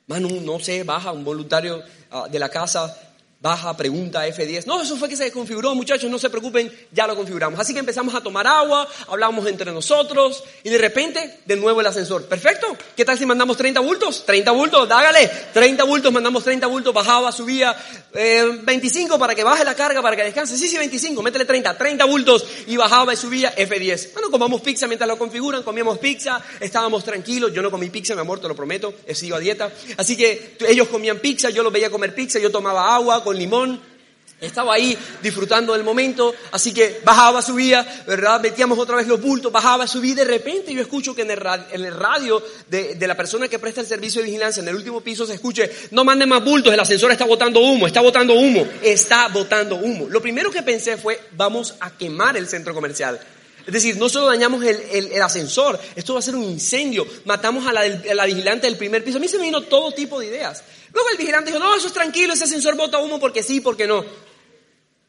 Manu, 0.07 0.41
no 0.41 0.59
sé, 0.59 0.83
baja 0.83 1.11
un 1.11 1.23
voluntario 1.23 1.81
ah, 2.11 2.27
de 2.29 2.39
la 2.39 2.49
casa, 2.49 3.12
baja, 3.43 3.75
pregunta, 3.75 4.25
F10. 4.25 4.65
No, 4.65 4.81
eso 4.81 4.95
fue 4.95 5.09
que 5.09 5.17
se 5.17 5.25
desconfiguró, 5.25 5.75
muchachos, 5.75 6.09
no 6.09 6.17
se 6.17 6.29
preocupen, 6.29 6.71
ya 6.93 7.05
lo 7.05 7.13
configuramos. 7.13 7.59
Así 7.59 7.73
que 7.73 7.79
empezamos 7.79 8.15
a 8.15 8.21
tomar 8.21 8.47
agua, 8.47 8.87
hablamos 9.09 9.45
entre 9.47 9.69
nosotros 9.73 10.45
y 10.63 10.69
de 10.69 10.77
repente, 10.77 11.39
de 11.45 11.57
nuevo 11.57 11.81
el 11.81 11.87
ascensor. 11.87 12.25
Perfecto. 12.25 12.77
¿Qué 12.95 13.03
tal 13.03 13.17
si 13.17 13.25
mandamos 13.25 13.57
30 13.57 13.81
bultos? 13.81 14.25
30 14.25 14.49
bultos, 14.51 14.87
dágale. 14.87 15.29
30 15.51 15.83
bultos, 15.83 16.13
mandamos 16.13 16.41
30 16.45 16.67
bultos, 16.67 16.93
bajaba, 16.93 17.33
subía. 17.33 17.75
Eh, 18.13 18.61
25 18.63 19.19
para 19.19 19.35
que 19.35 19.43
baje 19.43 19.65
la 19.65 19.75
carga, 19.75 20.01
para 20.01 20.15
que 20.15 20.23
descanse. 20.23 20.57
Sí, 20.57 20.69
sí, 20.69 20.77
25, 20.77 21.21
métele 21.21 21.43
30. 21.43 21.77
30 21.77 22.05
bultos 22.05 22.45
y 22.67 22.77
bajaba 22.77 23.13
y 23.13 23.17
subía 23.17 23.53
F10. 23.57 24.13
Bueno, 24.13 24.31
comamos 24.31 24.61
pizza 24.61 24.87
mientras 24.87 25.09
lo 25.09 25.17
configuran, 25.17 25.63
comíamos 25.63 25.97
pizza, 25.97 26.41
estábamos 26.61 27.03
tranquilos. 27.03 27.51
Yo 27.51 27.61
no 27.61 27.69
comí 27.69 27.89
pizza, 27.89 28.15
mi 28.15 28.21
amor, 28.21 28.39
te 28.39 28.47
lo 28.47 28.55
prometo, 28.55 28.93
he 29.05 29.13
sido 29.13 29.35
a 29.35 29.39
dieta. 29.41 29.69
Así 29.97 30.15
que 30.15 30.55
ellos 30.65 30.87
comían 30.87 31.19
pizza, 31.19 31.49
yo 31.49 31.61
los 31.61 31.73
veía 31.73 31.89
comer 31.89 32.15
pizza, 32.15 32.39
yo 32.39 32.49
tomaba 32.49 32.95
agua 32.95 33.21
con 33.33 33.39
limón. 33.39 33.93
Estaba 34.39 34.73
ahí 34.73 34.97
disfrutando 35.21 35.71
del 35.71 35.85
momento, 35.85 36.35
así 36.51 36.73
que 36.73 36.99
bajaba, 37.05 37.41
subía, 37.41 38.03
¿verdad? 38.05 38.41
Metíamos 38.41 38.77
otra 38.77 38.97
vez 38.97 39.07
los 39.07 39.21
bultos, 39.21 39.53
bajaba, 39.53 39.87
subía 39.87 40.11
y 40.11 40.15
de 40.15 40.25
repente 40.25 40.73
yo 40.73 40.81
escucho 40.81 41.15
que 41.15 41.21
en 41.21 41.31
el 41.31 41.37
radio, 41.37 41.65
radio 41.97 42.43
de, 42.67 42.97
la 43.07 43.15
persona 43.15 43.47
que 43.47 43.57
presta 43.57 43.79
el 43.79 43.87
servicio 43.87 44.19
de 44.19 44.25
vigilancia 44.25 44.61
en 44.61 44.67
el 44.67 44.75
último 44.75 44.99
piso 44.99 45.25
se 45.25 45.35
escuche, 45.35 45.71
no 45.91 46.03
manden 46.03 46.27
más 46.27 46.43
bultos, 46.43 46.73
el 46.73 46.79
ascensor 46.79 47.11
está 47.11 47.23
botando 47.23 47.61
humo, 47.61 47.87
está 47.87 48.01
botando 48.01 48.33
humo, 48.33 48.67
está 48.81 49.29
botando 49.29 49.77
humo. 49.77 50.09
Lo 50.09 50.21
primero 50.21 50.51
que 50.51 50.61
pensé 50.61 50.97
fue, 50.97 51.21
vamos 51.37 51.75
a 51.79 51.91
quemar 51.91 52.35
el 52.35 52.45
centro 52.45 52.73
comercial. 52.73 53.21
Es 53.65 53.73
decir, 53.73 53.97
no 53.97 54.09
solo 54.09 54.27
dañamos 54.27 54.63
el, 54.63 55.11
el, 55.11 55.21
ascensor, 55.21 55.79
esto 55.95 56.13
va 56.13 56.19
a 56.19 56.23
ser 56.23 56.35
un 56.35 56.43
incendio, 56.43 57.07
matamos 57.25 57.65
a 57.65 57.71
la, 57.71 57.87
la, 57.87 58.25
vigilante 58.25 58.67
del 58.67 58.77
primer 58.77 59.03
piso. 59.03 59.17
A 59.17 59.21
mí 59.21 59.27
se 59.27 59.37
me 59.37 59.45
vino 59.45 59.61
todo 59.61 59.93
tipo 59.93 60.19
de 60.19 60.27
ideas. 60.27 60.63
Luego 60.93 61.09
el 61.09 61.17
vigilante 61.17 61.51
dijo, 61.51 61.63
no, 61.63 61.73
eso 61.75 61.87
es 61.87 61.93
tranquilo, 61.93 62.33
ese 62.33 62.43
ascensor 62.43 62.75
bota 62.75 62.99
humo 62.99 63.19
porque 63.19 63.41
sí, 63.41 63.61
porque 63.61 63.87
no. 63.87 64.03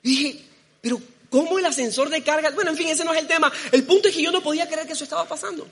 Y 0.03 0.09
dije, 0.09 0.45
pero 0.81 1.01
¿cómo 1.31 1.59
el 1.59 1.67
ascensor 1.67 2.11
de 2.11 2.23
carga? 2.23 2.51
Bueno, 2.51 2.71
en 2.71 2.77
fin, 2.77 2.89
ese 2.89 3.05
no 3.05 3.13
es 3.13 3.21
el 3.21 3.27
tema. 3.27 3.53
El 3.73 3.83
punto 3.85 4.09
es 4.09 4.15
que 4.15 4.23
yo 4.23 4.31
no 4.31 4.43
podía 4.43 4.69
creer 4.69 4.87
que 4.87 4.93
eso 4.93 5.05
estaba 5.05 5.27
pasando. 5.27 5.67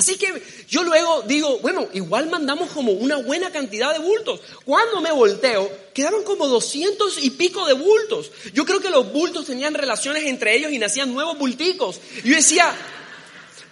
Así 0.00 0.16
que 0.16 0.40
yo 0.68 0.84
luego 0.84 1.22
digo, 1.22 1.58
bueno, 1.58 1.88
igual 1.92 2.30
mandamos 2.30 2.70
como 2.70 2.92
una 2.92 3.16
buena 3.16 3.50
cantidad 3.50 3.92
de 3.92 3.98
bultos. 3.98 4.38
Cuando 4.64 5.00
me 5.00 5.10
volteo, 5.10 5.68
quedaron 5.92 6.22
como 6.22 6.46
doscientos 6.46 7.18
y 7.20 7.30
pico 7.30 7.66
de 7.66 7.72
bultos. 7.72 8.30
Yo 8.52 8.64
creo 8.64 8.80
que 8.80 8.90
los 8.90 9.12
bultos 9.12 9.46
tenían 9.46 9.74
relaciones 9.74 10.24
entre 10.26 10.54
ellos 10.54 10.70
y 10.70 10.78
nacían 10.78 11.12
nuevos 11.12 11.36
bulticos. 11.36 12.00
Yo 12.22 12.36
decía, 12.36 12.72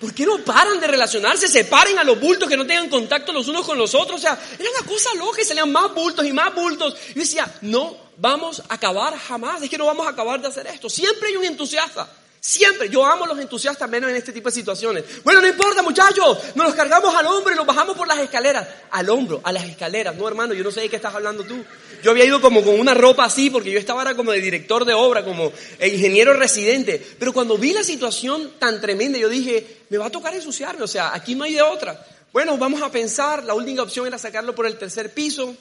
¿por 0.00 0.12
qué 0.12 0.26
no 0.26 0.38
paran 0.38 0.80
de 0.80 0.88
relacionarse? 0.88 1.46
Separen 1.46 1.96
a 2.00 2.02
los 2.02 2.18
bultos 2.18 2.48
que 2.48 2.56
no 2.56 2.66
tengan 2.66 2.88
contacto 2.88 3.32
los 3.32 3.46
unos 3.46 3.64
con 3.64 3.78
los 3.78 3.94
otros. 3.94 4.18
O 4.18 4.20
sea, 4.20 4.36
era 4.58 4.68
una 4.68 4.84
cosa 4.84 5.14
loca 5.14 5.40
y 5.40 5.44
salían 5.44 5.70
más 5.70 5.94
bultos 5.94 6.26
y 6.26 6.32
más 6.32 6.52
bultos. 6.52 6.96
Yo 7.14 7.20
decía, 7.20 7.54
no 7.60 7.96
vamos 8.16 8.64
a 8.68 8.74
acabar 8.74 9.16
jamás. 9.16 9.62
Es 9.62 9.70
que 9.70 9.78
no 9.78 9.86
vamos 9.86 10.04
a 10.08 10.10
acabar 10.10 10.42
de 10.42 10.48
hacer 10.48 10.66
esto. 10.66 10.90
Siempre 10.90 11.28
hay 11.28 11.36
un 11.36 11.44
entusiasta. 11.44 12.10
Siempre, 12.46 12.88
yo 12.88 13.04
amo 13.04 13.24
a 13.24 13.26
los 13.26 13.40
entusiastas 13.40 13.90
menos 13.90 14.08
en 14.08 14.14
este 14.14 14.32
tipo 14.32 14.48
de 14.48 14.54
situaciones. 14.54 15.02
Bueno, 15.24 15.40
no 15.40 15.48
importa 15.48 15.82
muchachos, 15.82 16.38
nos 16.54 16.66
los 16.66 16.76
cargamos 16.76 17.12
al 17.12 17.26
hombro 17.26 17.52
y 17.52 17.56
los 17.56 17.66
bajamos 17.66 17.96
por 17.96 18.06
las 18.06 18.20
escaleras. 18.20 18.68
Al 18.92 19.10
hombro, 19.10 19.40
a 19.42 19.50
las 19.50 19.64
escaleras. 19.64 20.14
No 20.14 20.28
hermano, 20.28 20.54
yo 20.54 20.62
no 20.62 20.70
sé 20.70 20.82
de 20.82 20.88
qué 20.88 20.94
estás 20.94 21.12
hablando 21.12 21.42
tú. 21.42 21.56
Yo 22.04 22.12
había 22.12 22.24
ido 22.24 22.40
como 22.40 22.62
con 22.62 22.78
una 22.78 22.94
ropa 22.94 23.24
así 23.24 23.50
porque 23.50 23.72
yo 23.72 23.80
estaba 23.80 24.02
ahora 24.02 24.14
como 24.14 24.30
de 24.30 24.40
director 24.40 24.84
de 24.84 24.94
obra, 24.94 25.24
como 25.24 25.50
ingeniero 25.84 26.34
residente. 26.34 27.04
Pero 27.18 27.32
cuando 27.32 27.58
vi 27.58 27.72
la 27.72 27.82
situación 27.82 28.52
tan 28.60 28.80
tremenda, 28.80 29.18
yo 29.18 29.28
dije, 29.28 29.78
me 29.88 29.98
va 29.98 30.06
a 30.06 30.10
tocar 30.10 30.32
ensuciarme, 30.32 30.84
o 30.84 30.88
sea, 30.88 31.12
aquí 31.12 31.34
no 31.34 31.42
hay 31.42 31.54
de 31.54 31.62
otra. 31.62 32.06
Bueno, 32.32 32.56
vamos 32.58 32.80
a 32.80 32.92
pensar, 32.92 33.42
la 33.42 33.54
última 33.54 33.82
opción 33.82 34.06
era 34.06 34.18
sacarlo 34.18 34.54
por 34.54 34.66
el 34.66 34.78
tercer 34.78 35.12
piso. 35.12 35.56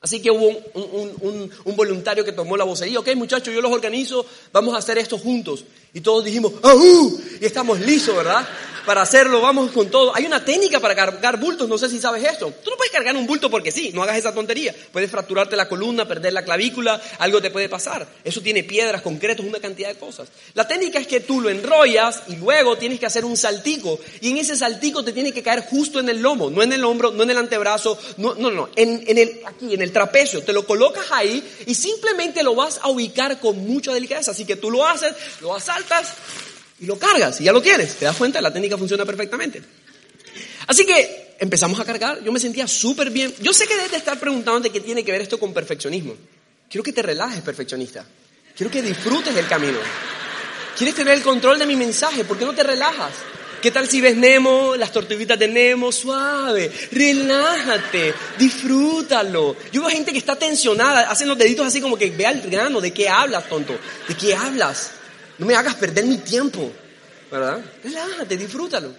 Así 0.00 0.20
que 0.20 0.30
hubo 0.30 0.48
un, 0.48 0.58
un, 0.74 1.14
un, 1.20 1.50
un, 1.62 1.76
voluntario 1.76 2.24
que 2.24 2.32
tomó 2.32 2.56
la 2.56 2.64
vocería, 2.64 2.98
ok 2.98 3.14
muchachos, 3.16 3.52
yo 3.52 3.60
los 3.60 3.70
organizo, 3.70 4.24
vamos 4.50 4.74
a 4.74 4.78
hacer 4.78 4.96
esto 4.96 5.18
juntos. 5.18 5.64
Y 5.92 6.00
todos 6.00 6.24
dijimos, 6.24 6.52
¡ahú! 6.62 7.20
Y 7.40 7.44
estamos 7.44 7.80
listos, 7.80 8.16
¿verdad? 8.16 8.46
Para 8.86 9.02
hacerlo, 9.02 9.40
vamos 9.40 9.70
con 9.72 9.90
todo. 9.90 10.14
Hay 10.16 10.24
una 10.24 10.44
técnica 10.44 10.80
para 10.80 10.94
cargar 10.94 11.38
bultos, 11.38 11.68
no 11.68 11.76
sé 11.76 11.88
si 11.88 12.00
sabes 12.00 12.24
esto. 12.24 12.52
Tú 12.64 12.70
no 12.70 12.76
puedes 12.76 12.92
cargar 12.92 13.14
un 13.14 13.26
bulto 13.26 13.50
porque 13.50 13.70
sí, 13.70 13.90
no 13.92 14.02
hagas 14.02 14.16
esa 14.16 14.34
tontería. 14.34 14.74
Puedes 14.92 15.10
fracturarte 15.10 15.54
la 15.54 15.68
columna, 15.68 16.08
perder 16.08 16.32
la 16.32 16.44
clavícula, 16.44 17.00
algo 17.18 17.42
te 17.42 17.50
puede 17.50 17.68
pasar. 17.68 18.06
Eso 18.24 18.40
tiene 18.40 18.64
piedras, 18.64 19.02
concretos, 19.02 19.44
una 19.44 19.60
cantidad 19.60 19.88
de 19.88 19.96
cosas. 19.96 20.28
La 20.54 20.66
técnica 20.66 20.98
es 20.98 21.06
que 21.06 21.20
tú 21.20 21.40
lo 21.40 21.50
enrollas 21.50 22.22
y 22.28 22.36
luego 22.36 22.78
tienes 22.78 22.98
que 22.98 23.06
hacer 23.06 23.24
un 23.24 23.36
saltico. 23.36 24.00
Y 24.20 24.30
en 24.30 24.38
ese 24.38 24.56
saltico 24.56 25.04
te 25.04 25.12
tiene 25.12 25.32
que 25.32 25.42
caer 25.42 25.60
justo 25.60 26.00
en 26.00 26.08
el 26.08 26.20
lomo, 26.20 26.50
no 26.50 26.62
en 26.62 26.72
el 26.72 26.84
hombro, 26.84 27.10
no 27.10 27.22
en 27.22 27.30
el 27.30 27.38
antebrazo, 27.38 27.98
no, 28.16 28.34
no, 28.34 28.50
no, 28.50 28.70
en, 28.76 29.04
en 29.06 29.18
el, 29.18 29.40
aquí, 29.46 29.74
en 29.74 29.82
el 29.82 29.92
trapecio. 29.92 30.42
Te 30.42 30.52
lo 30.52 30.66
colocas 30.66 31.06
ahí 31.10 31.44
y 31.66 31.74
simplemente 31.74 32.42
lo 32.42 32.54
vas 32.54 32.80
a 32.82 32.88
ubicar 32.88 33.40
con 33.40 33.58
mucha 33.58 33.92
delicadeza. 33.92 34.30
Así 34.30 34.46
que 34.46 34.56
tú 34.56 34.70
lo 34.70 34.86
haces, 34.86 35.12
lo 35.42 35.54
y 36.80 36.86
lo 36.86 36.98
cargas 36.98 37.40
y 37.40 37.44
ya 37.44 37.52
lo 37.52 37.60
tienes. 37.60 37.96
¿Te 37.96 38.06
das 38.06 38.16
cuenta? 38.16 38.40
La 38.40 38.52
técnica 38.52 38.76
funciona 38.76 39.04
perfectamente. 39.04 39.62
Así 40.66 40.86
que 40.86 41.36
empezamos 41.38 41.78
a 41.80 41.84
cargar. 41.84 42.22
Yo 42.22 42.32
me 42.32 42.40
sentía 42.40 42.66
súper 42.66 43.10
bien. 43.10 43.34
Yo 43.40 43.52
sé 43.52 43.66
que 43.66 43.74
debes 43.76 43.90
de 43.90 43.98
estar 43.98 44.18
preguntando 44.18 44.60
de 44.60 44.70
qué 44.70 44.80
tiene 44.80 45.04
que 45.04 45.12
ver 45.12 45.20
esto 45.20 45.38
con 45.38 45.52
perfeccionismo. 45.52 46.14
Quiero 46.68 46.82
que 46.82 46.92
te 46.92 47.02
relajes, 47.02 47.42
perfeccionista. 47.42 48.04
Quiero 48.56 48.70
que 48.70 48.82
disfrutes 48.82 49.34
del 49.34 49.46
camino. 49.46 49.78
¿Quieres 50.76 50.94
tener 50.94 51.14
el 51.14 51.22
control 51.22 51.58
de 51.58 51.66
mi 51.66 51.76
mensaje? 51.76 52.24
¿Por 52.24 52.38
qué 52.38 52.44
no 52.44 52.54
te 52.54 52.62
relajas? 52.62 53.12
¿Qué 53.60 53.70
tal 53.70 53.86
si 53.86 54.00
ves 54.00 54.16
Nemo, 54.16 54.74
las 54.76 54.90
tortuguitas 54.90 55.38
de 55.38 55.48
Nemo? 55.48 55.92
Suave, 55.92 56.72
relájate, 56.92 58.14
disfrútalo. 58.38 59.54
Yo 59.70 59.82
veo 59.82 59.90
gente 59.90 60.12
que 60.12 60.18
está 60.18 60.36
tensionada, 60.36 61.10
hacen 61.10 61.28
los 61.28 61.36
deditos 61.36 61.66
así 61.66 61.80
como 61.80 61.98
que 61.98 62.10
ve 62.10 62.26
al 62.26 62.40
grano. 62.40 62.80
¿De 62.80 62.92
qué 62.92 63.08
hablas, 63.08 63.46
tonto? 63.48 63.76
¿De 64.08 64.14
qué 64.14 64.34
hablas? 64.34 64.92
No 65.40 65.46
me 65.46 65.56
hagas 65.56 65.74
perder 65.74 66.04
mi 66.04 66.18
tiempo, 66.18 66.70
¿verdad? 67.30 67.64
Relájate, 67.82 68.36
disfrútalo. 68.36 68.92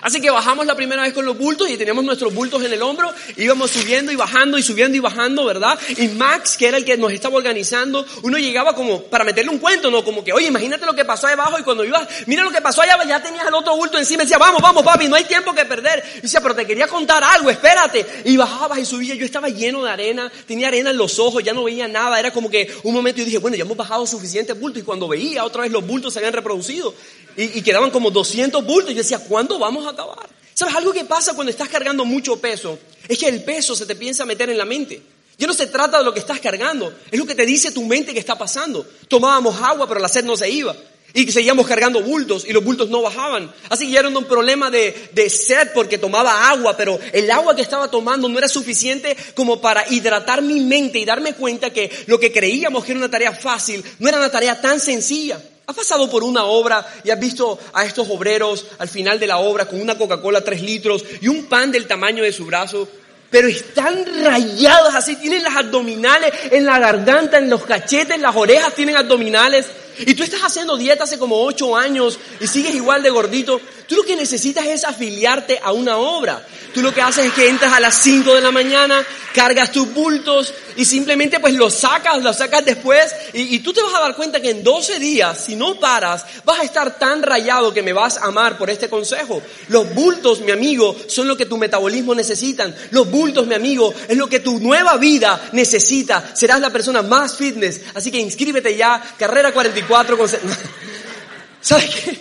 Así 0.00 0.20
que 0.20 0.30
bajamos 0.30 0.66
la 0.66 0.74
primera 0.74 1.02
vez 1.02 1.12
con 1.12 1.24
los 1.24 1.36
bultos 1.38 1.70
y 1.70 1.76
teníamos 1.76 2.02
nuestros 2.04 2.34
bultos 2.34 2.64
en 2.64 2.72
el 2.72 2.82
hombro, 2.82 3.12
íbamos 3.36 3.70
subiendo 3.70 4.10
y 4.10 4.16
bajando 4.16 4.58
y 4.58 4.62
subiendo 4.62 4.96
y 4.96 5.00
bajando, 5.00 5.44
¿verdad? 5.44 5.78
Y 5.96 6.08
Max, 6.08 6.56
que 6.56 6.66
era 6.66 6.76
el 6.76 6.84
que 6.84 6.96
nos 6.96 7.12
estaba 7.12 7.36
organizando, 7.36 8.04
uno 8.22 8.38
llegaba 8.38 8.74
como 8.74 9.02
para 9.02 9.22
meterle 9.22 9.50
un 9.50 9.58
cuento, 9.58 9.90
¿no? 9.90 10.02
Como 10.02 10.24
que, 10.24 10.32
oye, 10.32 10.48
imagínate 10.48 10.86
lo 10.86 10.94
que 10.94 11.04
pasó 11.04 11.26
ahí 11.26 11.34
abajo 11.34 11.58
y 11.58 11.62
cuando 11.62 11.84
ibas, 11.84 12.08
mira 12.26 12.42
lo 12.42 12.50
que 12.50 12.60
pasó 12.60 12.82
allá, 12.82 12.98
ya 13.06 13.22
tenías 13.22 13.46
el 13.46 13.54
otro 13.54 13.76
bulto 13.76 13.98
encima 13.98 14.22
decía, 14.24 14.38
vamos, 14.38 14.60
vamos, 14.60 14.82
papi, 14.82 15.08
no 15.08 15.16
hay 15.16 15.24
tiempo 15.24 15.54
que 15.54 15.64
perder. 15.64 16.02
Y 16.18 16.20
decía, 16.22 16.40
pero 16.40 16.54
te 16.54 16.66
quería 16.66 16.88
contar 16.88 17.22
algo, 17.22 17.50
espérate. 17.50 18.04
Y 18.24 18.36
bajabas 18.36 18.78
y 18.78 18.86
subías, 18.86 19.18
yo 19.18 19.24
estaba 19.24 19.48
lleno 19.48 19.84
de 19.84 19.90
arena, 19.90 20.32
tenía 20.46 20.68
arena 20.68 20.90
en 20.90 20.96
los 20.96 21.18
ojos, 21.18 21.44
ya 21.44 21.52
no 21.52 21.64
veía 21.64 21.86
nada, 21.86 22.18
era 22.18 22.32
como 22.32 22.50
que 22.50 22.74
un 22.82 22.94
momento 22.94 23.18
yo 23.18 23.24
dije, 23.24 23.38
bueno, 23.38 23.56
ya 23.56 23.62
hemos 23.62 23.76
bajado 23.76 24.06
suficientes 24.06 24.58
bultos 24.58 24.82
y 24.82 24.84
cuando 24.84 25.06
veía 25.06 25.44
otra 25.44 25.62
vez 25.62 25.70
los 25.70 25.86
bultos 25.86 26.12
se 26.12 26.18
habían 26.18 26.32
reproducido 26.32 26.94
y, 27.36 27.62
quedaban 27.62 27.90
como 27.90 28.10
200 28.10 28.64
bultos, 28.64 28.90
yo 28.90 28.98
decía, 28.98 29.18
¿cuándo 29.18 29.58
vamos 29.58 29.86
a 29.86 29.90
acabar? 29.90 30.28
¿Sabes? 30.54 30.74
Algo 30.74 30.92
que 30.92 31.04
pasa 31.04 31.34
cuando 31.34 31.50
estás 31.50 31.68
cargando 31.68 32.04
mucho 32.04 32.36
peso 32.36 32.78
es 33.08 33.18
que 33.18 33.28
el 33.28 33.42
peso 33.42 33.74
se 33.74 33.86
te 33.86 33.96
piensa 33.96 34.24
meter 34.24 34.50
en 34.50 34.58
la 34.58 34.64
mente. 34.64 35.02
Ya 35.38 35.46
no 35.46 35.54
se 35.54 35.66
trata 35.66 35.98
de 35.98 36.04
lo 36.04 36.12
que 36.12 36.20
estás 36.20 36.40
cargando, 36.40 36.92
es 37.10 37.18
lo 37.18 37.26
que 37.26 37.34
te 37.34 37.46
dice 37.46 37.72
tu 37.72 37.84
mente 37.84 38.12
que 38.12 38.20
está 38.20 38.36
pasando. 38.36 38.86
Tomábamos 39.08 39.60
agua, 39.60 39.88
pero 39.88 39.98
la 39.98 40.08
sed 40.08 40.24
no 40.24 40.36
se 40.36 40.48
iba. 40.50 40.76
Y 41.14 41.30
seguíamos 41.30 41.66
cargando 41.66 42.00
bultos 42.00 42.46
y 42.46 42.52
los 42.52 42.64
bultos 42.64 42.88
no 42.88 43.02
bajaban. 43.02 43.52
Así 43.68 43.86
que 43.86 43.92
ya 43.92 44.00
era 44.00 44.08
un 44.08 44.24
problema 44.24 44.70
de, 44.70 45.10
de, 45.12 45.28
sed 45.28 45.68
porque 45.74 45.98
tomaba 45.98 46.48
agua, 46.48 46.76
pero 46.76 46.98
el 47.12 47.30
agua 47.30 47.54
que 47.54 47.62
estaba 47.62 47.90
tomando 47.90 48.28
no 48.28 48.38
era 48.38 48.48
suficiente 48.48 49.16
como 49.34 49.60
para 49.60 49.84
hidratar 49.92 50.40
mi 50.40 50.60
mente 50.60 50.98
y 50.98 51.04
darme 51.04 51.34
cuenta 51.34 51.70
que 51.70 51.90
lo 52.06 52.18
que 52.18 52.32
creíamos 52.32 52.84
que 52.84 52.92
era 52.92 52.98
una 52.98 53.10
tarea 53.10 53.32
fácil 53.32 53.84
no 53.98 54.08
era 54.08 54.18
una 54.18 54.30
tarea 54.30 54.60
tan 54.60 54.80
sencilla. 54.80 55.42
¿Has 55.72 55.78
pasado 55.88 56.10
por 56.10 56.22
una 56.22 56.44
obra 56.44 56.86
y 57.02 57.08
has 57.08 57.18
visto 57.18 57.58
a 57.72 57.86
estos 57.86 58.06
obreros 58.10 58.66
al 58.78 58.90
final 58.90 59.18
de 59.18 59.26
la 59.26 59.38
obra 59.38 59.64
con 59.64 59.80
una 59.80 59.96
Coca-Cola 59.96 60.44
3 60.44 60.60
litros 60.60 61.02
y 61.22 61.28
un 61.28 61.46
pan 61.46 61.72
del 61.72 61.86
tamaño 61.86 62.22
de 62.22 62.30
su 62.30 62.44
brazo? 62.44 62.86
Pero 63.30 63.48
están 63.48 64.04
rayados 64.22 64.94
así, 64.94 65.16
tienen 65.16 65.42
las 65.42 65.56
abdominales 65.56 66.30
en 66.50 66.66
la 66.66 66.78
garganta, 66.78 67.38
en 67.38 67.48
los 67.48 67.64
cachetes, 67.64 68.20
las 68.20 68.36
orejas 68.36 68.74
tienen 68.74 68.98
abdominales. 68.98 69.64
Y 70.00 70.14
tú 70.14 70.22
estás 70.22 70.42
haciendo 70.42 70.76
dieta 70.76 71.04
hace 71.04 71.18
como 71.18 71.42
ocho 71.42 71.74
años 71.74 72.18
y 72.38 72.46
sigues 72.46 72.74
igual 72.74 73.02
de 73.02 73.08
gordito. 73.08 73.58
Tú 73.86 73.96
lo 73.96 74.02
que 74.04 74.16
necesitas 74.16 74.66
es 74.66 74.84
afiliarte 74.84 75.60
a 75.62 75.72
una 75.72 75.96
obra. 75.96 76.44
Tú 76.72 76.80
lo 76.80 76.94
que 76.94 77.02
haces 77.02 77.26
es 77.26 77.32
que 77.32 77.48
entras 77.48 77.72
a 77.72 77.80
las 77.80 77.94
5 78.02 78.34
de 78.34 78.40
la 78.40 78.50
mañana, 78.50 79.04
cargas 79.34 79.70
tus 79.70 79.92
bultos 79.92 80.54
y 80.74 80.86
simplemente 80.86 81.38
pues 81.38 81.54
los 81.54 81.74
sacas, 81.74 82.22
los 82.22 82.36
sacas 82.36 82.64
después 82.64 83.14
y, 83.34 83.54
y, 83.54 83.58
tú 83.58 83.74
te 83.74 83.82
vas 83.82 83.94
a 83.94 84.00
dar 84.00 84.16
cuenta 84.16 84.40
que 84.40 84.50
en 84.50 84.64
12 84.64 84.98
días, 84.98 85.44
si 85.44 85.54
no 85.54 85.78
paras, 85.78 86.24
vas 86.44 86.60
a 86.60 86.62
estar 86.62 86.98
tan 86.98 87.22
rayado 87.22 87.74
que 87.74 87.82
me 87.82 87.92
vas 87.92 88.16
a 88.16 88.26
amar 88.26 88.56
por 88.56 88.70
este 88.70 88.88
consejo. 88.88 89.42
Los 89.68 89.92
bultos, 89.94 90.40
mi 90.40 90.50
amigo, 90.50 90.96
son 91.08 91.28
lo 91.28 91.36
que 91.36 91.44
tu 91.44 91.58
metabolismo 91.58 92.14
necesitan. 92.14 92.74
Los 92.90 93.10
bultos, 93.10 93.46
mi 93.46 93.54
amigo, 93.54 93.92
es 94.08 94.16
lo 94.16 94.28
que 94.28 94.40
tu 94.40 94.58
nueva 94.58 94.96
vida 94.96 95.50
necesita. 95.52 96.34
Serás 96.34 96.60
la 96.60 96.70
persona 96.70 97.02
más 97.02 97.36
fitness. 97.36 97.82
Así 97.94 98.10
que 98.10 98.18
inscríbete 98.18 98.76
ya, 98.76 99.02
carrera 99.18 99.52
44 99.52 100.16
con... 100.16 100.28
¿Sabes 101.60 101.90
qué? 101.94 102.20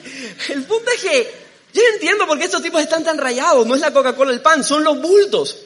El 0.54 0.63
punto 0.63 0.91
es 0.91 1.02
que 1.02 1.40
yo 1.73 1.81
entiendo 1.93 2.27
por 2.27 2.38
qué 2.38 2.45
estos 2.45 2.62
tipos 2.62 2.81
están 2.81 3.03
tan 3.03 3.17
rayados. 3.17 3.65
No 3.65 3.75
es 3.75 3.81
la 3.81 3.91
Coca-Cola 3.91 4.31
el 4.31 4.41
pan, 4.41 4.63
son 4.63 4.84
los 4.84 4.99
bultos. 4.99 5.57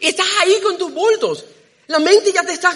Y 0.00 0.06
estás 0.06 0.26
ahí 0.40 0.58
con 0.62 0.76
tus 0.76 0.92
bultos. 0.92 1.44
La 1.86 1.98
mente 1.98 2.32
ya 2.32 2.42
te 2.42 2.52
está 2.52 2.72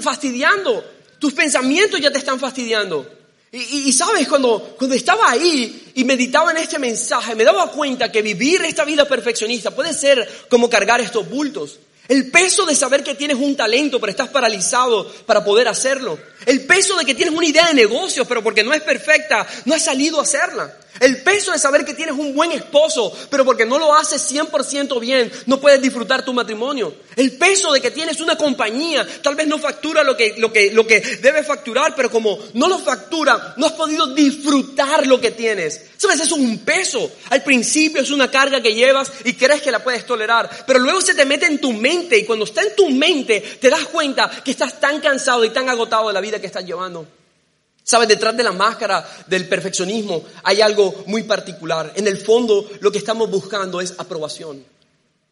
fastidiando. 0.00 0.84
Tus 1.18 1.32
pensamientos 1.32 2.00
ya 2.00 2.10
te 2.10 2.18
están 2.18 2.38
fastidiando. 2.40 3.06
Y, 3.52 3.92
sabes, 3.92 4.26
cuando, 4.26 4.74
cuando 4.76 4.96
estaba 4.96 5.30
ahí 5.30 5.92
y 5.94 6.02
meditaba 6.02 6.50
en 6.50 6.56
este 6.56 6.80
mensaje, 6.80 7.36
me 7.36 7.44
daba 7.44 7.70
cuenta 7.70 8.10
que 8.10 8.20
vivir 8.20 8.60
esta 8.64 8.84
vida 8.84 9.04
perfeccionista 9.04 9.70
puede 9.70 9.94
ser 9.94 10.28
como 10.50 10.68
cargar 10.68 11.00
estos 11.00 11.28
bultos. 11.28 11.78
El 12.06 12.30
peso 12.30 12.66
de 12.66 12.74
saber 12.74 13.02
que 13.02 13.14
tienes 13.14 13.38
un 13.38 13.56
talento, 13.56 13.98
pero 13.98 14.10
estás 14.10 14.28
paralizado 14.28 15.10
para 15.24 15.42
poder 15.42 15.68
hacerlo. 15.68 16.18
El 16.44 16.66
peso 16.66 16.96
de 16.96 17.04
que 17.06 17.14
tienes 17.14 17.34
una 17.34 17.46
idea 17.46 17.68
de 17.68 17.74
negocio, 17.74 18.26
pero 18.26 18.42
porque 18.42 18.62
no 18.62 18.74
es 18.74 18.82
perfecta, 18.82 19.46
no 19.64 19.74
has 19.74 19.84
salido 19.84 20.20
a 20.20 20.24
hacerla. 20.24 20.74
El 21.00 21.22
peso 21.22 21.50
de 21.50 21.58
saber 21.58 21.84
que 21.84 21.94
tienes 21.94 22.14
un 22.14 22.34
buen 22.34 22.52
esposo, 22.52 23.12
pero 23.28 23.44
porque 23.44 23.66
no 23.66 23.80
lo 23.80 23.92
haces 23.94 24.30
100% 24.30 25.00
bien, 25.00 25.32
no 25.46 25.60
puedes 25.60 25.82
disfrutar 25.82 26.24
tu 26.24 26.32
matrimonio. 26.32 26.94
El 27.16 27.32
peso 27.32 27.72
de 27.72 27.80
que 27.80 27.90
tienes 27.90 28.20
una 28.20 28.36
compañía, 28.36 29.04
tal 29.20 29.34
vez 29.34 29.48
no 29.48 29.58
factura 29.58 30.04
lo 30.04 30.16
que, 30.16 30.34
lo 30.38 30.52
que, 30.52 30.70
lo 30.70 30.86
que 30.86 31.00
debe 31.00 31.42
facturar, 31.42 31.96
pero 31.96 32.10
como 32.10 32.38
no 32.52 32.68
lo 32.68 32.78
factura, 32.78 33.54
no 33.56 33.66
has 33.66 33.72
podido 33.72 34.14
disfrutar 34.14 35.04
lo 35.06 35.20
que 35.20 35.32
tienes. 35.32 35.80
¿Sabes? 35.96 36.20
Eso 36.20 36.36
es 36.36 36.42
un 36.42 36.58
peso. 36.58 37.10
Al 37.30 37.42
principio 37.42 38.00
es 38.00 38.10
una 38.10 38.30
carga 38.30 38.62
que 38.62 38.74
llevas 38.74 39.10
y 39.24 39.32
crees 39.32 39.62
que 39.62 39.72
la 39.72 39.82
puedes 39.82 40.06
tolerar, 40.06 40.48
pero 40.64 40.78
luego 40.78 41.00
se 41.00 41.14
te 41.14 41.24
mete 41.24 41.46
en 41.46 41.60
tu 41.60 41.72
mente 41.72 41.93
y 41.94 42.24
cuando 42.24 42.44
está 42.44 42.62
en 42.62 42.76
tu 42.76 42.90
mente 42.90 43.40
te 43.40 43.70
das 43.70 43.86
cuenta 43.86 44.30
que 44.44 44.50
estás 44.50 44.80
tan 44.80 45.00
cansado 45.00 45.44
y 45.44 45.50
tan 45.50 45.68
agotado 45.68 46.08
de 46.08 46.14
la 46.14 46.20
vida 46.20 46.40
que 46.40 46.46
estás 46.46 46.64
llevando. 46.64 47.06
Sabes, 47.82 48.08
detrás 48.08 48.36
de 48.36 48.42
la 48.42 48.52
máscara 48.52 49.06
del 49.26 49.46
perfeccionismo 49.46 50.24
hay 50.42 50.60
algo 50.60 51.04
muy 51.06 51.24
particular. 51.24 51.92
En 51.96 52.06
el 52.06 52.16
fondo 52.16 52.68
lo 52.80 52.90
que 52.90 52.98
estamos 52.98 53.30
buscando 53.30 53.80
es 53.80 53.94
aprobación. 53.98 54.64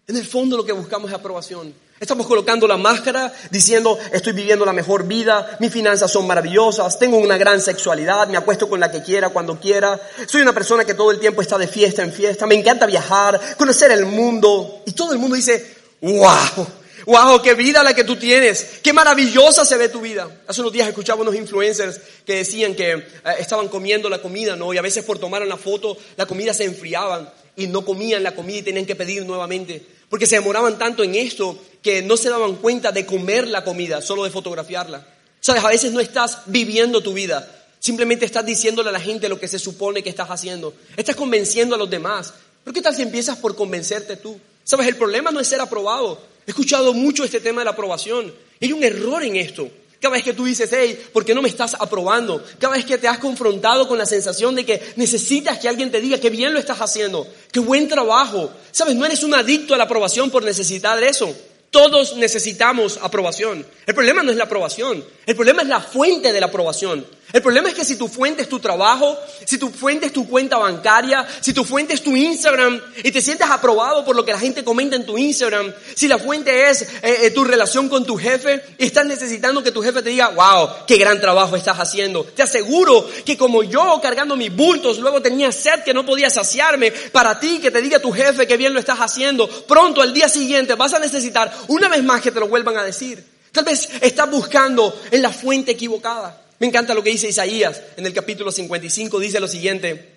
En 0.07 0.17
el 0.17 0.27
fondo 0.27 0.57
lo 0.57 0.65
que 0.65 0.73
buscamos 0.73 1.11
es 1.11 1.17
aprobación. 1.17 1.75
Estamos 1.99 2.27
colocando 2.27 2.67
la 2.67 2.77
máscara 2.77 3.33
diciendo 3.53 3.97
estoy 4.13 4.33
viviendo 4.33 4.67
la 4.67 4.73
mejor 4.73 5.07
vida, 5.07 5.57
mis 5.61 5.73
finanzas 5.73 6.11
son 6.11 6.27
maravillosas, 6.27 6.99
tengo 6.99 7.17
una 7.17 7.39
gran 7.39 7.61
sexualidad, 7.61 8.27
me 8.27 8.37
acuesto 8.37 8.69
con 8.69 8.81
la 8.81 8.91
que 8.91 9.05
quiera, 9.05 9.29
cuando 9.29 9.61
quiera, 9.61 10.01
soy 10.27 10.43
una 10.43 10.53
persona 10.53 10.85
que 10.85 10.95
todo 10.95 11.13
el 11.13 11.21
tiempo 11.21 11.43
está 11.43 11.57
de 11.59 11.69
fiesta 11.69 12.03
en 12.03 12.13
fiesta, 12.13 12.45
me 12.49 12.57
encanta 12.57 12.87
viajar, 12.87 13.41
conocer 13.57 13.93
el 13.93 14.05
mundo. 14.05 14.83
Y 14.85 14.93
todo 14.93 15.13
el 15.13 15.21
mundo 15.21 15.37
dice, 15.37 15.82
wow, 16.03 16.67
Wow, 17.07 17.43
qué 17.43 17.55
vida 17.55 17.83
la 17.83 17.95
que 17.95 18.05
tú 18.05 18.17
tienes. 18.17 18.79
Qué 18.83 18.93
maravillosa 18.93 19.65
se 19.65 19.77
ve 19.77 19.89
tu 19.89 20.01
vida. 20.01 20.29
Hace 20.47 20.61
unos 20.61 20.73
días 20.73 20.87
escuchaba 20.87 21.23
unos 21.23 21.35
influencers 21.35 22.01
que 22.25 22.37
decían 22.37 22.75
que 22.75 22.93
eh, 22.93 23.05
estaban 23.41 23.69
comiendo 23.69 24.09
la 24.09 24.23
comida, 24.23 24.55
¿no? 24.55 24.73
Y 24.73 24.79
a 24.79 24.83
veces 24.83 25.05
por 25.05 25.19
tomar 25.19 25.43
una 25.43 25.57
foto 25.57 25.97
la 26.17 26.27
comida 26.27 26.55
se 26.55 26.65
enfriaban 26.65 27.29
y 27.57 27.67
no 27.67 27.85
comían 27.85 28.23
la 28.23 28.35
comida 28.35 28.59
y 28.59 28.63
tenían 28.63 28.87
que 28.87 28.95
pedir 28.95 29.27
nuevamente. 29.27 29.85
Porque 30.09 30.27
se 30.27 30.37
demoraban 30.37 30.79
tanto 30.79 31.03
en 31.03 31.15
esto 31.15 31.59
que 31.83 32.03
no 32.03 32.17
se 32.17 32.29
daban 32.31 32.57
cuenta 32.57 32.93
de 32.93 33.05
comer 33.05 33.49
la 33.49 33.65
comida, 33.65 34.01
solo 34.01 34.25
de 34.25 34.31
fotografiarla. 34.31 35.05
Sabes, 35.41 35.65
a 35.65 35.69
veces 35.69 35.93
no 35.93 35.99
estás 35.99 36.43
viviendo 36.47 37.03
tu 37.03 37.15
vida. 37.15 37.51
Simplemente 37.81 38.25
estás 38.25 38.47
diciéndole 38.47 38.91
a 38.91 38.93
la 38.93 39.01
gente 39.01 39.29
lo 39.29 39.41
que 39.41 39.49
se 39.49 39.59
supone 39.59 40.05
que 40.05 40.11
estás 40.11 40.29
haciendo. 40.31 40.73
Estás 40.97 41.17
convenciendo 41.17 41.75
a 41.75 41.79
los 41.79 41.91
demás. 41.91 42.33
¿Pero 42.63 42.73
qué 42.73 42.81
tal 42.81 42.95
si 42.95 43.03
empiezas 43.03 43.39
por 43.39 43.57
convencerte 43.57 44.17
tú? 44.17 44.39
Sabes, 44.73 44.89
el 44.89 44.97
problema 44.97 45.31
no 45.31 45.39
es 45.39 45.49
ser 45.49 45.61
aprobado. 45.61 46.19
He 46.47 46.51
escuchado 46.51 46.95
mucho 46.95 47.25
este 47.25 47.41
tema 47.41 47.61
de 47.61 47.67
la 47.67 47.73
aprobación. 47.73 48.33
hay 48.59 48.73
un 48.73 48.83
error 48.83 49.23
en 49.23 49.37
esto. 49.37 49.69
Cada 50.01 50.15
vez 50.15 50.25
que 50.25 50.33
tú 50.33 50.47
dices, 50.47 50.71
hey, 50.73 50.99
¿por 51.13 51.27
qué 51.27 51.35
no 51.35 51.43
me 51.43 51.51
estás 51.51 51.77
aprobando? 51.79 52.43
Cada 52.59 52.77
vez 52.77 52.87
que 52.87 52.97
te 52.97 53.07
has 53.07 53.19
confrontado 53.19 53.87
con 53.87 53.99
la 53.99 54.07
sensación 54.07 54.55
de 54.55 54.65
que 54.65 54.81
necesitas 54.97 55.59
que 55.59 55.69
alguien 55.69 55.91
te 55.91 56.01
diga 56.01 56.17
que 56.17 56.31
bien 56.31 56.55
lo 56.55 56.59
estás 56.59 56.81
haciendo, 56.81 57.27
qué 57.53 57.61
buen 57.61 57.87
trabajo. 57.87 58.51
Sabes, 58.71 58.97
no 58.97 59.05
eres 59.05 59.23
un 59.23 59.35
adicto 59.35 59.75
a 59.75 59.77
la 59.77 59.85
aprobación 59.85 60.31
por 60.31 60.43
necesitar 60.43 61.05
eso. 61.05 61.37
Todos 61.71 62.17
necesitamos 62.17 62.99
aprobación. 63.03 63.67
El 63.85 63.95
problema 63.95 64.23
no 64.23 64.31
es 64.31 64.39
la 64.39 64.45
aprobación, 64.45 65.05
el 65.27 65.37
problema 65.37 65.61
es 65.61 65.69
la 65.69 65.83
fuente 65.83 66.33
de 66.33 66.41
la 66.41 66.47
aprobación. 66.47 67.07
El 67.33 67.41
problema 67.41 67.71
es 67.71 67.75
que 67.75 67.85
si 67.85 67.97
tu 67.97 68.09
fuente 68.09 68.43
es 68.43 68.49
tu 68.49 68.61
trabajo, 68.61 69.19
si 69.47 69.57
tu 69.57 69.71
fuente 69.71 70.07
es 70.07 70.13
tu 70.13 70.29
cuenta 70.29 70.59
bancaria, 70.59 71.27
si 71.41 71.55
tu 71.55 71.65
fuente 71.65 71.95
es 71.95 72.03
tu 72.03 72.15
Instagram 72.15 72.81
y 73.03 73.11
te 73.11 73.23
sientes 73.23 73.49
aprobado 73.49 74.05
por 74.05 74.15
lo 74.15 74.25
que 74.25 74.33
la 74.33 74.39
gente 74.39 74.63
comenta 74.63 74.97
en 74.97 75.07
tu 75.07 75.17
Instagram, 75.17 75.73
si 75.95 76.09
la 76.09 76.19
fuente 76.19 76.69
es 76.69 76.83
eh, 76.83 76.89
eh, 77.03 77.31
tu 77.31 77.45
relación 77.45 77.89
con 77.89 78.05
tu 78.05 78.17
jefe 78.17 78.63
y 78.77 78.85
estás 78.85 79.07
necesitando 79.07 79.63
que 79.63 79.73
tu 79.73 79.83
jefe 79.83 80.03
te 80.03 80.11
diga, 80.11 80.29
wow, 80.29 80.69
qué 80.87 80.97
gran 80.97 81.21
trabajo 81.21 81.57
estás 81.57 81.79
haciendo. 81.79 82.25
Te 82.25 82.43
aseguro 82.43 83.09
que 83.25 83.39
como 83.39 83.63
yo 83.63 83.99
cargando 84.03 84.37
mis 84.37 84.55
bultos, 84.55 84.99
luego 84.99 85.23
tenía 85.23 85.53
sed 85.53 85.83
que 85.85 85.95
no 85.95 86.05
podía 86.05 86.29
saciarme, 86.29 86.91
para 86.91 87.41
ti 87.41 87.61
que 87.61 87.71
te 87.71 87.81
diga 87.81 87.99
tu 87.99 88.13
jefe 88.13 88.47
que 88.47 88.57
bien 88.59 88.75
lo 88.75 88.81
estás 88.81 88.99
haciendo, 88.99 89.49
pronto 89.49 90.03
al 90.03 90.13
día 90.13 90.29
siguiente 90.29 90.75
vas 90.75 90.93
a 90.93 90.99
necesitar 90.99 91.53
una 91.69 91.89
vez 91.89 92.03
más 92.03 92.21
que 92.21 92.31
te 92.31 92.41
lo 92.41 92.49
vuelvan 92.49 92.77
a 92.77 92.85
decir. 92.85 93.25
Tal 93.53 93.65
vez 93.65 93.89
estás 94.01 94.31
buscando 94.31 94.99
en 95.11 95.23
la 95.23 95.31
fuente 95.31 95.73
equivocada. 95.73 96.43
Me 96.63 96.69
encanta 96.69 96.95
lo 96.95 97.03
que 97.03 97.11
dice 97.11 97.29
Isaías 97.29 97.83
en 97.97 98.07
el 98.07 98.13
capítulo 98.13 98.53
55, 98.53 99.19
dice 99.19 99.41
lo 99.41 99.49
siguiente, 99.49 100.13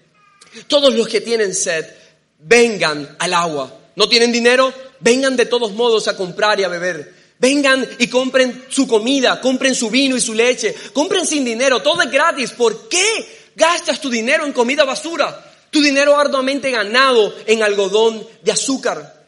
todos 0.68 0.94
los 0.94 1.08
que 1.08 1.20
tienen 1.20 1.56
sed, 1.56 1.84
vengan 2.38 3.16
al 3.18 3.34
agua. 3.34 3.76
¿No 3.96 4.08
tienen 4.08 4.32
dinero? 4.32 4.72
Vengan 5.00 5.36
de 5.36 5.48
todos 5.48 5.72
modos 5.72 6.08
a 6.08 6.16
comprar 6.16 6.60
y 6.60 6.64
a 6.64 6.68
beber. 6.68 7.16
Vengan 7.40 7.90
y 7.98 8.10
compren 8.10 8.64
su 8.70 8.88
comida, 8.88 9.42
compren 9.42 9.74
su 9.74 9.90
vino 9.90 10.16
y 10.16 10.22
su 10.22 10.36
leche, 10.36 10.76
compren 10.94 11.26
sin 11.26 11.44
dinero, 11.44 11.82
todo 11.82 12.04
es 12.04 12.12
gratis. 12.12 12.52
¿Por 12.52 12.90
qué 12.90 13.50
gastas 13.56 14.00
tu 14.00 14.12
dinero 14.12 14.46
en 14.46 14.54
comida 14.54 14.84
basura? 14.84 15.52
Tu 15.72 15.82
dinero 15.82 16.16
arduamente 16.16 16.70
ganado 16.70 17.34
en 17.48 17.64
algodón 17.64 18.24
de 18.44 18.52
azúcar. 18.52 19.26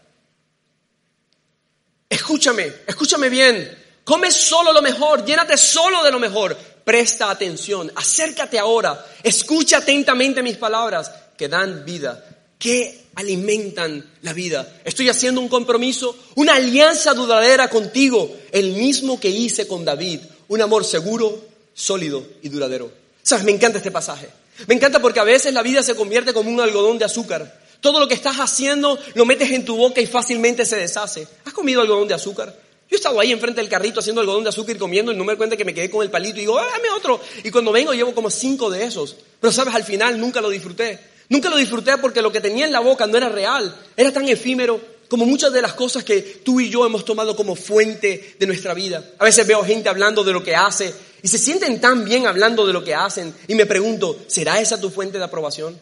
Escúchame, 2.08 2.72
escúchame 2.86 3.28
bien. 3.28 3.76
Come 4.04 4.32
solo 4.32 4.72
lo 4.72 4.84
mejor, 4.84 5.26
llénate 5.26 5.58
solo 5.58 6.04
de 6.04 6.12
lo 6.12 6.20
mejor 6.20 6.77
presta 6.88 7.30
atención, 7.30 7.92
acércate 7.96 8.58
ahora, 8.58 9.06
escucha 9.22 9.80
atentamente 9.80 10.42
mis 10.42 10.56
palabras 10.56 11.12
que 11.38 11.50
dan 11.50 11.84
vida, 11.84 12.24
que 12.58 13.08
alimentan 13.16 14.10
la 14.22 14.32
vida. 14.32 14.80
Estoy 14.86 15.10
haciendo 15.10 15.42
un 15.42 15.50
compromiso, 15.50 16.18
una 16.36 16.56
alianza 16.56 17.14
duradera 17.14 17.70
contigo, 17.70 18.34
el 18.54 18.72
mismo 18.72 19.20
que 19.20 19.28
hice 19.28 19.68
con 19.68 19.84
David, 19.84 20.22
un 20.48 20.62
amor 20.62 20.86
seguro, 20.86 21.38
sólido 21.74 22.26
y 22.42 22.48
duradero. 22.48 22.90
¿Sabes? 23.22 23.44
Me 23.44 23.52
encanta 23.52 23.80
este 23.80 23.92
pasaje. 23.92 24.30
Me 24.68 24.76
encanta 24.76 25.02
porque 25.02 25.20
a 25.20 25.26
veces 25.26 25.54
la 25.54 25.64
vida 25.64 25.84
se 25.84 25.94
convierte 25.94 26.32
como 26.32 26.50
un 26.50 26.62
algodón 26.62 26.98
de 26.98 27.04
azúcar. 27.04 27.60
Todo 27.82 28.00
lo 28.00 28.08
que 28.08 28.14
estás 28.14 28.38
haciendo 28.38 28.98
lo 29.14 29.26
metes 29.26 29.52
en 29.52 29.66
tu 29.66 29.76
boca 29.76 30.00
y 30.00 30.08
fácilmente 30.08 30.66
se 30.66 30.78
deshace. 30.78 31.28
¿Has 31.44 31.52
comido 31.52 31.82
algodón 31.82 32.08
de 32.08 32.14
azúcar? 32.14 32.67
Yo 32.90 32.96
estaba 32.96 33.22
ahí 33.22 33.32
enfrente 33.32 33.60
del 33.60 33.70
carrito 33.70 34.00
haciendo 34.00 34.22
algodón 34.22 34.44
de 34.44 34.50
azúcar 34.50 34.76
y 34.76 34.80
comiendo 34.80 35.12
y 35.12 35.16
no 35.16 35.24
me 35.24 35.34
doy 35.34 35.38
cuenta 35.38 35.58
que 35.58 35.66
me 35.66 35.74
quedé 35.74 35.90
con 35.90 36.04
el 36.04 36.10
palito 36.10 36.38
y 36.38 36.42
digo, 36.42 36.56
dame 36.56 36.90
otro. 36.96 37.20
Y 37.44 37.52
cuando 37.52 37.72
vengo 37.72 37.94
llevo 37.94 38.16
como 38.16 38.30
cinco 38.30 38.70
de 38.70 38.86
esos. 38.86 39.16
Pero 39.42 39.52
sabes, 39.52 39.76
al 39.76 39.84
final 39.84 40.20
nunca 40.20 40.40
lo 40.40 40.50
disfruté. 40.50 41.00
Nunca 41.30 41.50
lo 41.50 41.58
disfruté 41.58 41.98
porque 41.98 42.22
lo 42.22 42.32
que 42.32 42.40
tenía 42.40 42.66
en 42.66 42.72
la 42.72 42.80
boca 42.80 43.06
no 43.06 43.18
era 43.18 43.28
real. 43.28 43.76
Era 43.98 44.14
tan 44.14 44.28
efímero 44.30 44.80
como 45.10 45.26
muchas 45.26 45.52
de 45.52 45.62
las 45.62 45.74
cosas 45.74 46.04
que 46.04 46.22
tú 46.22 46.60
y 46.60 46.70
yo 46.70 46.86
hemos 46.86 47.04
tomado 47.06 47.36
como 47.36 47.56
fuente 47.56 48.36
de 48.40 48.48
nuestra 48.48 48.74
vida. 48.74 49.04
A 49.20 49.26
veces 49.26 49.46
veo 49.46 49.64
gente 49.64 49.90
hablando 49.90 50.24
de 50.24 50.34
lo 50.34 50.44
que 50.44 50.56
hace 50.56 50.94
y 51.22 51.28
se 51.28 51.38
sienten 51.38 51.82
tan 51.82 52.06
bien 52.06 52.28
hablando 52.28 52.66
de 52.66 52.74
lo 52.74 52.84
que 52.84 52.96
hacen 52.96 53.34
y 53.48 53.56
me 53.56 53.66
pregunto, 53.66 54.18
¿será 54.28 54.60
esa 54.62 54.80
tu 54.80 54.90
fuente 54.90 55.18
de 55.18 55.24
aprobación? 55.24 55.80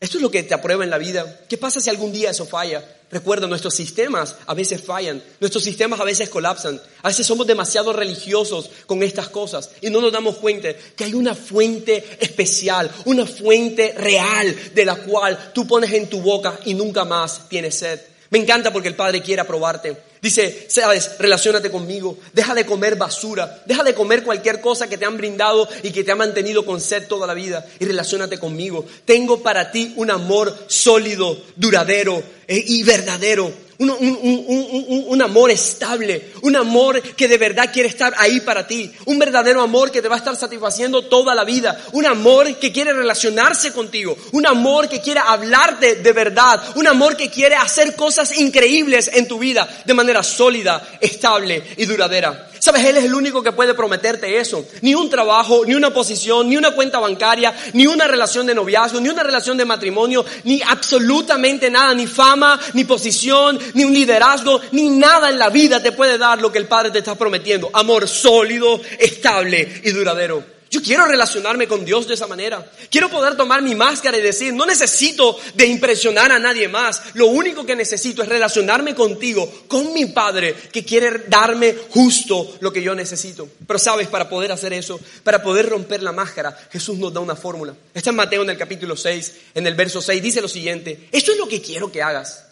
Esto 0.00 0.18
es 0.18 0.22
lo 0.22 0.30
que 0.30 0.44
te 0.44 0.54
aprueba 0.54 0.84
en 0.84 0.90
la 0.90 0.98
vida. 0.98 1.40
¿Qué 1.48 1.58
pasa 1.58 1.80
si 1.80 1.90
algún 1.90 2.12
día 2.12 2.30
eso 2.30 2.46
falla? 2.46 2.84
Recuerda, 3.10 3.46
nuestros 3.46 3.74
sistemas 3.74 4.36
a 4.46 4.54
veces 4.54 4.82
fallan, 4.82 5.22
nuestros 5.40 5.64
sistemas 5.64 5.98
a 5.98 6.04
veces 6.04 6.28
colapsan, 6.28 6.80
a 7.02 7.08
veces 7.08 7.26
somos 7.26 7.46
demasiado 7.46 7.92
religiosos 7.92 8.70
con 8.86 9.02
estas 9.02 9.28
cosas 9.28 9.70
y 9.80 9.88
no 9.88 10.00
nos 10.00 10.12
damos 10.12 10.36
cuenta 10.36 10.68
que 10.94 11.04
hay 11.04 11.14
una 11.14 11.34
fuente 11.34 12.04
especial, 12.20 12.90
una 13.06 13.24
fuente 13.24 13.94
real 13.96 14.54
de 14.74 14.84
la 14.84 14.96
cual 14.96 15.52
tú 15.54 15.66
pones 15.66 15.92
en 15.94 16.08
tu 16.08 16.20
boca 16.20 16.60
y 16.66 16.74
nunca 16.74 17.04
más 17.04 17.48
tienes 17.48 17.76
sed. 17.76 17.98
Me 18.30 18.38
encanta 18.38 18.72
porque 18.72 18.88
el 18.88 18.94
Padre 18.94 19.22
quiere 19.22 19.40
aprobarte. 19.40 20.07
Dice, 20.20 20.66
sabes, 20.68 21.18
relacionate 21.18 21.70
conmigo, 21.70 22.18
deja 22.32 22.54
de 22.54 22.66
comer 22.66 22.96
basura, 22.96 23.62
deja 23.66 23.82
de 23.82 23.94
comer 23.94 24.24
cualquier 24.24 24.60
cosa 24.60 24.88
que 24.88 24.98
te 24.98 25.04
han 25.04 25.16
brindado 25.16 25.68
y 25.82 25.90
que 25.90 26.04
te 26.04 26.12
ha 26.12 26.16
mantenido 26.16 26.66
con 26.66 26.80
sed 26.80 27.06
toda 27.06 27.26
la 27.26 27.34
vida. 27.34 27.64
Y 27.78 27.84
relacionate 27.84 28.38
conmigo. 28.38 28.84
Tengo 29.04 29.42
para 29.42 29.70
ti 29.70 29.92
un 29.96 30.10
amor 30.10 30.56
sólido, 30.66 31.40
duradero 31.56 32.22
eh, 32.46 32.64
y 32.66 32.82
verdadero 32.82 33.67
un, 33.78 33.90
un, 33.90 35.04
un, 35.08 35.22
amor 35.22 35.52
estable, 35.52 36.32
un 36.42 36.56
amor 36.56 37.00
que 37.00 37.28
de 37.28 37.38
verdad 37.38 37.70
quiere 37.72 37.88
estar 37.88 38.12
ahí 38.18 38.40
para 38.40 38.66
ti, 38.66 38.92
un 39.04 39.20
verdadero 39.20 39.62
amor 39.62 39.92
que 39.92 40.02
te 40.02 40.08
va 40.08 40.16
a 40.16 40.18
estar 40.18 40.34
satisfaciendo 40.34 41.02
toda 41.02 41.32
la 41.34 41.44
vida, 41.44 41.80
un 41.92 42.04
amor 42.04 42.56
que 42.56 42.72
quiere 42.72 42.92
relacionarse 42.92 43.72
contigo, 43.72 44.16
un 44.32 44.46
amor 44.46 44.88
que 44.88 45.00
quiere 45.00 45.20
hablarte 45.24 45.96
de 45.96 46.12
verdad, 46.12 46.60
un 46.74 46.88
amor 46.88 47.16
que 47.16 47.30
quiere 47.30 47.54
hacer 47.54 47.94
cosas 47.94 48.36
increíbles 48.38 49.10
en 49.14 49.28
tu 49.28 49.38
vida 49.38 49.68
de 49.84 49.94
manera 49.94 50.24
sólida, 50.24 50.98
estable 51.00 51.62
y 51.76 51.86
duradera. 51.86 52.47
Sabes, 52.58 52.84
Él 52.84 52.96
es 52.96 53.04
el 53.04 53.14
único 53.14 53.42
que 53.42 53.52
puede 53.52 53.74
prometerte 53.74 54.38
eso. 54.38 54.64
Ni 54.82 54.94
un 54.94 55.08
trabajo, 55.08 55.64
ni 55.64 55.74
una 55.74 55.92
posición, 55.92 56.48
ni 56.48 56.56
una 56.56 56.72
cuenta 56.72 56.98
bancaria, 56.98 57.54
ni 57.72 57.86
una 57.86 58.06
relación 58.06 58.46
de 58.46 58.54
noviazgo, 58.54 59.00
ni 59.00 59.08
una 59.08 59.22
relación 59.22 59.56
de 59.56 59.64
matrimonio, 59.64 60.24
ni 60.44 60.60
absolutamente 60.62 61.70
nada, 61.70 61.94
ni 61.94 62.06
fama, 62.06 62.58
ni 62.74 62.84
posición, 62.84 63.58
ni 63.74 63.84
un 63.84 63.94
liderazgo, 63.94 64.60
ni 64.72 64.90
nada 64.90 65.30
en 65.30 65.38
la 65.38 65.50
vida 65.50 65.82
te 65.82 65.92
puede 65.92 66.18
dar 66.18 66.40
lo 66.40 66.52
que 66.52 66.58
el 66.58 66.66
Padre 66.66 66.90
te 66.90 66.98
está 66.98 67.14
prometiendo. 67.14 67.70
Amor 67.72 68.08
sólido, 68.08 68.80
estable 68.98 69.80
y 69.84 69.90
duradero. 69.90 70.57
Yo 70.70 70.82
quiero 70.82 71.06
relacionarme 71.06 71.66
con 71.66 71.84
Dios 71.84 72.06
de 72.06 72.14
esa 72.14 72.26
manera. 72.26 72.70
Quiero 72.90 73.08
poder 73.08 73.36
tomar 73.36 73.62
mi 73.62 73.74
máscara 73.74 74.18
y 74.18 74.22
decir, 74.22 74.52
no 74.52 74.66
necesito 74.66 75.38
de 75.54 75.66
impresionar 75.66 76.30
a 76.30 76.38
nadie 76.38 76.68
más. 76.68 77.02
Lo 77.14 77.26
único 77.26 77.64
que 77.64 77.74
necesito 77.74 78.22
es 78.22 78.28
relacionarme 78.28 78.94
contigo, 78.94 79.50
con 79.66 79.94
mi 79.94 80.06
Padre, 80.06 80.54
que 80.70 80.84
quiere 80.84 81.24
darme 81.28 81.74
justo 81.90 82.56
lo 82.60 82.72
que 82.72 82.82
yo 82.82 82.94
necesito. 82.94 83.48
Pero 83.66 83.78
sabes, 83.78 84.08
para 84.08 84.28
poder 84.28 84.52
hacer 84.52 84.74
eso, 84.74 85.00
para 85.24 85.42
poder 85.42 85.68
romper 85.70 86.02
la 86.02 86.12
máscara, 86.12 86.56
Jesús 86.70 86.98
nos 86.98 87.14
da 87.14 87.20
una 87.20 87.36
fórmula. 87.36 87.74
Está 87.94 88.10
en 88.10 88.16
Mateo 88.16 88.42
en 88.42 88.50
el 88.50 88.58
capítulo 88.58 88.96
6, 88.96 89.34
en 89.54 89.66
el 89.66 89.74
verso 89.74 90.02
6, 90.02 90.22
dice 90.22 90.42
lo 90.42 90.48
siguiente, 90.48 91.08
esto 91.12 91.32
es 91.32 91.38
lo 91.38 91.48
que 91.48 91.62
quiero 91.62 91.90
que 91.90 92.02
hagas. 92.02 92.44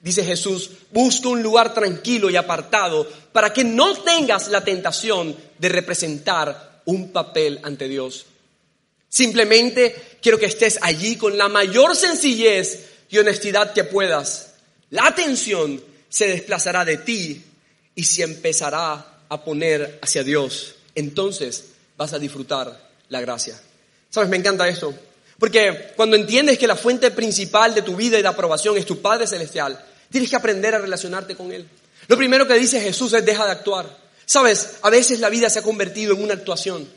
Dice 0.00 0.22
Jesús, 0.22 0.70
busca 0.92 1.28
un 1.28 1.42
lugar 1.42 1.72
tranquilo 1.72 2.28
y 2.28 2.36
apartado 2.36 3.08
para 3.32 3.52
que 3.52 3.64
no 3.64 3.94
tengas 4.02 4.48
la 4.48 4.62
tentación 4.62 5.34
de 5.58 5.68
representar 5.70 6.73
un 6.86 7.12
papel 7.12 7.60
ante 7.62 7.88
Dios. 7.88 8.26
Simplemente 9.08 9.94
quiero 10.20 10.38
que 10.38 10.46
estés 10.46 10.78
allí 10.82 11.16
con 11.16 11.38
la 11.38 11.48
mayor 11.48 11.94
sencillez 11.94 12.86
y 13.10 13.18
honestidad 13.18 13.72
que 13.72 13.84
puedas. 13.84 14.54
La 14.90 15.06
atención 15.06 15.82
se 16.08 16.26
desplazará 16.26 16.84
de 16.84 16.96
ti 16.98 17.44
y 17.94 18.04
se 18.04 18.22
empezará 18.22 19.20
a 19.28 19.44
poner 19.44 19.98
hacia 20.02 20.24
Dios. 20.24 20.74
Entonces 20.94 21.66
vas 21.96 22.12
a 22.12 22.18
disfrutar 22.18 22.90
la 23.08 23.20
gracia. 23.20 23.60
¿Sabes? 24.10 24.28
Me 24.28 24.36
encanta 24.36 24.68
esto. 24.68 24.94
Porque 25.38 25.92
cuando 25.96 26.16
entiendes 26.16 26.58
que 26.58 26.66
la 26.66 26.76
fuente 26.76 27.10
principal 27.10 27.74
de 27.74 27.82
tu 27.82 27.96
vida 27.96 28.18
y 28.18 28.22
de 28.22 28.28
aprobación 28.28 28.76
es 28.78 28.86
tu 28.86 29.00
Padre 29.00 29.26
Celestial, 29.26 29.84
tienes 30.10 30.30
que 30.30 30.36
aprender 30.36 30.74
a 30.74 30.78
relacionarte 30.78 31.34
con 31.34 31.52
Él. 31.52 31.68
Lo 32.06 32.16
primero 32.16 32.46
que 32.46 32.54
dice 32.54 32.80
Jesús 32.80 33.12
es 33.12 33.24
deja 33.24 33.44
de 33.44 33.52
actuar. 33.52 34.03
Sabes, 34.26 34.76
a 34.82 34.90
veces 34.90 35.20
la 35.20 35.28
vida 35.28 35.50
se 35.50 35.58
ha 35.58 35.62
convertido 35.62 36.14
en 36.14 36.22
una 36.22 36.34
actuación. 36.34 36.88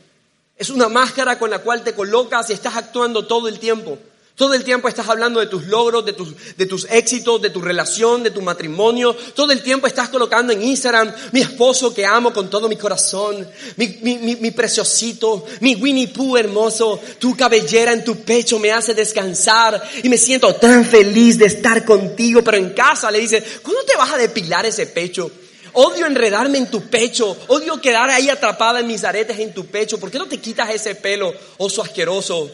Es 0.56 0.70
una 0.70 0.88
máscara 0.88 1.38
con 1.38 1.50
la 1.50 1.60
cual 1.60 1.84
te 1.84 1.94
colocas 1.94 2.50
y 2.50 2.52
estás 2.52 2.76
actuando 2.76 3.26
todo 3.26 3.48
el 3.48 3.58
tiempo. 3.58 3.98
Todo 4.38 4.54
el 4.54 4.62
tiempo 4.62 4.86
estás 4.86 5.08
hablando 5.08 5.40
de 5.40 5.48
tus 5.48 5.66
logros, 5.66 6.04
de 6.04 6.12
tus, 6.12 6.32
de 6.56 6.66
tus 6.66 6.84
éxitos, 6.84 7.42
de 7.42 7.50
tu 7.50 7.60
relación, 7.60 8.22
de 8.22 8.30
tu 8.30 8.40
matrimonio. 8.40 9.12
Todo 9.34 9.50
el 9.50 9.64
tiempo 9.64 9.88
estás 9.88 10.10
colocando 10.10 10.52
en 10.52 10.62
Instagram 10.62 11.12
mi 11.32 11.40
esposo 11.40 11.92
que 11.92 12.06
amo 12.06 12.32
con 12.32 12.48
todo 12.48 12.68
mi 12.68 12.76
corazón, 12.76 13.48
mi, 13.74 13.98
mi, 14.00 14.18
mi, 14.18 14.36
mi 14.36 14.52
preciosito, 14.52 15.44
mi 15.58 15.74
Winnie 15.74 16.06
Pooh 16.06 16.36
hermoso, 16.36 17.00
tu 17.18 17.36
cabellera 17.36 17.92
en 17.92 18.04
tu 18.04 18.20
pecho 18.20 18.60
me 18.60 18.70
hace 18.70 18.94
descansar 18.94 19.82
y 20.04 20.08
me 20.08 20.16
siento 20.16 20.54
tan 20.54 20.84
feliz 20.84 21.36
de 21.36 21.46
estar 21.46 21.84
contigo. 21.84 22.42
Pero 22.44 22.58
en 22.58 22.70
casa 22.70 23.10
le 23.10 23.18
dices, 23.18 23.42
¿cuándo 23.60 23.82
te 23.82 23.96
vas 23.96 24.12
a 24.12 24.18
depilar 24.18 24.64
ese 24.64 24.86
pecho? 24.86 25.32
Odio 25.80 26.06
enredarme 26.06 26.58
en 26.58 26.68
tu 26.68 26.88
pecho. 26.88 27.36
Odio 27.46 27.80
quedar 27.80 28.10
ahí 28.10 28.28
atrapada 28.28 28.80
en 28.80 28.88
mis 28.88 29.04
aretes 29.04 29.38
en 29.38 29.54
tu 29.54 29.66
pecho. 29.66 30.00
¿Por 30.00 30.10
qué 30.10 30.18
no 30.18 30.26
te 30.26 30.40
quitas 30.40 30.68
ese 30.70 30.96
pelo, 30.96 31.32
oso 31.56 31.82
asqueroso? 31.82 32.50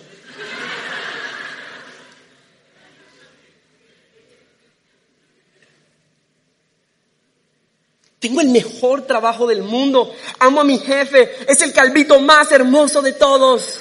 Tengo 8.19 8.43
el 8.43 8.49
mejor 8.51 9.07
trabajo 9.07 9.47
del 9.47 9.63
mundo. 9.63 10.15
Amo 10.41 10.61
a 10.61 10.65
mi 10.65 10.79
jefe. 10.79 11.51
Es 11.51 11.63
el 11.63 11.73
calvito 11.73 12.21
más 12.21 12.53
hermoso 12.53 13.01
de 13.01 13.13
todos. 13.13 13.81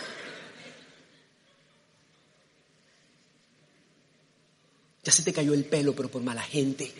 Ya 5.03 5.11
se 5.11 5.21
te 5.21 5.33
cayó 5.33 5.53
el 5.53 5.65
pelo, 5.65 5.93
pero 5.93 6.07
por 6.07 6.21
mala 6.21 6.43
gente. 6.43 6.93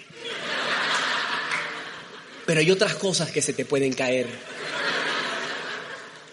Pero 2.45 2.60
hay 2.60 2.71
otras 2.71 2.95
cosas 2.95 3.32
que 3.32 3.41
se 3.41 3.53
te 3.53 3.65
pueden 3.65 3.93
caer. 3.93 4.27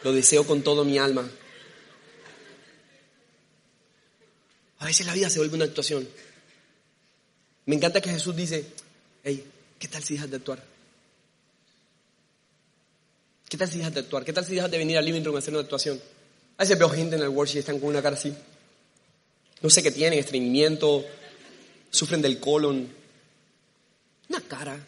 Lo 0.03 0.13
deseo 0.13 0.47
con 0.47 0.63
todo 0.63 0.85
mi 0.85 0.99
alma. 0.99 1.29
A 4.79 4.87
veces 4.87 5.07
la 5.07 5.15
vida 5.15 5.29
se 5.29 5.39
vuelve 5.39 5.57
una 5.57 5.67
actuación. 5.67 6.09
Me 7.67 7.77
encanta 7.77 8.01
que 8.01 8.11
Jesús 8.11 8.35
dice, 8.35 8.65
hey, 9.23 9.47
¿qué 9.79 9.89
tal 9.89 10.03
si 10.03 10.15
dejas 10.15 10.31
de 10.31 10.37
actuar? 10.37 10.65
¿Qué 13.49 13.57
tal 13.57 13.69
si 13.69 13.79
dejas 13.79 13.95
de 13.95 14.01
actuar? 14.01 14.25
¿Qué 14.25 14.33
tal 14.33 14.45
si 14.45 14.55
dejas 14.55 14.71
de 14.71 14.79
venir 14.79 14.97
al 14.97 15.05
living 15.05 15.23
room 15.23 15.37
hacer 15.37 15.53
una 15.53 15.63
actuación? 15.63 16.01
A 16.57 16.63
veces 16.63 16.79
veo 16.79 16.89
gente 16.89 17.17
en 17.17 17.23
el 17.23 17.29
worship 17.29 17.57
y 17.57 17.59
están 17.61 17.79
con 17.79 17.91
una 17.91 18.03
cara 18.03 18.17
así. 18.17 18.35
No 19.61 19.69
sé 19.69 19.83
qué 19.83 19.91
tienen, 19.91 20.19
estreñimiento, 20.19 21.05
sufren 21.91 22.23
del 22.23 22.41
colon. 22.41 22.89
Una 24.29 24.41
cara 24.41 24.79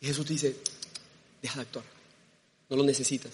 y 0.00 0.06
Jesús 0.06 0.26
te 0.26 0.32
dice, 0.34 0.56
deja 1.42 1.56
de 1.56 1.62
actuar, 1.62 1.84
no 2.68 2.76
lo 2.76 2.84
necesitas. 2.84 3.32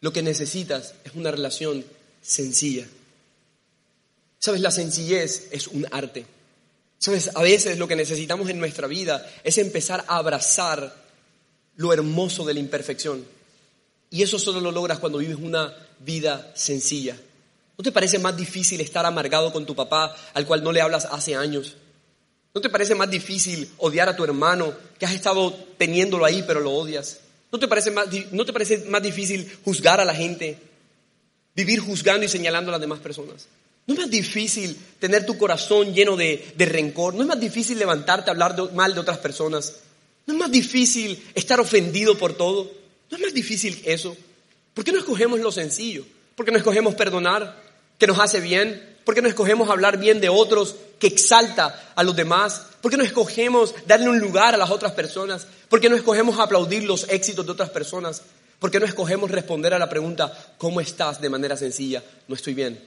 Lo 0.00 0.12
que 0.12 0.22
necesitas 0.22 0.94
es 1.04 1.14
una 1.14 1.30
relación 1.30 1.84
sencilla. 2.20 2.86
Sabes, 4.38 4.60
la 4.60 4.70
sencillez 4.70 5.48
es 5.50 5.66
un 5.68 5.86
arte. 5.90 6.26
Sabes, 6.98 7.30
a 7.34 7.42
veces 7.42 7.78
lo 7.78 7.88
que 7.88 7.96
necesitamos 7.96 8.48
en 8.48 8.58
nuestra 8.58 8.86
vida 8.86 9.26
es 9.42 9.58
empezar 9.58 10.04
a 10.08 10.18
abrazar 10.18 10.94
lo 11.76 11.92
hermoso 11.92 12.44
de 12.44 12.54
la 12.54 12.60
imperfección. 12.60 13.24
Y 14.10 14.22
eso 14.22 14.38
solo 14.38 14.60
lo 14.60 14.70
logras 14.70 14.98
cuando 14.98 15.18
vives 15.18 15.36
una 15.36 15.74
vida 16.00 16.52
sencilla. 16.54 17.16
¿No 17.76 17.82
te 17.82 17.92
parece 17.92 18.18
más 18.18 18.36
difícil 18.36 18.80
estar 18.80 19.04
amargado 19.04 19.52
con 19.52 19.66
tu 19.66 19.74
papá 19.74 20.16
al 20.32 20.46
cual 20.46 20.62
no 20.62 20.72
le 20.72 20.80
hablas 20.80 21.06
hace 21.06 21.34
años? 21.34 21.76
¿No 22.56 22.62
te 22.62 22.70
parece 22.70 22.94
más 22.94 23.10
difícil 23.10 23.70
odiar 23.76 24.08
a 24.08 24.16
tu 24.16 24.24
hermano 24.24 24.72
que 24.98 25.04
has 25.04 25.12
estado 25.12 25.52
teniéndolo 25.76 26.24
ahí 26.24 26.42
pero 26.46 26.58
lo 26.60 26.70
odias? 26.70 27.20
¿No 27.52 27.58
te 27.58 27.68
parece 27.68 27.90
más, 27.90 28.08
no 28.32 28.46
te 28.46 28.52
parece 28.54 28.78
más 28.88 29.02
difícil 29.02 29.46
juzgar 29.62 30.00
a 30.00 30.06
la 30.06 30.14
gente? 30.14 30.56
Vivir 31.54 31.80
juzgando 31.80 32.24
y 32.24 32.30
señalando 32.30 32.70
a 32.70 32.72
las 32.72 32.80
demás 32.80 33.00
personas. 33.00 33.46
¿No 33.86 33.92
es 33.92 34.00
más 34.00 34.10
difícil 34.10 34.74
tener 34.98 35.26
tu 35.26 35.36
corazón 35.36 35.92
lleno 35.92 36.16
de, 36.16 36.54
rencor? 36.56 37.12
¿No 37.12 37.20
es 37.20 37.28
más 37.28 37.38
difícil 37.38 37.78
levantarte 37.78 38.30
a 38.30 38.32
hablar 38.32 38.56
mal 38.72 38.94
de 38.94 39.00
otras 39.00 39.18
personas? 39.18 39.74
¿No 40.24 40.32
es 40.32 40.40
más 40.40 40.50
difícil 40.50 41.22
estar 41.34 41.60
ofendido 41.60 42.16
por 42.16 42.38
todo? 42.38 42.72
¿No 43.10 43.18
es 43.18 43.22
más 43.22 43.34
difícil 43.34 43.82
eso? 43.84 44.16
¿Por 44.72 44.82
qué 44.82 44.92
no 44.92 44.98
escogemos 44.98 45.40
lo 45.40 45.52
sencillo? 45.52 46.06
¿Por 46.34 46.46
qué 46.46 46.52
no 46.52 46.56
escogemos 46.56 46.94
perdonar? 46.94 47.65
¿Que 47.98 48.06
nos 48.06 48.18
hace 48.18 48.40
bien? 48.40 48.96
¿Por 49.04 49.14
qué 49.14 49.22
no 49.22 49.28
escogemos 49.28 49.70
hablar 49.70 49.98
bien 49.98 50.20
de 50.20 50.28
otros 50.28 50.74
que 50.98 51.06
exalta 51.06 51.92
a 51.94 52.02
los 52.02 52.16
demás? 52.16 52.66
¿Por 52.80 52.90
qué 52.90 52.96
no 52.96 53.04
escogemos 53.04 53.74
darle 53.86 54.08
un 54.08 54.18
lugar 54.18 54.54
a 54.54 54.58
las 54.58 54.70
otras 54.70 54.92
personas? 54.92 55.46
¿Por 55.68 55.80
qué 55.80 55.88
no 55.88 55.96
escogemos 55.96 56.38
aplaudir 56.38 56.84
los 56.84 57.08
éxitos 57.08 57.46
de 57.46 57.52
otras 57.52 57.70
personas? 57.70 58.22
¿Por 58.58 58.70
qué 58.70 58.80
no 58.80 58.86
escogemos 58.86 59.30
responder 59.30 59.74
a 59.74 59.78
la 59.78 59.88
pregunta, 59.88 60.32
¿cómo 60.58 60.80
estás? 60.80 61.20
de 61.20 61.28
manera 61.28 61.56
sencilla, 61.56 62.02
no 62.26 62.34
estoy 62.34 62.54
bien 62.54 62.80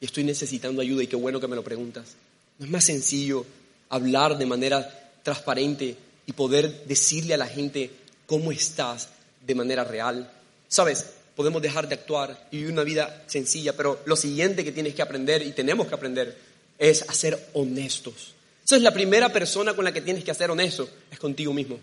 y 0.00 0.06
estoy 0.06 0.24
necesitando 0.24 0.80
ayuda 0.80 1.02
y 1.02 1.06
qué 1.06 1.16
bueno 1.16 1.40
que 1.40 1.46
me 1.46 1.56
lo 1.56 1.62
preguntas. 1.62 2.14
¿No 2.58 2.64
es 2.64 2.70
más 2.70 2.84
sencillo 2.84 3.44
hablar 3.90 4.38
de 4.38 4.46
manera 4.46 5.12
transparente 5.22 5.96
y 6.26 6.32
poder 6.32 6.84
decirle 6.86 7.34
a 7.34 7.38
la 7.38 7.46
gente 7.46 7.90
cómo 8.26 8.50
estás 8.50 9.08
de 9.46 9.54
manera 9.54 9.84
real? 9.84 10.30
¿Sabes? 10.68 11.06
Podemos 11.34 11.62
dejar 11.62 11.88
de 11.88 11.94
actuar 11.94 12.48
y 12.50 12.58
vivir 12.58 12.72
una 12.72 12.82
vida 12.82 13.24
sencilla, 13.26 13.76
pero 13.76 14.00
lo 14.04 14.16
siguiente 14.16 14.64
que 14.64 14.72
tienes 14.72 14.94
que 14.94 15.02
aprender 15.02 15.42
y 15.42 15.52
tenemos 15.52 15.86
que 15.86 15.94
aprender 15.94 16.36
es 16.78 17.02
a 17.08 17.12
ser 17.12 17.48
honestos. 17.54 18.34
Esa 18.64 18.76
es 18.76 18.82
la 18.82 18.92
primera 18.92 19.32
persona 19.32 19.74
con 19.74 19.84
la 19.84 19.92
que 19.92 20.00
tienes 20.00 20.24
que 20.24 20.34
ser 20.34 20.50
honesto, 20.50 20.88
es 21.10 21.18
contigo 21.18 21.52
mismo. 21.52 21.78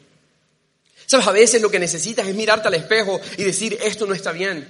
Sabes, 1.05 1.27
a 1.27 1.31
veces 1.31 1.61
lo 1.61 1.71
que 1.71 1.79
necesitas 1.79 2.27
es 2.27 2.35
mirarte 2.35 2.67
al 2.67 2.73
espejo 2.73 3.19
y 3.37 3.43
decir, 3.43 3.77
esto 3.81 4.05
no 4.05 4.13
está 4.13 4.31
bien. 4.31 4.67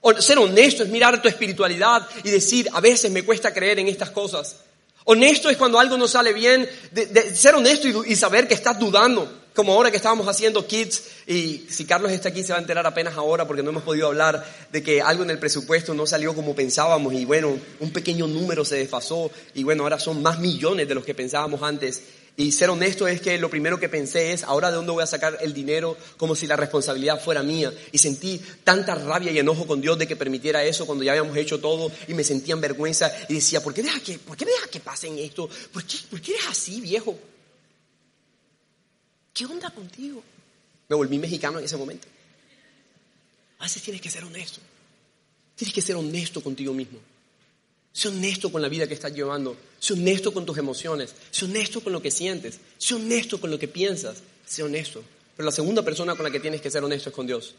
O 0.00 0.20
ser 0.20 0.38
honesto 0.38 0.82
es 0.82 0.88
mirar 0.88 1.20
tu 1.20 1.28
espiritualidad 1.28 2.06
y 2.22 2.30
decir, 2.30 2.68
a 2.72 2.80
veces 2.80 3.10
me 3.10 3.22
cuesta 3.22 3.52
creer 3.52 3.78
en 3.78 3.88
estas 3.88 4.10
cosas. 4.10 4.56
Honesto 5.04 5.50
es 5.50 5.56
cuando 5.56 5.78
algo 5.78 5.98
no 5.98 6.08
sale 6.08 6.32
bien, 6.32 6.68
ser 7.34 7.54
honesto 7.54 8.04
y, 8.04 8.16
saber 8.16 8.48
que 8.48 8.54
estás 8.54 8.78
dudando, 8.78 9.43
como 9.54 9.72
ahora 9.72 9.90
que 9.90 9.96
estábamos 9.96 10.26
haciendo 10.26 10.66
Kids, 10.66 11.02
y 11.26 11.66
si 11.70 11.84
Carlos 11.84 12.10
está 12.10 12.30
aquí 12.30 12.42
se 12.42 12.52
va 12.52 12.58
a 12.58 12.60
enterar 12.60 12.86
apenas 12.86 13.16
ahora 13.16 13.46
porque 13.46 13.62
no 13.62 13.70
hemos 13.70 13.84
podido 13.84 14.08
hablar 14.08 14.44
de 14.72 14.82
que 14.82 15.00
algo 15.00 15.22
en 15.22 15.30
el 15.30 15.38
presupuesto 15.38 15.94
no 15.94 16.06
salió 16.06 16.34
como 16.34 16.54
pensábamos 16.54 17.14
y 17.14 17.24
bueno, 17.24 17.56
un 17.80 17.92
pequeño 17.92 18.26
número 18.26 18.64
se 18.64 18.76
desfasó 18.76 19.30
y 19.54 19.62
bueno, 19.62 19.84
ahora 19.84 20.00
son 20.00 20.22
más 20.22 20.40
millones 20.40 20.88
de 20.88 20.94
los 20.94 21.04
que 21.04 21.14
pensábamos 21.14 21.62
antes. 21.62 22.02
Y 22.36 22.50
ser 22.50 22.68
honesto 22.68 23.06
es 23.06 23.20
que 23.20 23.38
lo 23.38 23.48
primero 23.48 23.78
que 23.78 23.88
pensé 23.88 24.32
es, 24.32 24.42
ahora 24.42 24.70
de 24.70 24.74
dónde 24.74 24.90
voy 24.90 25.04
a 25.04 25.06
sacar 25.06 25.38
el 25.40 25.54
dinero 25.54 25.96
como 26.16 26.34
si 26.34 26.48
la 26.48 26.56
responsabilidad 26.56 27.22
fuera 27.22 27.44
mía. 27.44 27.72
Y 27.92 27.98
sentí 27.98 28.40
tanta 28.64 28.96
rabia 28.96 29.30
y 29.30 29.38
enojo 29.38 29.68
con 29.68 29.80
Dios 29.80 29.96
de 29.98 30.08
que 30.08 30.16
permitiera 30.16 30.64
eso 30.64 30.84
cuando 30.84 31.04
ya 31.04 31.12
habíamos 31.12 31.36
hecho 31.36 31.60
todo 31.60 31.92
y 32.08 32.14
me 32.14 32.24
sentía 32.24 32.54
en 32.54 32.60
vergüenza 32.60 33.12
y 33.28 33.34
decía, 33.34 33.62
¿por 33.62 33.72
qué 33.72 33.84
deja 33.84 34.00
que, 34.00 34.18
por 34.18 34.36
qué 34.36 34.46
deja 34.46 34.66
que 34.66 34.80
pasen 34.80 35.16
esto? 35.16 35.48
¿Por 35.72 35.84
qué, 35.84 35.96
¿Por 36.10 36.20
qué 36.20 36.32
eres 36.32 36.46
así, 36.50 36.80
viejo? 36.80 37.16
¿Qué 39.34 39.44
onda 39.44 39.68
contigo? 39.70 40.22
Me 40.88 40.94
volví 40.94 41.18
mexicano 41.18 41.58
en 41.58 41.64
ese 41.64 41.76
momento. 41.76 42.06
A 43.58 43.64
veces 43.64 43.82
tienes 43.82 44.00
que 44.00 44.08
ser 44.08 44.22
honesto. 44.22 44.60
Tienes 45.56 45.74
que 45.74 45.82
ser 45.82 45.96
honesto 45.96 46.40
contigo 46.40 46.72
mismo. 46.72 47.00
Sé 47.92 48.08
honesto 48.08 48.50
con 48.50 48.62
la 48.62 48.68
vida 48.68 48.86
que 48.86 48.94
estás 48.94 49.12
llevando. 49.12 49.56
Sé 49.80 49.94
honesto 49.94 50.32
con 50.32 50.46
tus 50.46 50.56
emociones. 50.56 51.14
Sé 51.32 51.46
honesto 51.46 51.80
con 51.80 51.92
lo 51.92 52.00
que 52.00 52.12
sientes. 52.12 52.60
Sé 52.78 52.94
honesto 52.94 53.40
con 53.40 53.50
lo 53.50 53.58
que 53.58 53.66
piensas. 53.66 54.18
Sé 54.46 54.62
honesto. 54.62 55.02
Pero 55.36 55.46
la 55.46 55.52
segunda 55.52 55.82
persona 55.82 56.14
con 56.14 56.24
la 56.24 56.30
que 56.30 56.40
tienes 56.40 56.60
que 56.60 56.70
ser 56.70 56.84
honesto 56.84 57.08
es 57.08 57.14
con 57.14 57.26
Dios. 57.26 57.56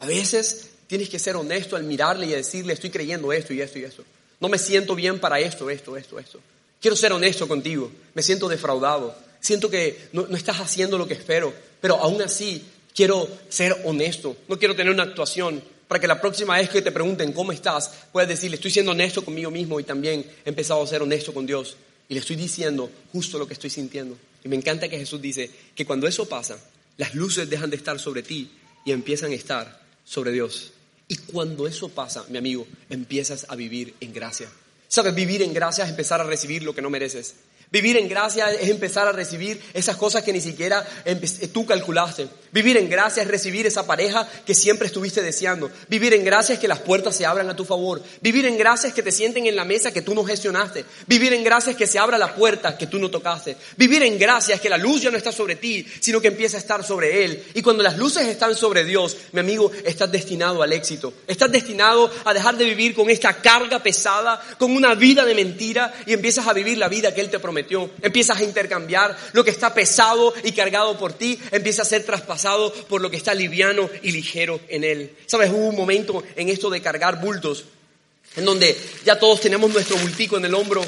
A 0.00 0.06
veces 0.06 0.70
tienes 0.88 1.08
que 1.08 1.20
ser 1.20 1.36
honesto 1.36 1.76
al 1.76 1.84
mirarle 1.84 2.26
y 2.26 2.30
decirle, 2.30 2.72
estoy 2.72 2.90
creyendo 2.90 3.32
esto 3.32 3.52
y 3.52 3.60
esto 3.60 3.78
y 3.78 3.84
esto. 3.84 4.04
No 4.40 4.48
me 4.48 4.58
siento 4.58 4.96
bien 4.96 5.20
para 5.20 5.38
esto, 5.38 5.70
esto, 5.70 5.96
esto, 5.96 6.18
esto. 6.18 6.40
Quiero 6.80 6.96
ser 6.96 7.12
honesto 7.12 7.46
contigo. 7.46 7.92
Me 8.14 8.22
siento 8.22 8.48
defraudado. 8.48 9.25
Siento 9.46 9.70
que 9.70 10.08
no, 10.12 10.26
estás 10.36 10.58
haciendo 10.58 10.98
lo 10.98 11.06
que 11.06 11.14
espero. 11.14 11.54
Pero 11.80 11.94
aún 12.02 12.20
así, 12.20 12.64
quiero 12.92 13.28
ser 13.48 13.76
honesto. 13.84 14.36
No 14.48 14.58
quiero 14.58 14.74
tener 14.74 14.92
una 14.92 15.04
actuación 15.04 15.62
para 15.86 16.00
que 16.00 16.08
la 16.08 16.20
próxima 16.20 16.56
vez 16.56 16.68
que 16.68 16.82
te 16.82 16.90
pregunten 16.90 17.32
cómo 17.32 17.52
estás, 17.52 17.92
puedas 18.10 18.28
decirle, 18.28 18.56
estoy 18.56 18.72
siendo 18.72 18.90
honesto 18.90 19.24
conmigo 19.24 19.52
mismo 19.52 19.78
y 19.78 19.84
también 19.84 20.26
he 20.44 20.48
empezado 20.48 20.82
a 20.82 20.86
ser 20.88 21.00
honesto 21.00 21.32
con 21.32 21.46
Dios. 21.46 21.76
Y 22.08 22.14
le 22.14 22.20
estoy 22.20 22.34
diciendo 22.34 22.90
justo 23.12 23.38
lo 23.38 23.46
que 23.46 23.52
estoy 23.52 23.70
sintiendo. 23.70 24.18
Y 24.42 24.48
me 24.48 24.56
encanta 24.56 24.88
que 24.88 24.98
Jesús 24.98 25.22
dice 25.22 25.48
que 25.76 25.86
cuando 25.86 26.08
eso 26.08 26.28
pasa, 26.28 26.58
las 26.96 27.14
luces 27.14 27.48
dejan 27.48 27.70
de 27.70 27.76
estar 27.76 28.00
sobre 28.00 28.24
ti 28.24 28.50
y 28.84 28.90
empiezan 28.90 29.30
a 29.30 29.36
estar 29.36 29.80
sobre 30.04 30.32
Dios. 30.32 30.72
Y 31.06 31.18
cuando 31.18 31.68
eso 31.68 31.88
pasa, 31.88 32.24
mi 32.30 32.38
amigo, 32.38 32.66
empiezas 32.90 33.46
a 33.48 33.54
vivir 33.54 33.94
en 34.00 34.12
gracia. 34.12 34.48
¿Sabes? 34.88 35.14
Vivir 35.14 35.42
en 35.42 35.54
gracia 35.54 35.84
es 35.84 35.90
empezar 35.90 36.20
a 36.20 36.24
recibir 36.24 36.64
lo 36.64 36.74
que 36.74 36.82
no 36.82 36.90
mereces. 36.90 37.36
Vivir 37.76 37.98
en 37.98 38.08
gracia 38.08 38.50
es 38.52 38.70
empezar 38.70 39.06
a 39.06 39.12
recibir 39.12 39.60
esas 39.74 39.96
cosas 39.96 40.22
que 40.22 40.32
ni 40.32 40.40
siquiera 40.40 40.82
tú 41.52 41.66
calculaste. 41.66 42.26
Vivir 42.56 42.78
en 42.78 42.88
gracia 42.88 43.22
es 43.22 43.28
recibir 43.28 43.66
esa 43.66 43.86
pareja 43.86 44.26
que 44.46 44.54
siempre 44.54 44.86
estuviste 44.86 45.20
deseando. 45.20 45.70
Vivir 45.88 46.14
en 46.14 46.24
gracia 46.24 46.54
es 46.54 46.58
que 46.58 46.66
las 46.66 46.78
puertas 46.78 47.14
se 47.14 47.26
abran 47.26 47.50
a 47.50 47.54
tu 47.54 47.66
favor. 47.66 48.02
Vivir 48.22 48.46
en 48.46 48.56
gracia 48.56 48.88
es 48.88 48.94
que 48.94 49.02
te 49.02 49.12
sienten 49.12 49.46
en 49.46 49.54
la 49.54 49.66
mesa 49.66 49.92
que 49.92 50.00
tú 50.00 50.14
no 50.14 50.24
gestionaste. 50.24 50.86
Vivir 51.06 51.34
en 51.34 51.44
gracia 51.44 51.72
es 51.72 51.76
que 51.76 51.86
se 51.86 51.98
abra 51.98 52.16
la 52.16 52.34
puerta 52.34 52.78
que 52.78 52.86
tú 52.86 52.98
no 52.98 53.10
tocaste. 53.10 53.58
Vivir 53.76 54.02
en 54.04 54.18
gracia 54.18 54.54
es 54.54 54.62
que 54.62 54.70
la 54.70 54.78
luz 54.78 55.02
ya 55.02 55.10
no 55.10 55.18
está 55.18 55.32
sobre 55.32 55.56
ti, 55.56 55.86
sino 56.00 56.18
que 56.18 56.28
empieza 56.28 56.56
a 56.56 56.60
estar 56.60 56.82
sobre 56.82 57.26
Él. 57.26 57.44
Y 57.52 57.60
cuando 57.60 57.82
las 57.82 57.98
luces 57.98 58.26
están 58.26 58.54
sobre 58.54 58.86
Dios, 58.86 59.18
mi 59.32 59.40
amigo, 59.40 59.70
estás 59.84 60.10
destinado 60.10 60.62
al 60.62 60.72
éxito. 60.72 61.12
Estás 61.26 61.52
destinado 61.52 62.10
a 62.24 62.32
dejar 62.32 62.56
de 62.56 62.64
vivir 62.64 62.94
con 62.94 63.10
esta 63.10 63.34
carga 63.34 63.82
pesada, 63.82 64.40
con 64.58 64.74
una 64.74 64.94
vida 64.94 65.26
de 65.26 65.34
mentira 65.34 65.92
y 66.06 66.14
empiezas 66.14 66.46
a 66.46 66.54
vivir 66.54 66.78
la 66.78 66.88
vida 66.88 67.12
que 67.12 67.20
Él 67.20 67.28
te 67.28 67.38
prometió 67.38 67.90
Empiezas 68.00 68.38
a 68.38 68.44
intercambiar 68.44 69.14
lo 69.34 69.44
que 69.44 69.50
está 69.50 69.74
pesado 69.74 70.32
y 70.42 70.52
cargado 70.52 70.96
por 70.96 71.12
ti, 71.12 71.38
empieza 71.50 71.82
a 71.82 71.84
ser 71.84 72.02
traspasado 72.04 72.45
por 72.88 73.00
lo 73.00 73.10
que 73.10 73.16
está 73.16 73.34
liviano 73.34 73.88
y 74.02 74.12
ligero 74.12 74.60
en 74.68 74.84
él. 74.84 75.16
Sabes, 75.26 75.50
hubo 75.50 75.68
un 75.68 75.76
momento 75.76 76.22
en 76.36 76.48
esto 76.48 76.70
de 76.70 76.80
cargar 76.80 77.20
bultos, 77.20 77.64
en 78.36 78.44
donde 78.44 78.76
ya 79.04 79.18
todos 79.18 79.40
tenemos 79.40 79.70
nuestro 79.70 79.96
bultico 79.96 80.36
en 80.36 80.44
el 80.44 80.54
hombro, 80.54 80.84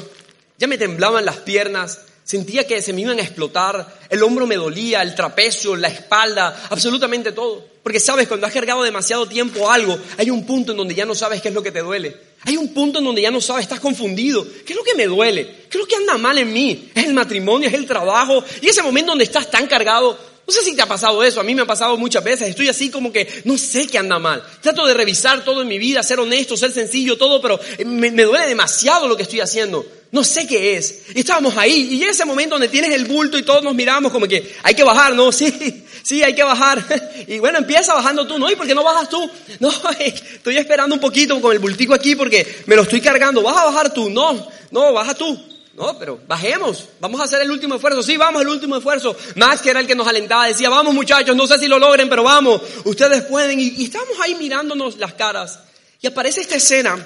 ya 0.57 0.67
me 0.67 0.77
temblaban 0.77 1.25
las 1.25 1.37
piernas, 1.37 1.99
Sentía 2.29 2.67
que 2.67 2.79
se 2.79 2.93
me 2.93 3.01
iban 3.01 3.17
a 3.17 3.23
explotar, 3.23 4.01
el 4.07 4.21
hombro 4.21 4.45
me 4.45 4.55
dolía, 4.55 5.01
el 5.01 5.15
trapecio, 5.15 5.75
la 5.75 5.87
espalda, 5.87 6.67
absolutamente 6.69 7.31
todo. 7.31 7.65
Porque 7.81 7.99
sabes, 7.99 8.27
cuando 8.27 8.45
has 8.45 8.53
cargado 8.53 8.83
demasiado 8.83 9.25
tiempo 9.25 9.71
algo, 9.71 9.97
hay 10.15 10.29
un 10.29 10.45
punto 10.45 10.73
en 10.73 10.77
donde 10.77 10.93
ya 10.93 11.07
no 11.07 11.15
sabes 11.15 11.41
qué 11.41 11.47
es 11.47 11.55
lo 11.55 11.63
que 11.63 11.71
te 11.71 11.81
duele. 11.81 12.15
Hay 12.41 12.55
un 12.55 12.71
punto 12.71 12.99
en 12.99 13.05
donde 13.05 13.23
ya 13.23 13.31
no 13.31 13.41
sabes, 13.41 13.63
estás 13.63 13.79
confundido. 13.79 14.45
¿Qué 14.63 14.73
es 14.73 14.77
lo 14.77 14.83
que 14.83 14.93
me 14.93 15.07
duele? 15.07 15.43
¿Qué 15.71 15.79
es 15.79 15.81
lo 15.81 15.87
que 15.87 15.95
anda 15.95 16.19
mal 16.19 16.37
en 16.37 16.53
mí? 16.53 16.91
¿Es 16.93 17.05
el 17.05 17.15
matrimonio? 17.15 17.67
¿Es 17.67 17.73
el 17.73 17.87
trabajo? 17.87 18.43
Y 18.61 18.67
ese 18.67 18.83
momento 18.83 19.13
donde 19.13 19.23
estás 19.23 19.49
tan 19.49 19.65
cargado, 19.65 20.15
no 20.49 20.55
sé 20.55 20.63
si 20.63 20.75
te 20.75 20.81
ha 20.81 20.87
pasado 20.87 21.23
eso, 21.23 21.39
a 21.39 21.43
mí 21.43 21.53
me 21.53 21.61
ha 21.61 21.67
pasado 21.67 21.95
muchas 21.95 22.23
veces, 22.23 22.49
estoy 22.49 22.69
así 22.69 22.89
como 22.89 23.11
que 23.11 23.41
no 23.45 23.57
sé 23.57 23.85
qué 23.85 23.99
anda 23.99 24.17
mal. 24.17 24.43
Trato 24.61 24.85
de 24.87 24.95
revisar 24.95 25.45
todo 25.45 25.61
en 25.61 25.67
mi 25.67 25.77
vida, 25.77 26.01
ser 26.01 26.19
honesto, 26.19 26.57
ser 26.57 26.71
sencillo, 26.71 27.17
todo, 27.17 27.39
pero 27.39 27.59
me, 27.85 28.09
me 28.09 28.23
duele 28.23 28.47
demasiado 28.47 29.07
lo 29.07 29.15
que 29.15 29.23
estoy 29.23 29.41
haciendo 29.41 29.85
no 30.11 30.23
sé 30.23 30.47
qué 30.47 30.75
es. 30.75 31.03
Y 31.13 31.19
estábamos 31.19 31.55
ahí, 31.57 31.89
y 31.91 32.03
en 32.03 32.09
ese 32.09 32.25
momento 32.25 32.55
donde 32.55 32.67
tienes 32.67 32.91
el 32.91 33.05
bulto 33.05 33.37
y 33.37 33.43
todos 33.43 33.63
nos 33.63 33.75
miramos 33.75 34.11
como 34.11 34.27
que 34.27 34.55
hay 34.63 34.73
que 34.73 34.83
bajar, 34.83 35.13
¿no? 35.15 35.31
Sí, 35.39 35.85
sí, 36.03 36.23
hay 36.23 36.33
que 36.33 36.43
bajar. 36.43 36.83
Y 37.27 37.37
bueno, 37.39 37.59
empieza 37.59 37.93
bajando 37.93 38.25
tú, 38.25 38.39
¿no? 38.39 38.49
¿Y 38.49 38.55
por 38.55 38.65
qué 38.65 38.73
no 38.73 38.83
bajas 38.83 39.09
tú? 39.09 39.29
No, 39.59 39.71
estoy 39.99 40.57
esperando 40.57 40.95
un 40.95 41.01
poquito 41.01 41.39
con 41.41 41.51
el 41.51 41.59
bultico 41.59 41.93
aquí 41.93 42.15
porque 42.15 42.63
me 42.65 42.75
lo 42.75 42.83
estoy 42.83 43.01
cargando. 43.01 43.43
¿Vas 43.43 43.57
a 43.57 43.65
bajar 43.65 43.93
tú? 43.93 44.09
No, 44.09 44.47
no, 44.71 44.93
baja 44.93 45.13
tú. 45.13 45.39
No, 45.79 45.97
pero 45.97 46.19
bajemos, 46.27 46.89
vamos 46.99 47.21
a 47.21 47.23
hacer 47.23 47.41
el 47.41 47.49
último 47.49 47.75
esfuerzo. 47.75 48.03
Sí, 48.03 48.17
vamos 48.17 48.41
el 48.41 48.49
último 48.49 48.75
esfuerzo. 48.75 49.15
Más 49.35 49.61
que 49.61 49.69
era 49.69 49.79
el 49.79 49.87
que 49.87 49.95
nos 49.95 50.05
alentaba, 50.05 50.45
decía, 50.45 50.69
vamos 50.69 50.93
muchachos, 50.93 51.33
no 51.37 51.47
sé 51.47 51.57
si 51.57 51.69
lo 51.69 51.79
logren, 51.79 52.09
pero 52.09 52.21
vamos, 52.21 52.61
ustedes 52.83 53.23
pueden. 53.23 53.61
Y, 53.61 53.69
y 53.77 53.85
estamos 53.85 54.19
ahí 54.21 54.35
mirándonos 54.35 54.97
las 54.97 55.13
caras. 55.13 55.59
Y 56.01 56.07
aparece 56.07 56.41
esta 56.41 56.55
escena 56.55 56.97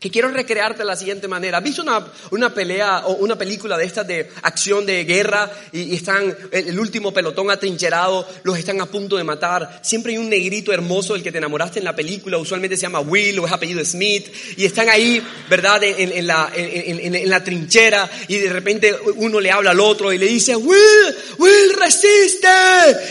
que 0.00 0.10
quiero 0.10 0.28
recrearte 0.28 0.78
de 0.78 0.86
la 0.86 0.96
siguiente 0.96 1.28
manera. 1.28 1.58
¿Has 1.58 1.64
visto 1.64 1.82
una, 1.82 2.06
una 2.30 2.54
pelea 2.54 3.02
o 3.06 3.16
una 3.16 3.36
película 3.36 3.76
de 3.76 3.84
estas 3.84 4.06
de 4.06 4.30
acción 4.42 4.86
de 4.86 5.04
guerra 5.04 5.50
y, 5.72 5.94
están 5.94 6.34
el, 6.50 6.80
último 6.80 7.12
pelotón 7.12 7.50
atrincherado, 7.50 8.26
los 8.42 8.58
están 8.58 8.80
a 8.80 8.86
punto 8.86 9.18
de 9.18 9.24
matar? 9.24 9.80
Siempre 9.82 10.12
hay 10.12 10.18
un 10.18 10.30
negrito 10.30 10.72
hermoso 10.72 11.12
del 11.12 11.22
que 11.22 11.30
te 11.30 11.36
enamoraste 11.36 11.80
en 11.80 11.84
la 11.84 11.94
película, 11.94 12.38
usualmente 12.38 12.78
se 12.78 12.82
llama 12.82 13.00
Will 13.00 13.38
o 13.40 13.46
es 13.46 13.52
apellido 13.52 13.84
Smith, 13.84 14.26
y 14.56 14.64
están 14.64 14.88
ahí, 14.88 15.22
¿verdad?, 15.50 15.84
en, 15.84 16.12
en 16.12 16.26
la, 16.26 16.50
en, 16.54 17.28
la 17.28 17.44
trinchera 17.44 18.10
y 18.26 18.38
de 18.38 18.48
repente 18.50 18.96
uno 19.16 19.38
le 19.38 19.50
habla 19.50 19.72
al 19.72 19.80
otro 19.80 20.14
y 20.14 20.18
le 20.18 20.26
dice, 20.26 20.56
Will, 20.56 21.16
Will, 21.36 21.74
resiste. 21.78 22.48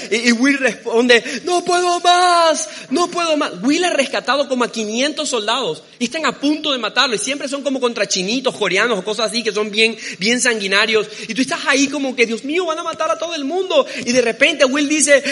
Y, 0.10 0.32
Will 0.32 0.58
responde, 0.58 1.24
no 1.44 1.64
puedo 1.64 2.00
más, 2.00 2.68
no 2.90 3.08
puedo 3.10 3.38
más. 3.38 3.52
Will 3.62 3.84
ha 3.84 3.92
rescatado 3.92 4.48
como 4.50 4.64
a 4.64 4.72
500 4.72 5.30
soldados 5.30 5.84
y 6.00 6.06
están 6.06 6.26
a 6.26 6.40
punto 6.40 6.72
de 6.72 6.79
matarlo. 6.80 7.16
Y 7.16 7.20
siempre 7.20 7.48
son 7.48 7.64
como 7.64 7.80
contra 7.80 8.08
chinitos, 8.08 8.56
coreanos 8.56 9.00
o 9.00 9.04
cosas 9.04 9.28
así 9.28 9.44
que 9.44 9.52
son 9.52 9.70
bien, 9.72 9.98
bien 10.18 10.42
sanguinarios. 10.42 11.08
Y 11.28 11.34
tú 11.34 11.42
estás 11.42 11.62
ahí 11.68 11.88
como 11.88 12.16
que, 12.16 12.26
Dios 12.26 12.44
mío, 12.44 12.66
van 12.66 12.80
a 12.80 12.84
matar 12.84 13.12
a 13.12 13.18
todo 13.18 13.36
el 13.36 13.46
mundo. 13.46 13.86
Y 14.06 14.12
de 14.12 14.22
repente 14.22 14.66
Will 14.66 14.90
dice, 14.90 15.24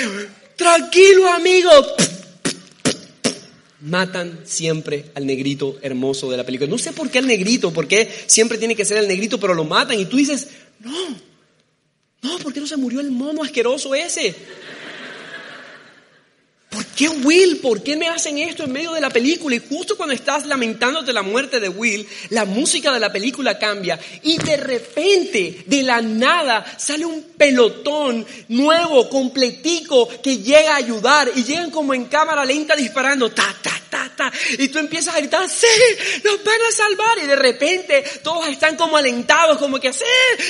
tranquilo 0.55 1.27
amigo. 1.31 1.71
Matan 3.79 4.41
siempre 4.43 5.05
al 5.13 5.25
negrito 5.25 5.77
hermoso 5.81 6.29
de 6.29 6.37
la 6.37 6.45
película. 6.45 6.69
No 6.69 6.77
sé 6.77 6.93
por 6.93 7.09
qué 7.09 7.19
al 7.19 7.27
negrito, 7.27 7.71
por 7.71 7.87
qué 7.87 8.11
siempre 8.25 8.57
tiene 8.57 8.75
que 8.75 8.85
ser 8.85 8.97
el 8.97 9.07
negrito, 9.07 9.39
pero 9.39 9.53
lo 9.53 9.63
matan. 9.63 9.99
Y 9.99 10.05
tú 10.05 10.17
dices, 10.17 10.47
no, 10.79 11.15
no, 12.21 12.39
¿por 12.39 12.53
qué 12.53 12.59
no 12.59 12.67
se 12.67 12.77
murió 12.77 12.99
el 12.99 13.11
mono 13.11 13.43
asqueroso 13.43 13.93
ese? 13.93 14.35
¿Por 16.97 17.05
qué 17.05 17.09
Will? 17.09 17.57
¿Por 17.57 17.83
qué 17.83 17.95
me 17.95 18.07
hacen 18.07 18.39
esto 18.39 18.63
en 18.63 18.71
medio 18.71 18.91
de 18.91 19.01
la 19.01 19.11
película? 19.11 19.55
Y 19.55 19.59
justo 19.59 19.95
cuando 19.95 20.15
estás 20.15 20.47
lamentándote 20.47 21.13
la 21.13 21.21
muerte 21.21 21.59
de 21.59 21.69
Will, 21.69 22.07
la 22.29 22.45
música 22.45 22.91
de 22.91 22.99
la 22.99 23.11
película 23.11 23.59
cambia 23.59 23.99
y 24.23 24.39
de 24.39 24.57
repente, 24.57 25.63
de 25.67 25.83
la 25.83 26.01
nada, 26.01 26.65
sale 26.79 27.05
un 27.05 27.21
pelotón 27.37 28.25
nuevo, 28.47 29.09
completico, 29.09 30.09
que 30.23 30.39
llega 30.39 30.73
a 30.73 30.77
ayudar 30.77 31.29
y 31.35 31.43
llegan 31.43 31.69
como 31.69 31.93
en 31.93 32.05
cámara 32.05 32.43
lenta 32.43 32.75
disparando, 32.75 33.29
ta, 33.29 33.55
ta, 33.61 33.79
Y 34.57 34.67
tú 34.69 34.79
empiezas 34.79 35.15
a 35.15 35.19
gritar, 35.19 35.47
sí, 35.49 35.65
nos 36.23 36.43
van 36.43 36.61
a 36.67 36.71
salvar. 36.71 37.17
Y 37.23 37.27
de 37.27 37.35
repente 37.35 38.03
todos 38.23 38.47
están 38.47 38.75
como 38.75 38.97
alentados, 38.97 39.57
como 39.57 39.79
que 39.79 39.93
sí, 39.93 40.03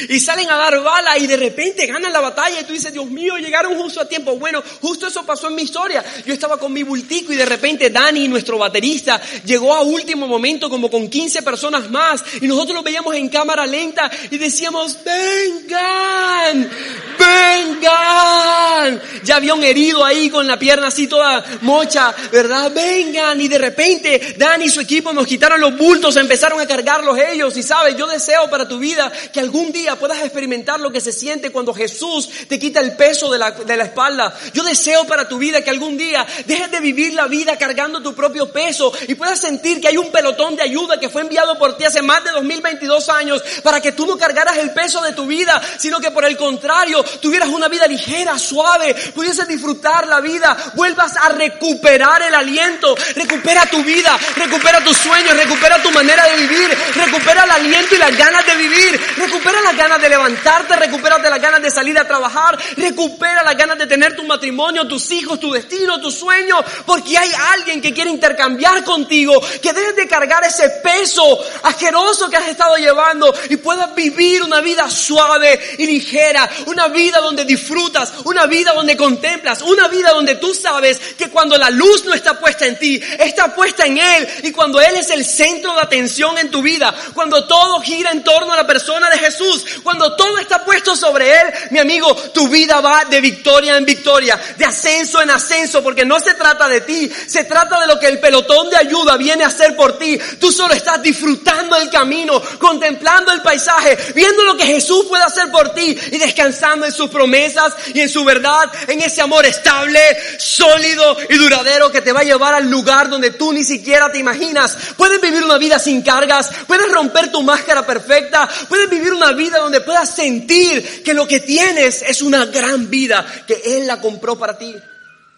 y 0.09 0.19
salen 0.19 0.49
a 0.49 0.55
dar 0.55 0.81
bala 0.81 1.17
y 1.17 1.27
de 1.27 1.37
repente 1.37 1.85
ganan 1.85 2.11
la 2.11 2.21
batalla 2.21 2.61
y 2.61 2.63
tú 2.63 2.73
dices, 2.73 2.93
Dios 2.93 3.09
mío, 3.09 3.37
llegaron 3.37 3.75
justo 3.77 4.01
a 4.01 4.07
tiempo. 4.07 4.35
Bueno, 4.37 4.63
justo 4.81 5.07
eso 5.07 5.25
pasó 5.25 5.47
en 5.47 5.55
mi 5.55 5.63
historia. 5.63 6.03
Yo 6.25 6.33
estaba 6.33 6.57
con 6.57 6.73
mi 6.73 6.83
bultico 6.83 7.33
y 7.33 7.35
de 7.35 7.45
repente 7.45 7.89
Dani, 7.89 8.27
nuestro 8.27 8.57
baterista, 8.57 9.21
llegó 9.45 9.73
a 9.73 9.81
último 9.81 10.27
momento 10.27 10.69
como 10.69 10.89
con 10.89 11.09
15 11.09 11.41
personas 11.41 11.89
más 11.89 12.23
y 12.41 12.47
nosotros 12.47 12.75
lo 12.75 12.83
veíamos 12.83 13.15
en 13.15 13.29
cámara 13.29 13.65
lenta 13.65 14.09
y 14.29 14.37
decíamos, 14.37 14.97
vengan, 15.03 16.69
vengan. 17.17 19.01
Ya 19.23 19.35
había 19.35 19.53
un 19.53 19.63
herido 19.63 20.03
ahí 20.03 20.29
con 20.29 20.47
la 20.47 20.57
pierna 20.57 20.87
así 20.87 21.07
toda 21.07 21.43
mocha, 21.61 22.13
¿verdad? 22.31 22.71
Vengan 22.73 23.26
y 23.35 23.47
de 23.47 23.57
repente 23.57 24.35
Dani 24.37 24.65
y 24.65 24.69
su 24.69 24.79
equipo 24.79 25.11
nos 25.13 25.27
quitaron 25.27 25.59
los 25.59 25.77
bultos, 25.77 26.15
empezaron 26.15 26.59
a 26.59 26.67
cargarlos 26.67 27.17
ellos 27.17 27.55
y 27.57 27.63
sabes, 27.63 27.95
yo 27.97 28.07
deseo 28.07 28.49
para 28.49 28.67
tu 28.67 28.79
vida 28.79 29.11
que 29.31 29.39
algún 29.39 29.71
día 29.71 29.95
puedas 29.97 30.19
experimentar 30.19 30.79
lo 30.79 30.91
que 30.91 31.01
se 31.01 31.11
siente 31.11 31.51
cuando 31.51 31.73
Jesús 31.73 32.29
te 32.47 32.59
quita 32.59 32.79
el 32.79 32.95
peso 32.95 33.29
de 33.31 33.37
la, 33.37 33.51
de 33.51 33.77
la 33.77 33.85
espalda. 33.85 34.33
Yo 34.53 34.63
deseo 34.63 35.05
para 35.05 35.27
tu 35.27 35.37
vida 35.37 35.61
que 35.61 35.69
algún 35.69 35.97
día 35.97 36.25
dejes 36.45 36.71
de 36.71 36.79
vivir 36.79 37.13
la 37.13 37.27
vida 37.27 37.57
cargando 37.57 38.01
tu 38.01 38.13
propio 38.13 38.51
peso 38.51 38.91
y 39.07 39.15
puedas 39.15 39.39
sentir 39.39 39.81
que 39.81 39.87
hay 39.87 39.97
un 39.97 40.11
pelotón 40.11 40.55
de 40.55 40.63
ayuda 40.63 40.99
que 40.99 41.09
fue 41.09 41.21
enviado 41.21 41.57
por 41.57 41.77
ti 41.77 41.83
hace 41.83 42.01
más 42.01 42.23
de 42.23 42.31
2022 42.31 43.09
años 43.09 43.43
para 43.63 43.81
que 43.81 43.91
tú 43.91 44.05
no 44.05 44.17
cargaras 44.17 44.57
el 44.57 44.71
peso 44.71 45.01
de 45.01 45.13
tu 45.13 45.25
vida, 45.25 45.61
sino 45.77 45.99
que 45.99 46.11
por 46.11 46.25
el 46.25 46.37
contrario 46.37 47.03
tuvieras 47.21 47.49
una 47.49 47.67
vida 47.67 47.87
ligera, 47.87 48.37
suave, 48.37 48.95
pudieses 49.13 49.47
disfrutar 49.47 50.07
la 50.07 50.21
vida, 50.21 50.55
vuelvas 50.75 51.15
a 51.17 51.29
recuperar 51.29 52.21
el 52.21 52.33
aliento, 52.33 52.95
recupera 53.17 53.65
tu 53.65 53.83
vida, 53.83 54.17
recupera 54.35 54.83
tus 54.83 54.97
sueños, 54.97 55.35
recupera 55.35 55.81
tu 55.81 55.91
manera 55.91 56.23
de 56.27 56.37
vivir, 56.37 56.77
recupera 56.95 57.43
el 57.43 57.51
aliento 57.51 57.95
y 57.95 57.97
las 57.97 58.15
ganas 58.15 58.45
de 58.45 58.55
vivir, 58.55 58.99
recupera 59.17 59.61
las 59.61 59.75
ganas 59.75 60.01
de 60.01 60.09
levantarte, 60.09 60.75
recupera 60.75 61.17
las 61.17 61.41
ganas 61.41 61.61
de 61.61 61.71
salir 61.71 61.97
a 61.97 62.07
trabajar, 62.07 62.57
recupera 62.77 63.43
las 63.43 63.57
ganas 63.57 63.77
de 63.77 63.87
tener 63.87 64.15
tu 64.15 64.23
matrimonio, 64.23 64.87
tus 64.87 65.09
hijos, 65.11 65.39
tu 65.39 65.51
destino, 65.51 65.99
tus 65.99 66.15
sueños, 66.15 66.63
porque 66.85 67.17
hay 67.17 67.31
alguien 67.53 67.81
que 67.81 67.93
quiere 67.93 68.11
intercambiar 68.11 68.83
contigo, 68.83 69.41
que 69.61 69.73
debes 69.73 69.95
de 69.95 70.07
cargar 70.07 70.43
ese 70.43 70.69
peso 70.83 71.39
asqueroso 71.63 72.29
que 72.29 72.37
has 72.37 72.47
estado 72.47 72.77
llevando 72.77 73.33
y 73.49 73.57
puedas 73.57 73.93
vivir 73.95 74.43
una 74.43 74.61
vida 74.61 74.89
suave 74.89 75.59
y 75.77 75.85
ligera, 75.85 76.49
una 76.67 76.87
vida 76.87 77.19
donde 77.19 77.45
disfrutas, 77.45 78.13
una 78.25 78.45
vida 78.45 78.73
donde 78.73 78.95
contemplas, 78.95 79.61
una 79.61 79.87
vida 79.87 80.11
donde 80.11 80.35
tú 80.35 80.53
sabes 80.53 80.99
que 81.17 81.29
cuando 81.29 81.57
la 81.57 81.69
luz 81.69 82.05
no 82.05 82.13
está 82.13 82.39
puesta 82.39 82.65
en 82.65 82.77
ti, 82.77 83.01
está 83.19 83.53
puesta 83.53 83.85
en 83.85 83.97
Él 83.97 84.27
y 84.43 84.51
cuando 84.51 84.79
Él 84.79 84.95
es 84.95 85.09
el 85.09 85.25
centro 85.25 85.73
de 85.73 85.81
atención 85.81 86.37
en 86.37 86.51
tu 86.51 86.61
vida, 86.61 86.93
cuando 87.13 87.45
todo 87.45 87.81
gira 87.81 88.11
en 88.11 88.23
torno 88.23 88.53
a 88.53 88.57
la 88.57 88.67
persona 88.67 89.09
de 89.09 89.19
Jesús, 89.19 89.65
cuando 89.83 90.15
todo 90.15 90.37
está 90.39 90.63
puesto 90.63 90.95
sobre 90.95 91.31
Él, 91.31 91.47
mi 91.71 91.79
amigo, 91.79 92.15
tu 92.33 92.47
vida 92.47 92.81
va 92.81 93.05
de 93.05 93.21
victoria 93.21 93.77
en 93.77 93.85
victoria, 93.85 94.39
de 94.57 94.65
ascenso 94.65 95.21
en 95.21 95.29
ascenso, 95.29 95.83
porque 95.83 96.05
no 96.05 96.19
se 96.19 96.33
trata 96.33 96.67
de 96.67 96.81
ti, 96.81 97.11
se 97.27 97.43
trata 97.43 97.79
de 97.79 97.87
lo 97.87 97.99
que 97.99 98.07
el 98.07 98.19
pelotón 98.19 98.69
de 98.69 98.77
ayuda 98.77 99.17
viene 99.17 99.43
a 99.43 99.47
hacer 99.47 99.75
por 99.75 99.97
ti. 99.97 100.17
Tú 100.39 100.51
solo 100.51 100.73
estás 100.73 101.01
disfrutando 101.01 101.75
el 101.77 101.89
camino, 101.89 102.41
contemplando 102.59 103.31
el 103.31 103.41
paisaje, 103.41 103.97
viendo 104.15 104.43
lo 104.43 104.57
que 104.57 104.65
Jesús 104.65 105.05
puede 105.07 105.23
hacer 105.23 105.51
por 105.51 105.73
ti 105.73 105.97
y 106.11 106.17
descansando 106.17 106.85
en 106.85 106.91
sus 106.91 107.09
promesas 107.09 107.73
y 107.93 108.01
en 108.01 108.09
su 108.09 108.23
verdad, 108.23 108.71
en 108.87 109.01
ese 109.01 109.21
amor 109.21 109.45
estable, 109.45 109.99
sólido 110.37 111.17
y 111.29 111.37
duradero 111.37 111.91
que 111.91 112.01
te 112.01 112.11
va 112.11 112.21
a 112.21 112.23
llevar 112.23 112.53
al 112.53 112.69
lugar 112.69 112.96
donde 113.05 113.31
tú 113.31 113.53
ni 113.53 113.63
siquiera 113.63 114.11
te 114.11 114.17
imaginas. 114.17 114.77
Puedes 114.97 115.21
vivir 115.21 115.43
una 115.43 115.57
vida 115.57 115.77
sin 115.77 116.01
cargas, 116.01 116.49
puedes 116.67 116.91
romper 116.91 117.31
tu 117.31 117.43
máscara 117.43 117.85
perfecta, 117.85 118.49
puedes 118.67 118.89
vivir 118.89 119.13
una 119.13 119.31
vida 119.33 119.59
donde 119.59 119.81
puedas 119.81 120.13
sentir 120.13 121.03
que 121.03 121.13
lo 121.13 121.27
que 121.27 121.39
tienes 121.39 122.01
es 122.01 122.21
una 122.21 122.45
gran 122.45 122.89
vida, 122.89 123.25
que 123.45 123.61
Él 123.63 123.85
la 123.85 124.01
compró 124.01 124.37
para 124.37 124.57
ti. 124.57 124.75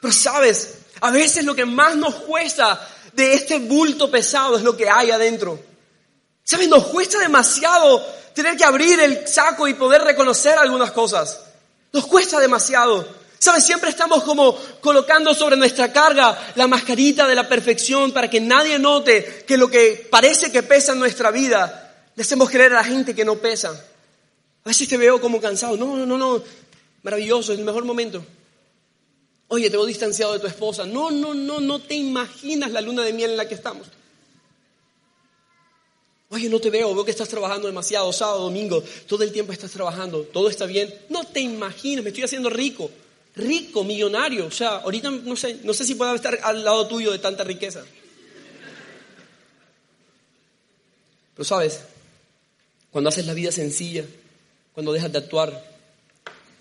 Pero 0.02 0.14
sabes, 0.14 0.76
a 1.02 1.12
veces 1.12 1.44
lo 1.44 1.56
que 1.56 1.66
más 1.66 1.96
nos 1.96 2.16
cuesta 2.16 2.80
de 3.14 3.34
este 3.34 3.60
bulto 3.60 4.10
pesado 4.10 4.58
es 4.58 4.64
lo 4.64 4.78
que 4.78 4.90
hay 4.90 5.12
adentro. 5.12 5.60
¿Sabes? 6.44 6.68
Nos 6.68 6.88
cuesta 6.88 7.20
demasiado 7.20 8.04
tener 8.34 8.58
que 8.58 8.64
abrir 8.64 9.00
el 9.00 9.28
saco 9.28 9.68
y 9.68 9.74
poder 9.74 10.02
reconocer 10.02 10.58
algunas 10.58 10.92
cosas. 10.92 11.42
Nos 11.92 12.08
cuesta 12.08 12.40
demasiado. 12.40 13.20
¿Sabes? 13.40 13.66
Siempre 13.66 13.90
estamos 13.90 14.24
como 14.24 14.54
colocando 14.82 15.34
sobre 15.34 15.56
nuestra 15.56 15.94
carga 15.94 16.54
la 16.56 16.68
mascarita 16.68 17.26
de 17.26 17.36
la 17.36 17.48
perfección 17.48 18.12
para 18.12 18.30
que 18.30 18.42
nadie 18.42 18.78
note 18.78 19.46
que 19.48 19.58
lo 19.58 19.70
que 19.70 20.08
parece 20.12 20.52
que 20.52 20.62
pesa 20.62 20.92
en 20.92 21.00
nuestra 21.00 21.32
vida, 21.32 22.10
le 22.16 22.22
hacemos 22.22 22.50
creer 22.50 22.74
a 22.74 22.78
la 22.78 22.84
gente 22.84 23.16
que 23.16 23.24
no 23.24 23.38
pesa. 23.38 23.70
A 24.66 24.70
veces 24.70 24.90
te 24.90 24.98
veo 24.98 25.22
como 25.22 25.40
cansado. 25.40 25.78
No, 25.78 25.96
no, 25.96 26.06
no, 26.06 26.18
no. 26.18 26.44
Maravilloso, 27.02 27.54
es 27.54 27.60
el 27.60 27.66
mejor 27.66 27.86
momento. 27.86 28.26
Oye, 29.48 29.70
te 29.70 29.78
veo 29.78 29.86
distanciado 29.86 30.34
de 30.34 30.40
tu 30.40 30.48
esposa. 30.48 30.86
No, 30.86 31.10
no, 31.10 31.34
no, 31.34 31.62
no 31.62 31.80
te 31.80 31.96
imaginas 31.96 32.72
la 32.72 32.82
luna 32.82 33.04
de 33.04 33.14
miel 33.14 33.32
en 33.32 33.38
la 33.38 33.48
que 33.48 33.56
estamos. 33.56 33.88
Oye, 36.32 36.50
no 36.50 36.60
te 36.60 36.70
veo, 36.70 36.94
veo 36.94 37.06
que 37.06 37.12
estás 37.12 37.30
trabajando 37.30 37.68
demasiado, 37.68 38.14
sábado, 38.14 38.44
domingo, 38.44 38.84
todo 39.08 39.24
el 39.24 39.32
tiempo 39.32 39.52
estás 39.52 39.72
trabajando, 39.72 40.22
todo 40.24 40.50
está 40.50 40.68
bien. 40.68 40.94
No 41.10 41.24
te 41.24 41.40
imaginas, 41.40 42.04
me 42.04 42.10
estoy 42.10 42.26
haciendo 42.26 42.52
rico, 42.52 42.92
rico, 43.40 43.84
millonario. 43.84 44.48
O 44.48 44.52
sea, 44.52 44.78
ahorita 44.78 45.10
no 45.12 45.36
sé, 45.36 45.60
no 45.64 45.74
sé 45.74 45.86
si 45.86 45.96
puedo 45.96 46.14
estar 46.14 46.40
al 46.44 46.64
lado 46.64 46.88
tuyo 46.88 47.12
de 47.12 47.20
tanta 47.20 47.44
riqueza. 47.44 47.84
Pero 51.34 51.46
sabes, 51.46 51.80
cuando 52.92 53.10
haces 53.10 53.26
la 53.26 53.34
vida 53.34 53.52
sencilla, 53.52 54.06
cuando 54.74 54.92
dejas 54.92 55.12
de 55.12 55.20
actuar, 55.20 55.80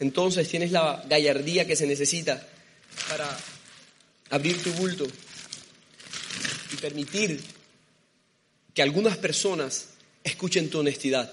entonces 0.01 0.49
tienes 0.49 0.71
la 0.71 1.03
gallardía 1.09 1.67
que 1.67 1.77
se 1.77 1.87
necesita 1.87 2.47
para 3.09 3.29
abrir 4.31 4.63
tu 4.63 4.73
bulto 4.73 5.07
y 6.73 6.77
permitir 6.77 7.43
que 8.73 8.83
algunas 8.83 9.17
personas 9.17 9.89
escuchen 10.23 10.71
tu 10.71 10.79
honestidad. 10.79 11.33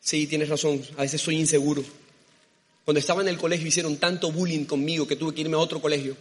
Sí, 0.00 0.26
tienes 0.26 0.48
razón, 0.48 0.84
a 0.96 1.02
veces 1.02 1.20
soy 1.20 1.36
inseguro. 1.36 1.84
Cuando 2.90 2.98
estaba 2.98 3.22
en 3.22 3.28
el 3.28 3.38
colegio 3.38 3.68
hicieron 3.68 3.98
tanto 3.98 4.32
bullying 4.32 4.64
conmigo 4.64 5.06
que 5.06 5.14
tuve 5.14 5.32
que 5.32 5.42
irme 5.42 5.54
a 5.54 5.60
otro 5.60 5.80
colegio. 5.80 6.16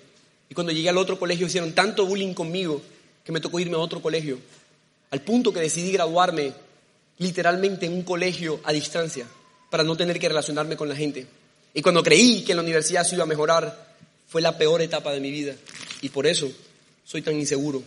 Y 0.51 0.53
cuando 0.53 0.72
llegué 0.72 0.88
al 0.88 0.99
otro 0.99 1.17
colegio 1.17 1.47
hicieron 1.47 1.74
tanto 1.74 2.05
bullying 2.05 2.36
conmigo 2.36 2.80
que 3.26 3.32
me 3.32 3.39
tocó 3.39 3.59
irme 3.59 3.74
a 3.74 3.80
otro 3.80 4.03
colegio. 4.03 4.38
Al 5.09 5.20
punto 5.22 5.51
que 5.51 5.61
decidí 5.61 5.91
graduarme 5.91 6.53
literalmente 7.17 7.88
en 7.88 7.93
un 7.93 8.03
colegio 8.03 8.59
a 8.63 8.72
distancia 8.72 9.26
para 9.72 9.84
no 9.84 9.97
tener 9.97 10.20
que 10.20 10.30
relacionarme 10.30 10.78
con 10.78 10.88
la 10.88 10.95
gente. 10.95 11.26
Y 11.74 11.82
cuando 11.82 12.03
creí 12.03 12.43
que 12.43 12.53
la 12.53 12.61
universidad 12.61 13.03
se 13.03 13.15
iba 13.15 13.24
a 13.24 13.26
mejorar, 13.26 13.95
fue 14.28 14.39
la 14.43 14.55
peor 14.55 14.84
etapa 14.84 15.11
de 15.11 15.22
mi 15.22 15.32
vida. 15.32 15.55
Y 16.03 16.09
por 16.09 16.28
eso 16.28 16.51
soy 17.03 17.24
tan 17.24 17.34
inseguro. 17.34 17.82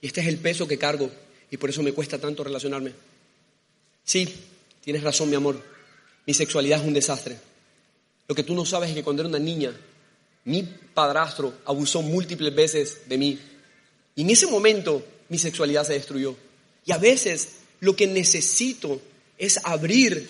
Y 0.00 0.08
este 0.08 0.20
es 0.20 0.26
el 0.26 0.38
peso 0.38 0.66
que 0.66 0.78
cargo. 0.78 1.08
Y 1.48 1.58
por 1.58 1.70
eso 1.70 1.80
me 1.80 1.92
cuesta 1.92 2.18
tanto 2.18 2.42
relacionarme. 2.42 2.90
Sí, 4.02 4.28
tienes 4.82 5.04
razón, 5.04 5.30
mi 5.30 5.36
amor. 5.36 5.62
Mi 6.26 6.34
sexualidad 6.34 6.80
es 6.80 6.86
un 6.88 6.92
desastre. 6.92 7.38
Lo 8.28 8.34
que 8.34 8.42
tú 8.42 8.54
no 8.54 8.64
sabes 8.64 8.90
es 8.90 8.96
que 8.96 9.02
cuando 9.02 9.22
era 9.22 9.28
una 9.28 9.38
niña, 9.38 9.72
mi 10.44 10.62
padrastro 10.62 11.54
abusó 11.64 12.02
múltiples 12.02 12.54
veces 12.54 13.00
de 13.08 13.18
mí. 13.18 13.38
Y 14.14 14.22
en 14.22 14.30
ese 14.30 14.46
momento 14.46 15.04
mi 15.28 15.38
sexualidad 15.38 15.84
se 15.84 15.94
destruyó. 15.94 16.36
Y 16.84 16.92
a 16.92 16.98
veces 16.98 17.56
lo 17.80 17.94
que 17.94 18.06
necesito 18.06 19.00
es 19.38 19.60
abrir 19.64 20.28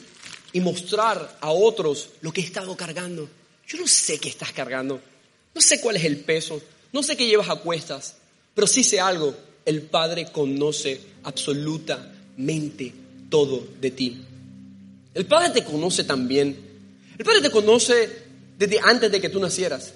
y 0.53 0.61
mostrar 0.61 1.39
a 1.41 1.51
otros 1.51 2.11
lo 2.21 2.33
que 2.33 2.41
he 2.41 2.45
estado 2.45 2.77
cargando. 2.77 3.29
Yo 3.67 3.79
no 3.79 3.87
sé 3.87 4.19
qué 4.19 4.29
estás 4.29 4.53
cargando, 4.53 5.01
no 5.55 5.61
sé 5.61 5.81
cuál 5.81 5.97
es 5.97 6.05
el 6.05 6.19
peso, 6.19 6.61
no 6.93 7.03
sé 7.03 7.17
qué 7.17 7.27
llevas 7.27 7.51
a 7.51 7.57
cuestas, 7.57 8.17
pero 8.55 8.67
sí 8.67 8.85
sé 8.85 9.01
algo, 9.01 9.37
el 9.65 9.83
Padre 9.83 10.31
conoce 10.33 11.01
absolutamente 11.25 12.95
todo 13.29 13.67
de 13.81 13.91
ti. 13.91 14.25
El 15.13 15.27
Padre 15.27 15.51
te 15.51 15.65
conoce 15.65 16.05
también. 16.05 16.57
El 17.19 17.25
Padre 17.25 17.41
te 17.41 17.51
conoce 17.51 18.27
desde 18.59 18.79
antes 18.83 19.11
de 19.11 19.21
que 19.21 19.29
tú 19.29 19.41
nacieras. 19.41 19.93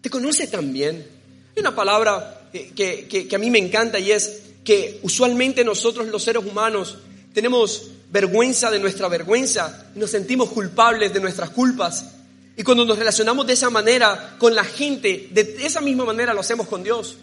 Te 0.00 0.10
conoce 0.10 0.46
también. 0.46 1.06
Hay 1.54 1.60
una 1.60 1.74
palabra 1.74 2.48
que, 2.52 3.08
que 3.28 3.34
a 3.34 3.38
mí 3.38 3.50
me 3.50 3.58
encanta 3.58 3.98
y 3.98 4.10
es 4.10 4.42
que 4.64 5.00
usualmente 5.02 5.64
nosotros 5.64 6.06
los 6.08 6.22
seres 6.22 6.44
humanos 6.44 6.98
tenemos 7.32 7.90
vergüenza 8.10 8.70
de 8.70 8.78
nuestra 8.78 9.08
vergüenza 9.08 9.86
y 9.94 9.98
nos 9.98 10.10
sentimos 10.10 10.50
culpables 10.50 11.12
de 11.12 11.20
nuestras 11.20 11.50
culpas. 11.50 12.04
Y 12.56 12.62
cuando 12.62 12.84
nos 12.84 12.98
relacionamos 12.98 13.46
de 13.46 13.54
esa 13.54 13.70
manera 13.70 14.36
con 14.38 14.54
la 14.54 14.64
gente, 14.64 15.28
de 15.30 15.56
esa 15.60 15.80
misma 15.80 16.04
manera 16.04 16.34
lo 16.34 16.40
hacemos 16.40 16.68
con 16.68 16.82
Dios. 16.82 17.16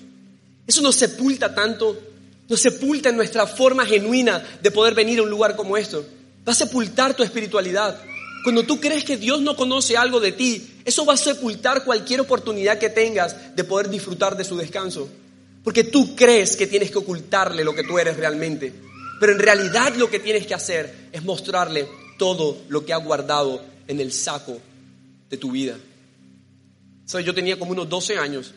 Eso 0.66 0.82
nos 0.82 0.96
sepulta 0.96 1.54
tanto, 1.54 2.00
nos 2.48 2.60
sepulta 2.60 3.10
en 3.10 3.16
nuestra 3.16 3.46
forma 3.46 3.86
genuina 3.86 4.44
de 4.62 4.72
poder 4.72 4.96
venir 4.96 5.20
a 5.20 5.24
un 5.24 5.30
lugar 5.30 5.56
como 5.56 5.78
esto. 5.78 6.04
Va 6.48 6.52
a 6.54 6.56
sepultar 6.56 7.14
tu 7.14 7.22
espiritualidad. 7.22 8.02
Cuando 8.44 8.64
tú 8.64 8.80
crees 8.80 9.04
que 9.04 9.18
Dios 9.18 9.42
no 9.42 9.56
conoce 9.56 9.98
algo 9.98 10.20
de 10.20 10.32
ti, 10.32 10.82
eso 10.86 11.06
va 11.06 11.14
a 11.14 11.18
sepultar 11.18 11.84
cualquier 11.84 12.22
oportunidad 12.22 12.80
que 12.80 12.90
tengas 12.90 13.56
de 13.56 13.64
poder 13.64 13.90
disfrutar 13.90 14.38
de 14.38 14.44
su 14.44 14.58
descanso. 14.58 15.10
Porque 15.64 15.84
tú 15.84 16.16
crees 16.16 16.56
que 16.56 16.68
tienes 16.68 16.90
que 16.92 16.98
ocultarle 16.98 17.64
lo 17.64 17.76
que 17.76 17.84
tú 17.84 18.00
eres 18.00 18.18
realmente. 18.18 18.74
Pero 19.20 19.34
en 19.34 19.40
realidad 19.40 19.94
lo 19.96 20.10
que 20.10 20.20
tienes 20.20 20.48
que 20.48 20.54
hacer 20.54 21.10
es 21.12 21.24
mostrarle 21.24 21.88
todo 22.18 22.58
lo 22.70 22.86
que 22.86 22.94
ha 22.94 22.98
guardado 22.98 23.62
en 23.88 24.00
el 24.00 24.14
saco 24.14 24.60
de 25.30 25.38
tu 25.38 25.52
vida. 25.52 25.78
¿Sabes? 27.06 27.26
Yo 27.26 27.34
tenía 27.34 27.60
como 27.60 27.72
unos 27.72 27.90
12 27.90 28.18
años. 28.18 28.54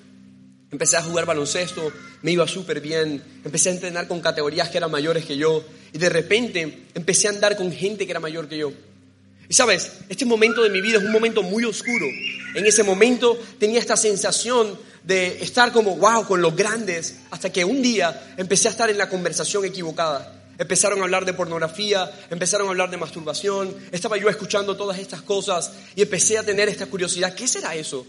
Empecé 0.70 0.96
a 0.96 1.02
jugar 1.02 1.26
baloncesto, 1.26 1.92
me 2.22 2.32
iba 2.32 2.46
súper 2.48 2.80
bien, 2.80 3.22
empecé 3.44 3.68
a 3.68 3.72
entrenar 3.72 4.08
con 4.08 4.20
categorías 4.20 4.70
que 4.70 4.78
eran 4.78 4.90
mayores 4.90 5.26
que 5.26 5.36
yo 5.36 5.62
y 5.92 5.98
de 5.98 6.08
repente 6.08 6.86
empecé 6.94 7.28
a 7.28 7.30
andar 7.30 7.56
con 7.56 7.70
gente 7.72 8.06
que 8.06 8.10
era 8.10 8.20
mayor 8.20 8.48
que 8.48 8.56
yo. 8.56 8.72
Y 9.48 9.54
sabes, 9.54 9.92
este 10.08 10.24
momento 10.24 10.62
de 10.62 10.70
mi 10.70 10.80
vida 10.80 10.98
es 10.98 11.04
un 11.04 11.12
momento 11.12 11.42
muy 11.42 11.64
oscuro. 11.64 12.06
En 12.54 12.66
ese 12.66 12.82
momento 12.82 13.38
tenía 13.58 13.80
esta 13.80 13.96
sensación 13.96 14.78
de 15.04 15.42
estar 15.42 15.72
como, 15.72 15.96
wow, 15.96 16.26
con 16.26 16.40
los 16.40 16.54
grandes, 16.54 17.20
hasta 17.30 17.50
que 17.50 17.64
un 17.64 17.82
día 17.82 18.34
empecé 18.36 18.68
a 18.68 18.70
estar 18.70 18.88
en 18.90 18.98
la 18.98 19.08
conversación 19.08 19.64
equivocada. 19.64 20.40
Empezaron 20.58 21.00
a 21.00 21.04
hablar 21.04 21.24
de 21.24 21.32
pornografía, 21.32 22.10
empezaron 22.30 22.68
a 22.68 22.70
hablar 22.70 22.90
de 22.90 22.96
masturbación, 22.96 23.74
estaba 23.90 24.16
yo 24.16 24.28
escuchando 24.28 24.76
todas 24.76 24.98
estas 24.98 25.22
cosas 25.22 25.72
y 25.96 26.02
empecé 26.02 26.38
a 26.38 26.44
tener 26.44 26.68
esta 26.68 26.86
curiosidad, 26.86 27.34
¿qué 27.34 27.48
será 27.48 27.74
eso? 27.74 28.06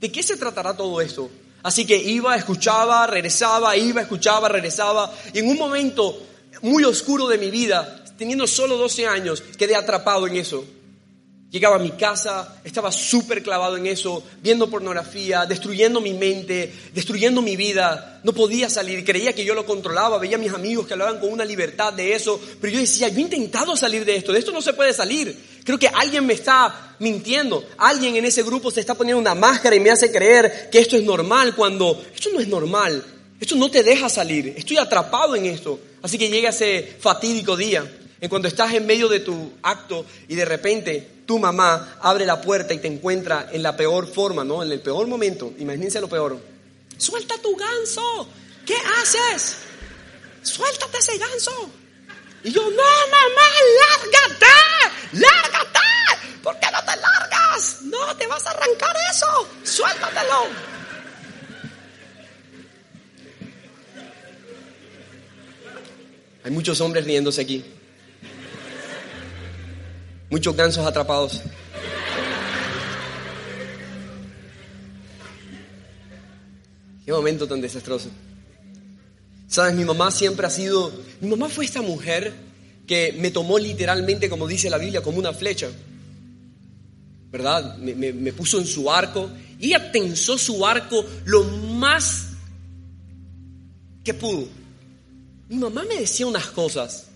¿De 0.00 0.12
qué 0.12 0.22
se 0.22 0.36
tratará 0.36 0.76
todo 0.76 1.00
esto? 1.00 1.30
Así 1.62 1.86
que 1.86 1.96
iba, 1.96 2.36
escuchaba, 2.36 3.06
regresaba, 3.06 3.74
iba, 3.76 4.02
escuchaba, 4.02 4.48
regresaba 4.48 5.10
y 5.32 5.38
en 5.38 5.48
un 5.48 5.56
momento 5.56 6.20
muy 6.60 6.84
oscuro 6.84 7.26
de 7.26 7.38
mi 7.38 7.50
vida, 7.50 8.03
teniendo 8.16 8.46
solo 8.46 8.76
12 8.76 9.06
años, 9.06 9.42
quedé 9.56 9.74
atrapado 9.76 10.26
en 10.26 10.36
eso. 10.36 10.64
Llegaba 11.54 11.76
a 11.76 11.78
mi 11.78 11.92
casa, 11.92 12.60
estaba 12.64 12.90
súper 12.90 13.40
clavado 13.40 13.76
en 13.76 13.86
eso, 13.86 14.24
viendo 14.42 14.68
pornografía, 14.68 15.46
destruyendo 15.46 16.00
mi 16.00 16.12
mente, 16.12 16.74
destruyendo 16.92 17.42
mi 17.42 17.54
vida. 17.54 18.20
No 18.24 18.32
podía 18.32 18.68
salir, 18.68 19.04
creía 19.04 19.32
que 19.32 19.44
yo 19.44 19.54
lo 19.54 19.64
controlaba, 19.64 20.18
veía 20.18 20.34
a 20.34 20.40
mis 20.40 20.52
amigos 20.52 20.84
que 20.84 20.94
hablaban 20.94 21.20
con 21.20 21.32
una 21.32 21.44
libertad 21.44 21.92
de 21.92 22.12
eso, 22.12 22.40
pero 22.60 22.72
yo 22.72 22.80
decía, 22.80 23.06
yo 23.06 23.18
he 23.18 23.20
intentado 23.20 23.76
salir 23.76 24.04
de 24.04 24.16
esto, 24.16 24.32
de 24.32 24.40
esto 24.40 24.50
no 24.50 24.60
se 24.60 24.72
puede 24.72 24.92
salir. 24.92 25.60
Creo 25.62 25.78
que 25.78 25.86
alguien 25.86 26.26
me 26.26 26.34
está 26.34 26.96
mintiendo, 26.98 27.64
alguien 27.78 28.16
en 28.16 28.24
ese 28.24 28.42
grupo 28.42 28.72
se 28.72 28.80
está 28.80 28.96
poniendo 28.96 29.20
una 29.20 29.36
máscara 29.36 29.76
y 29.76 29.80
me 29.80 29.92
hace 29.92 30.10
creer 30.10 30.68
que 30.72 30.80
esto 30.80 30.96
es 30.96 31.04
normal 31.04 31.54
cuando 31.54 32.04
esto 32.12 32.30
no 32.32 32.40
es 32.40 32.48
normal, 32.48 33.00
esto 33.38 33.54
no 33.54 33.70
te 33.70 33.84
deja 33.84 34.08
salir, 34.08 34.54
estoy 34.56 34.78
atrapado 34.78 35.36
en 35.36 35.46
esto. 35.46 35.78
Así 36.02 36.18
que 36.18 36.28
llega 36.28 36.50
ese 36.50 36.96
fatídico 36.98 37.56
día 37.56 37.88
en 38.24 38.30
cuando 38.30 38.48
estás 38.48 38.72
en 38.72 38.86
medio 38.86 39.06
de 39.10 39.20
tu 39.20 39.52
acto 39.62 40.06
y 40.28 40.34
de 40.34 40.46
repente 40.46 41.20
tu 41.26 41.38
mamá 41.38 41.98
abre 42.00 42.24
la 42.24 42.40
puerta 42.40 42.72
y 42.72 42.78
te 42.78 42.88
encuentra 42.88 43.50
en 43.52 43.62
la 43.62 43.76
peor 43.76 44.10
forma, 44.10 44.42
¿no? 44.42 44.62
En 44.62 44.72
el 44.72 44.80
peor 44.80 45.06
momento. 45.06 45.52
Imagínense 45.58 46.00
lo 46.00 46.08
peor. 46.08 46.40
Suelta 46.96 47.36
tu 47.42 47.54
ganso. 47.54 48.26
¿Qué 48.64 48.76
haces? 48.76 49.56
Suéltate 50.40 50.96
ese 50.96 51.18
ganso. 51.18 51.70
Y 52.44 52.50
yo, 52.50 52.62
no, 52.62 52.70
mamá, 52.70 53.42
lárgate. 54.00 54.46
Lárgate. 55.12 56.40
¿Por 56.42 56.58
qué 56.58 56.66
no 56.72 56.80
te 56.80 56.96
largas? 56.96 57.82
No, 57.82 58.16
te 58.16 58.26
vas 58.26 58.46
a 58.46 58.50
arrancar 58.52 58.96
eso. 59.12 59.48
Suéltatelo. 59.64 60.46
Hay 66.42 66.50
muchos 66.50 66.80
hombres 66.80 67.04
riéndose 67.04 67.42
aquí. 67.42 67.62
Muchos 70.34 70.56
gansos 70.56 70.84
atrapados. 70.84 71.42
Qué 77.04 77.12
momento 77.12 77.46
tan 77.46 77.60
desastroso. 77.60 78.08
Sabes, 79.46 79.76
mi 79.76 79.84
mamá 79.84 80.10
siempre 80.10 80.44
ha 80.44 80.50
sido, 80.50 80.92
mi 81.20 81.28
mamá 81.28 81.48
fue 81.48 81.64
esta 81.64 81.82
mujer 81.82 82.34
que 82.84 83.14
me 83.16 83.30
tomó 83.30 83.60
literalmente, 83.60 84.28
como 84.28 84.48
dice 84.48 84.68
la 84.68 84.76
Biblia, 84.78 85.02
como 85.02 85.18
una 85.18 85.32
flecha. 85.32 85.68
¿Verdad? 87.30 87.78
Me, 87.78 88.32
puso 88.32 88.58
en 88.58 88.66
su 88.66 88.90
arco 88.90 89.30
y 89.60 89.66
ella 89.66 89.92
su 90.36 90.66
arco 90.66 91.04
lo 91.26 91.44
más 91.44 92.30
que 94.02 94.12
pudo. 94.14 94.48
Mi 95.48 95.58
mamá 95.58 95.84
me 95.84 96.00
decía 96.00 96.26
unas 96.26 96.46
cosas. 96.46 97.06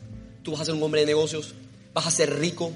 Tú 0.45 0.53
vas 0.53 0.61
a 0.61 0.67
ser 0.67 0.75
un 0.75 0.85
hombre 0.85 1.01
de 1.01 1.09
negocios, 1.09 1.53
vas 1.93 2.07
a 2.07 2.13
ser 2.13 2.39
rico, 2.39 2.73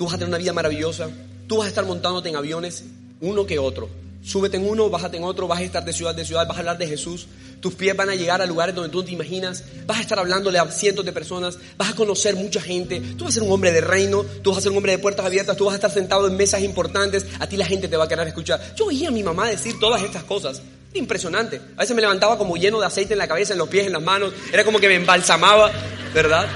Tú 0.00 0.06
vas 0.06 0.14
a 0.14 0.16
tener 0.16 0.30
una 0.30 0.38
vida 0.38 0.54
maravillosa. 0.54 1.10
Tú 1.46 1.58
vas 1.58 1.66
a 1.66 1.68
estar 1.68 1.84
montándote 1.84 2.30
en 2.30 2.34
aviones, 2.34 2.84
uno 3.20 3.44
que 3.44 3.58
otro. 3.58 3.90
Súbete 4.24 4.56
en 4.56 4.66
uno, 4.66 4.88
bájate 4.88 5.18
en 5.18 5.24
otro, 5.24 5.46
vas 5.46 5.60
a 5.60 5.62
estar 5.62 5.84
de 5.84 5.92
ciudad 5.92 6.14
de 6.14 6.24
ciudad, 6.24 6.48
vas 6.48 6.56
a 6.56 6.60
hablar 6.60 6.78
de 6.78 6.86
Jesús. 6.86 7.26
Tus 7.60 7.74
pies 7.74 7.94
van 7.94 8.08
a 8.08 8.14
llegar 8.14 8.40
a 8.40 8.46
lugares 8.46 8.74
donde 8.74 8.88
tú 8.88 9.00
no 9.00 9.04
te 9.04 9.12
imaginas. 9.12 9.62
Vas 9.84 9.98
a 9.98 10.00
estar 10.00 10.18
hablándole 10.18 10.58
a 10.58 10.64
cientos 10.70 11.04
de 11.04 11.12
personas, 11.12 11.58
vas 11.76 11.90
a 11.90 11.94
conocer 11.94 12.34
mucha 12.34 12.62
gente. 12.62 12.98
Tú 13.18 13.24
vas 13.24 13.34
a 13.34 13.40
ser 13.40 13.42
un 13.42 13.52
hombre 13.52 13.72
de 13.72 13.82
reino, 13.82 14.24
tú 14.42 14.48
vas 14.48 14.60
a 14.60 14.62
ser 14.62 14.70
un 14.70 14.78
hombre 14.78 14.92
de 14.92 15.00
puertas 15.00 15.26
abiertas, 15.26 15.54
tú 15.54 15.66
vas 15.66 15.74
a 15.74 15.76
estar 15.76 15.90
sentado 15.90 16.26
en 16.28 16.34
mesas 16.34 16.62
importantes. 16.62 17.26
A 17.38 17.46
ti 17.46 17.58
la 17.58 17.66
gente 17.66 17.86
te 17.86 17.98
va 17.98 18.04
a 18.04 18.08
querer 18.08 18.26
escuchar. 18.26 18.74
Yo 18.76 18.86
oía 18.86 19.08
a 19.08 19.10
mi 19.10 19.22
mamá 19.22 19.50
decir 19.50 19.78
todas 19.78 20.02
estas 20.02 20.24
cosas. 20.24 20.62
Impresionante. 20.94 21.60
A 21.76 21.80
veces 21.80 21.94
me 21.94 22.00
levantaba 22.00 22.38
como 22.38 22.56
lleno 22.56 22.80
de 22.80 22.86
aceite 22.86 23.12
en 23.12 23.18
la 23.18 23.28
cabeza, 23.28 23.52
en 23.52 23.58
los 23.58 23.68
pies, 23.68 23.86
en 23.86 23.92
las 23.92 24.02
manos. 24.02 24.32
Era 24.50 24.64
como 24.64 24.80
que 24.80 24.88
me 24.88 24.94
embalsamaba, 24.94 25.70
¿verdad? 26.14 26.48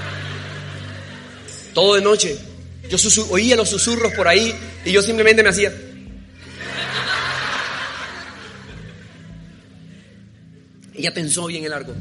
Todo 1.75 1.93
de 1.93 2.01
noche. 2.01 2.54
Yo 2.89 2.97
oía 3.29 3.55
los 3.55 3.69
susurros 3.69 4.13
por 4.13 4.27
ahí 4.27 4.53
y 4.83 4.91
yo 4.91 5.01
simplemente 5.01 5.43
me 5.43 5.49
hacía. 5.49 5.73
Ella 10.93 11.13
pensó 11.13 11.45
bien 11.47 11.63
el 11.65 11.73
arco. 11.73 11.93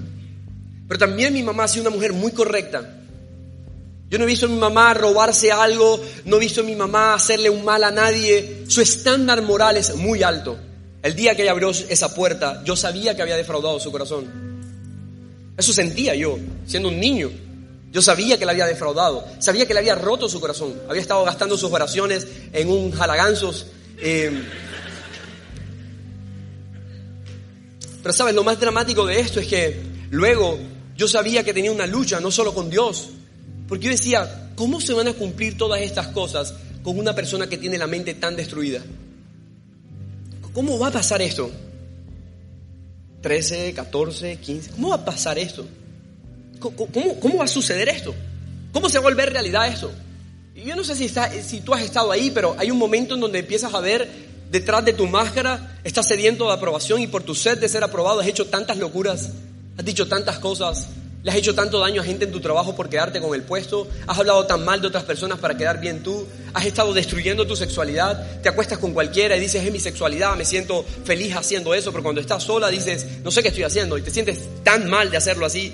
Pero 0.87 0.99
también 0.99 1.33
mi 1.33 1.43
mamá 1.43 1.65
ha 1.65 1.69
sido 1.69 1.83
una 1.83 1.97
mujer 1.97 2.13
muy 2.13 2.33
correcta. 2.33 3.01
Yo 4.11 4.19
no 4.19 4.25
he 4.25 4.29
visto 4.29 4.47
a 4.47 4.49
mi 4.49 4.59
mamá 4.59 4.95
robarse 4.95 5.51
algo, 5.51 6.01
no 6.27 6.37
he 6.37 6.41
visto 6.41 6.61
a 6.61 6.65
mi 6.65 6.77
mamá 6.77 7.15
hacerle 7.15 7.51
un 7.51 7.65
mal 7.65 7.83
a 7.83 7.91
nadie. 7.91 8.65
Su 8.69 8.81
estándar 8.81 9.43
moral 9.43 9.77
es 9.77 9.97
muy 9.97 10.23
alto. 10.23 10.59
El 11.03 11.17
día 11.17 11.35
que 11.35 11.43
ella 11.43 11.51
abrió 11.51 11.71
esa 11.71 12.15
puerta, 12.15 12.63
yo 12.65 12.77
sabía 12.77 13.17
que 13.17 13.23
había 13.23 13.37
defraudado 13.37 13.81
su 13.81 13.91
corazón. 13.91 14.27
Eso 15.57 15.73
sentía 15.73 16.15
yo, 16.15 16.39
siendo 16.67 16.89
un 16.89 17.01
niño. 17.01 17.31
Yo 17.95 18.03
sabía 18.03 18.37
que 18.37 18.45
le 18.45 18.51
había 18.51 18.67
defraudado, 18.67 19.25
sabía 19.39 19.67
que 19.67 19.73
le 19.73 19.79
había 19.79 19.95
roto 19.95 20.29
su 20.29 20.41
corazón, 20.41 20.75
había 20.89 21.01
estado 21.01 21.25
gastando 21.25 21.57
sus 21.57 21.71
oraciones 21.71 22.27
en 22.53 22.69
un 22.69 22.91
jalaganzos. 22.91 23.67
Eh. 23.99 24.33
Pero 28.03 28.13
sabes, 28.13 28.35
lo 28.35 28.43
más 28.43 28.59
dramático 28.59 29.07
de 29.07 29.21
esto 29.21 29.39
es 29.39 29.47
que 29.47 29.81
luego 30.11 30.59
yo 30.97 31.07
sabía 31.07 31.45
que 31.45 31.55
tenía 31.55 31.71
una 31.71 31.87
lucha 31.87 32.19
no 32.19 32.33
solo 32.33 32.53
con 32.53 32.69
Dios, 32.69 33.11
porque 33.69 33.85
yo 33.85 33.91
decía, 33.93 34.51
¿cómo 34.57 34.81
se 34.81 34.93
van 34.93 35.07
a 35.07 35.13
cumplir 35.13 35.57
todas 35.57 35.81
estas 35.81 36.09
cosas 36.09 36.53
con 36.83 36.99
una 36.99 37.15
persona 37.15 37.49
que 37.49 37.59
tiene 37.59 37.79
la 37.79 37.87
mente 37.87 38.15
tan 38.15 38.35
destruida? 38.35 38.83
¿Cómo 40.53 40.81
va 40.81 40.89
a 40.89 40.93
pasar 40.93 41.23
esto? 41.23 41.49
13, 43.23 43.73
14, 43.73 44.39
15, 44.39 44.71
¿cómo 44.73 44.89
va 44.89 44.97
a 44.97 45.05
pasar 45.05 45.39
esto? 45.39 45.65
¿Cómo, 46.61 47.39
va 47.39 47.45
a 47.45 47.49
suceder 47.49 47.89
esto? 47.89 48.15
¿Cómo 48.73 48.89
se 48.89 48.99
va 48.99 49.07
a 49.07 49.11
volver 49.11 49.33
realidad 49.33 49.69
esto? 49.69 49.93
Yo 50.55 50.77
no 50.77 50.85
sé 50.85 50.95
si, 50.95 51.07
está, 51.07 51.31
si 51.43 51.61
tú 51.61 51.75
has 51.75 51.83
estado 51.83 52.11
ahí, 52.11 52.31
pero 52.31 52.55
hay 52.59 52.71
un 52.71 52.79
momento 52.79 53.15
en 53.15 53.21
donde 53.21 53.41
empiezas 53.41 53.75
a 53.75 53.81
ver 53.81 54.09
detrás 54.51 54.85
de 54.85 54.93
tu 54.93 55.07
máscara, 55.07 55.79
estás 55.83 56.07
sediento 56.07 56.47
de 56.47 56.55
aprobación 56.55 57.01
y 57.01 57.07
por 57.07 57.23
tu 57.23 57.35
sed 57.35 57.59
de 57.59 57.69
ser 57.69 57.83
aprobado 57.83 58.21
has 58.21 58.27
hecho 58.27 58.47
tantas 58.47 58.77
locuras, 58.79 59.31
has 59.77 59.85
dicho 59.85 60.07
tantas 60.07 60.39
cosas, 60.39 60.89
le 61.25 61.31
has 61.31 61.37
hecho 61.37 61.55
tanto 61.55 61.81
daño 61.81 62.03
a 62.03 62.05
gente 62.05 62.25
en 62.25 62.31
tu 62.31 62.39
trabajo 62.41 62.77
por 62.77 62.89
quedarte 62.89 63.21
con 63.21 63.35
el 63.35 63.43
puesto, 63.43 63.89
has 64.07 64.19
hablado 64.19 64.47
tan 64.47 64.65
mal 64.65 64.81
de 64.81 64.87
otras 64.87 65.05
personas 65.05 65.39
para 65.39 65.57
quedar 65.57 65.81
bien 65.81 66.03
tú, 66.03 66.27
has 66.53 66.67
estado 66.67 66.95
destruyendo 66.95 67.47
tu 67.47 67.57
sexualidad, 67.57 68.43
te 68.43 68.49
acuestas 68.49 68.79
con 68.79 68.93
cualquiera 68.93 69.37
y 69.37 69.41
dices, 69.41 69.65
es 69.65 69.73
mi 69.73 69.81
sexualidad, 69.81 70.37
me 70.37 70.45
siento 70.45 70.85
feliz 71.05 71.35
haciendo 71.35 71.75
eso, 71.75 71.91
pero 71.91 72.05
cuando 72.05 72.21
estás 72.21 72.45
sola 72.45 72.69
dices, 72.69 73.07
no 73.25 73.31
sé 73.31 73.43
qué 73.43 73.49
estoy 73.49 73.65
haciendo 73.65 73.99
y 73.99 74.03
te 74.03 74.11
sientes 74.11 74.39
tan 74.63 74.89
mal 74.89 75.11
de 75.11 75.17
hacerlo 75.17 75.47
así 75.47 75.73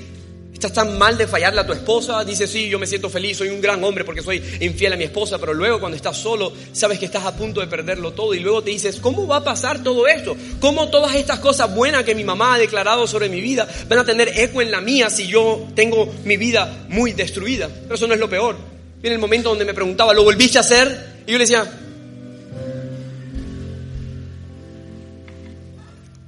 Estás 0.61 0.75
tan 0.75 0.99
mal 0.99 1.17
de 1.17 1.27
fallarle 1.27 1.63
a 1.63 1.67
tu 1.67 1.73
esposa, 1.73 2.23
dices, 2.23 2.51
sí, 2.51 2.69
yo 2.69 2.79
me 2.79 2.87
siento 2.87 3.09
feliz, 3.09 3.39
soy 3.39 3.49
un 3.49 3.63
gran 3.63 3.83
hombre 3.83 4.05
porque 4.05 4.21
soy 4.21 4.43
infiel 4.61 4.93
a 4.93 4.97
mi 4.97 5.05
esposa, 5.05 5.39
pero 5.39 5.55
luego 5.55 5.81
cuando 5.81 5.97
estás 5.97 6.19
solo, 6.19 6.53
sabes 6.75 6.99
que 6.99 7.07
estás 7.07 7.25
a 7.25 7.35
punto 7.35 7.63
de 7.63 7.67
perderlo 7.67 8.13
todo 8.13 8.35
y 8.35 8.41
luego 8.41 8.63
te 8.63 8.69
dices, 8.69 8.99
¿cómo 9.01 9.27
va 9.27 9.37
a 9.37 9.43
pasar 9.43 9.83
todo 9.83 10.07
esto? 10.07 10.37
¿Cómo 10.61 10.91
todas 10.91 11.15
estas 11.15 11.39
cosas 11.39 11.75
buenas 11.75 12.05
que 12.05 12.15
mi 12.15 12.25
mamá 12.25 12.53
ha 12.53 12.59
declarado 12.59 13.07
sobre 13.07 13.31
mi 13.31 13.41
vida 13.41 13.67
van 13.89 14.01
a 14.01 14.05
tener 14.05 14.39
eco 14.39 14.61
en 14.61 14.71
la 14.71 14.83
mía 14.83 15.09
si 15.09 15.29
yo 15.29 15.67
tengo 15.75 16.13
mi 16.25 16.37
vida 16.37 16.85
muy 16.91 17.15
destruida? 17.15 17.71
Pero 17.85 17.95
eso 17.95 18.07
no 18.07 18.13
es 18.13 18.21
lo 18.21 18.29
peor. 18.29 18.59
Viene 19.01 19.15
el 19.15 19.21
momento 19.21 19.49
donde 19.49 19.65
me 19.65 19.73
preguntaba, 19.73 20.13
¿lo 20.13 20.25
volviste 20.25 20.59
a 20.59 20.61
hacer? 20.61 21.23
Y 21.27 21.33
yo 21.33 21.39
le 21.39 21.45
decía, 21.45 21.65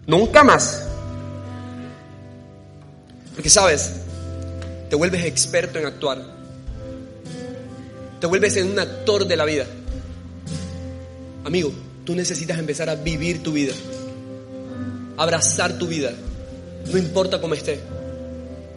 nunca 0.06 0.42
más. 0.42 0.88
Porque 3.34 3.50
sabes, 3.50 3.92
te 4.92 4.96
vuelves 4.96 5.24
experto 5.24 5.78
en 5.78 5.86
actuar. 5.86 6.22
Te 8.20 8.26
vuelves 8.26 8.54
en 8.58 8.72
un 8.72 8.78
actor 8.78 9.26
de 9.26 9.36
la 9.38 9.46
vida. 9.46 9.64
Amigo, 11.44 11.72
tú 12.04 12.14
necesitas 12.14 12.58
empezar 12.58 12.90
a 12.90 12.96
vivir 12.96 13.42
tu 13.42 13.54
vida. 13.54 13.72
Abrazar 15.16 15.78
tu 15.78 15.86
vida. 15.86 16.12
No 16.92 16.98
importa 16.98 17.40
cómo 17.40 17.54
esté. 17.54 17.80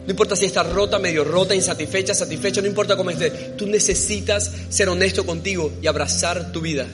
No 0.06 0.10
importa 0.10 0.36
si 0.36 0.46
está 0.46 0.62
rota, 0.62 0.98
medio 0.98 1.22
rota, 1.22 1.54
insatisfecha, 1.54 2.14
satisfecha, 2.14 2.62
no 2.62 2.68
importa 2.68 2.96
cómo 2.96 3.10
esté. 3.10 3.28
Tú 3.58 3.66
necesitas 3.66 4.50
ser 4.70 4.88
honesto 4.88 5.26
contigo 5.26 5.70
y 5.82 5.86
abrazar 5.86 6.50
tu 6.50 6.62
vida. 6.62 6.86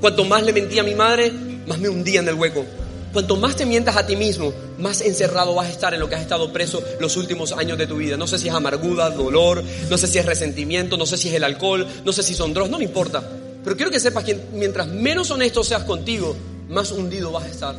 Cuanto 0.00 0.24
más 0.24 0.44
le 0.44 0.52
mentí 0.52 0.78
a 0.78 0.84
mi 0.84 0.94
madre, 0.94 1.32
más 1.66 1.80
me 1.80 1.88
hundía 1.88 2.20
en 2.20 2.28
el 2.28 2.34
hueco. 2.34 2.64
Cuanto 3.12 3.36
más 3.36 3.56
te 3.56 3.66
mientas 3.66 3.96
a 3.96 4.06
ti 4.06 4.16
mismo, 4.16 4.54
más 4.78 5.02
encerrado 5.02 5.54
vas 5.54 5.66
a 5.66 5.70
estar 5.70 5.92
en 5.92 6.00
lo 6.00 6.08
que 6.08 6.14
has 6.14 6.22
estado 6.22 6.52
preso 6.52 6.82
los 6.98 7.16
últimos 7.16 7.52
años 7.52 7.76
de 7.76 7.86
tu 7.86 7.96
vida. 7.96 8.16
No 8.16 8.26
sé 8.26 8.38
si 8.38 8.48
es 8.48 8.54
amargura, 8.54 9.10
dolor, 9.10 9.62
no 9.90 9.98
sé 9.98 10.06
si 10.06 10.18
es 10.18 10.24
resentimiento, 10.24 10.96
no 10.96 11.04
sé 11.04 11.18
si 11.18 11.28
es 11.28 11.34
el 11.34 11.44
alcohol, 11.44 11.86
no 12.04 12.12
sé 12.12 12.22
si 12.22 12.34
son 12.34 12.54
drogas, 12.54 12.70
no 12.70 12.78
me 12.78 12.84
importa. 12.84 13.22
Pero 13.62 13.76
quiero 13.76 13.90
que 13.90 14.00
sepas 14.00 14.24
que 14.24 14.38
mientras 14.54 14.88
menos 14.88 15.30
honesto 15.30 15.62
seas 15.62 15.84
contigo, 15.84 16.34
más 16.68 16.90
hundido 16.90 17.30
vas 17.30 17.44
a 17.44 17.48
estar. 17.48 17.76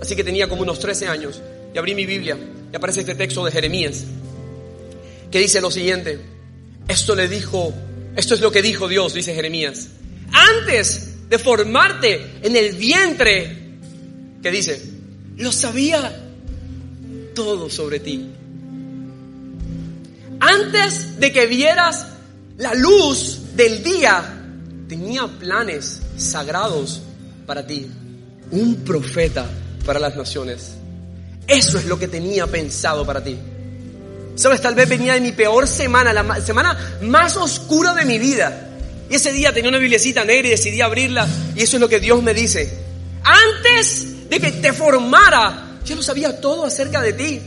Así 0.00 0.14
que 0.14 0.22
tenía 0.22 0.48
como 0.48 0.62
unos 0.62 0.78
13 0.78 1.08
años 1.08 1.40
y 1.74 1.78
abrí 1.78 1.94
mi 1.94 2.06
Biblia 2.06 2.38
y 2.72 2.76
aparece 2.76 3.00
este 3.00 3.16
texto 3.16 3.44
de 3.44 3.50
Jeremías 3.50 4.04
que 5.30 5.40
dice 5.40 5.60
lo 5.60 5.70
siguiente. 5.70 6.20
Esto 6.86 7.14
le 7.14 7.28
dijo, 7.28 7.72
esto 8.16 8.34
es 8.34 8.40
lo 8.40 8.50
que 8.50 8.62
dijo 8.62 8.88
Dios, 8.88 9.12
dice 9.12 9.34
Jeremías. 9.34 9.88
Antes 10.32 11.28
de 11.28 11.38
formarte 11.38 12.38
en 12.42 12.56
el 12.56 12.76
vientre 12.76 13.67
que 14.42 14.50
dice, 14.50 14.82
lo 15.36 15.52
sabía 15.52 16.24
todo 17.34 17.70
sobre 17.70 18.00
ti. 18.00 18.30
Antes 20.40 21.18
de 21.18 21.32
que 21.32 21.46
vieras 21.46 22.06
la 22.56 22.74
luz 22.74 23.40
del 23.54 23.82
día, 23.82 24.38
tenía 24.88 25.26
planes 25.26 26.00
sagrados 26.16 27.02
para 27.46 27.66
ti. 27.66 27.88
Un 28.50 28.76
profeta 28.76 29.46
para 29.84 30.00
las 30.00 30.16
naciones. 30.16 30.72
Eso 31.46 31.78
es 31.78 31.86
lo 31.86 31.98
que 31.98 32.08
tenía 32.08 32.46
pensado 32.46 33.06
para 33.06 33.22
ti. 33.22 33.36
Sabes, 34.34 34.60
tal 34.60 34.74
vez 34.74 34.88
venía 34.88 35.14
de 35.14 35.20
mi 35.20 35.32
peor 35.32 35.66
semana, 35.66 36.12
la 36.12 36.40
semana 36.40 36.98
más 37.02 37.36
oscura 37.36 37.94
de 37.94 38.04
mi 38.04 38.18
vida. 38.18 38.68
Y 39.10 39.14
ese 39.14 39.32
día 39.32 39.52
tenía 39.52 39.70
una 39.70 39.78
biblicita 39.78 40.24
negra 40.24 40.48
y 40.48 40.50
decidí 40.50 40.80
abrirla. 40.80 41.26
Y 41.56 41.62
eso 41.62 41.76
es 41.76 41.80
lo 41.80 41.88
que 41.88 41.98
Dios 41.98 42.22
me 42.22 42.34
dice. 42.34 42.72
Antes 43.24 44.06
de 44.28 44.40
que 44.40 44.52
te 44.52 44.72
formara, 44.72 45.78
ya 45.84 45.96
lo 45.96 46.02
sabía 46.02 46.40
todo 46.40 46.66
acerca 46.66 47.00
de 47.00 47.12
ti. 47.12 47.42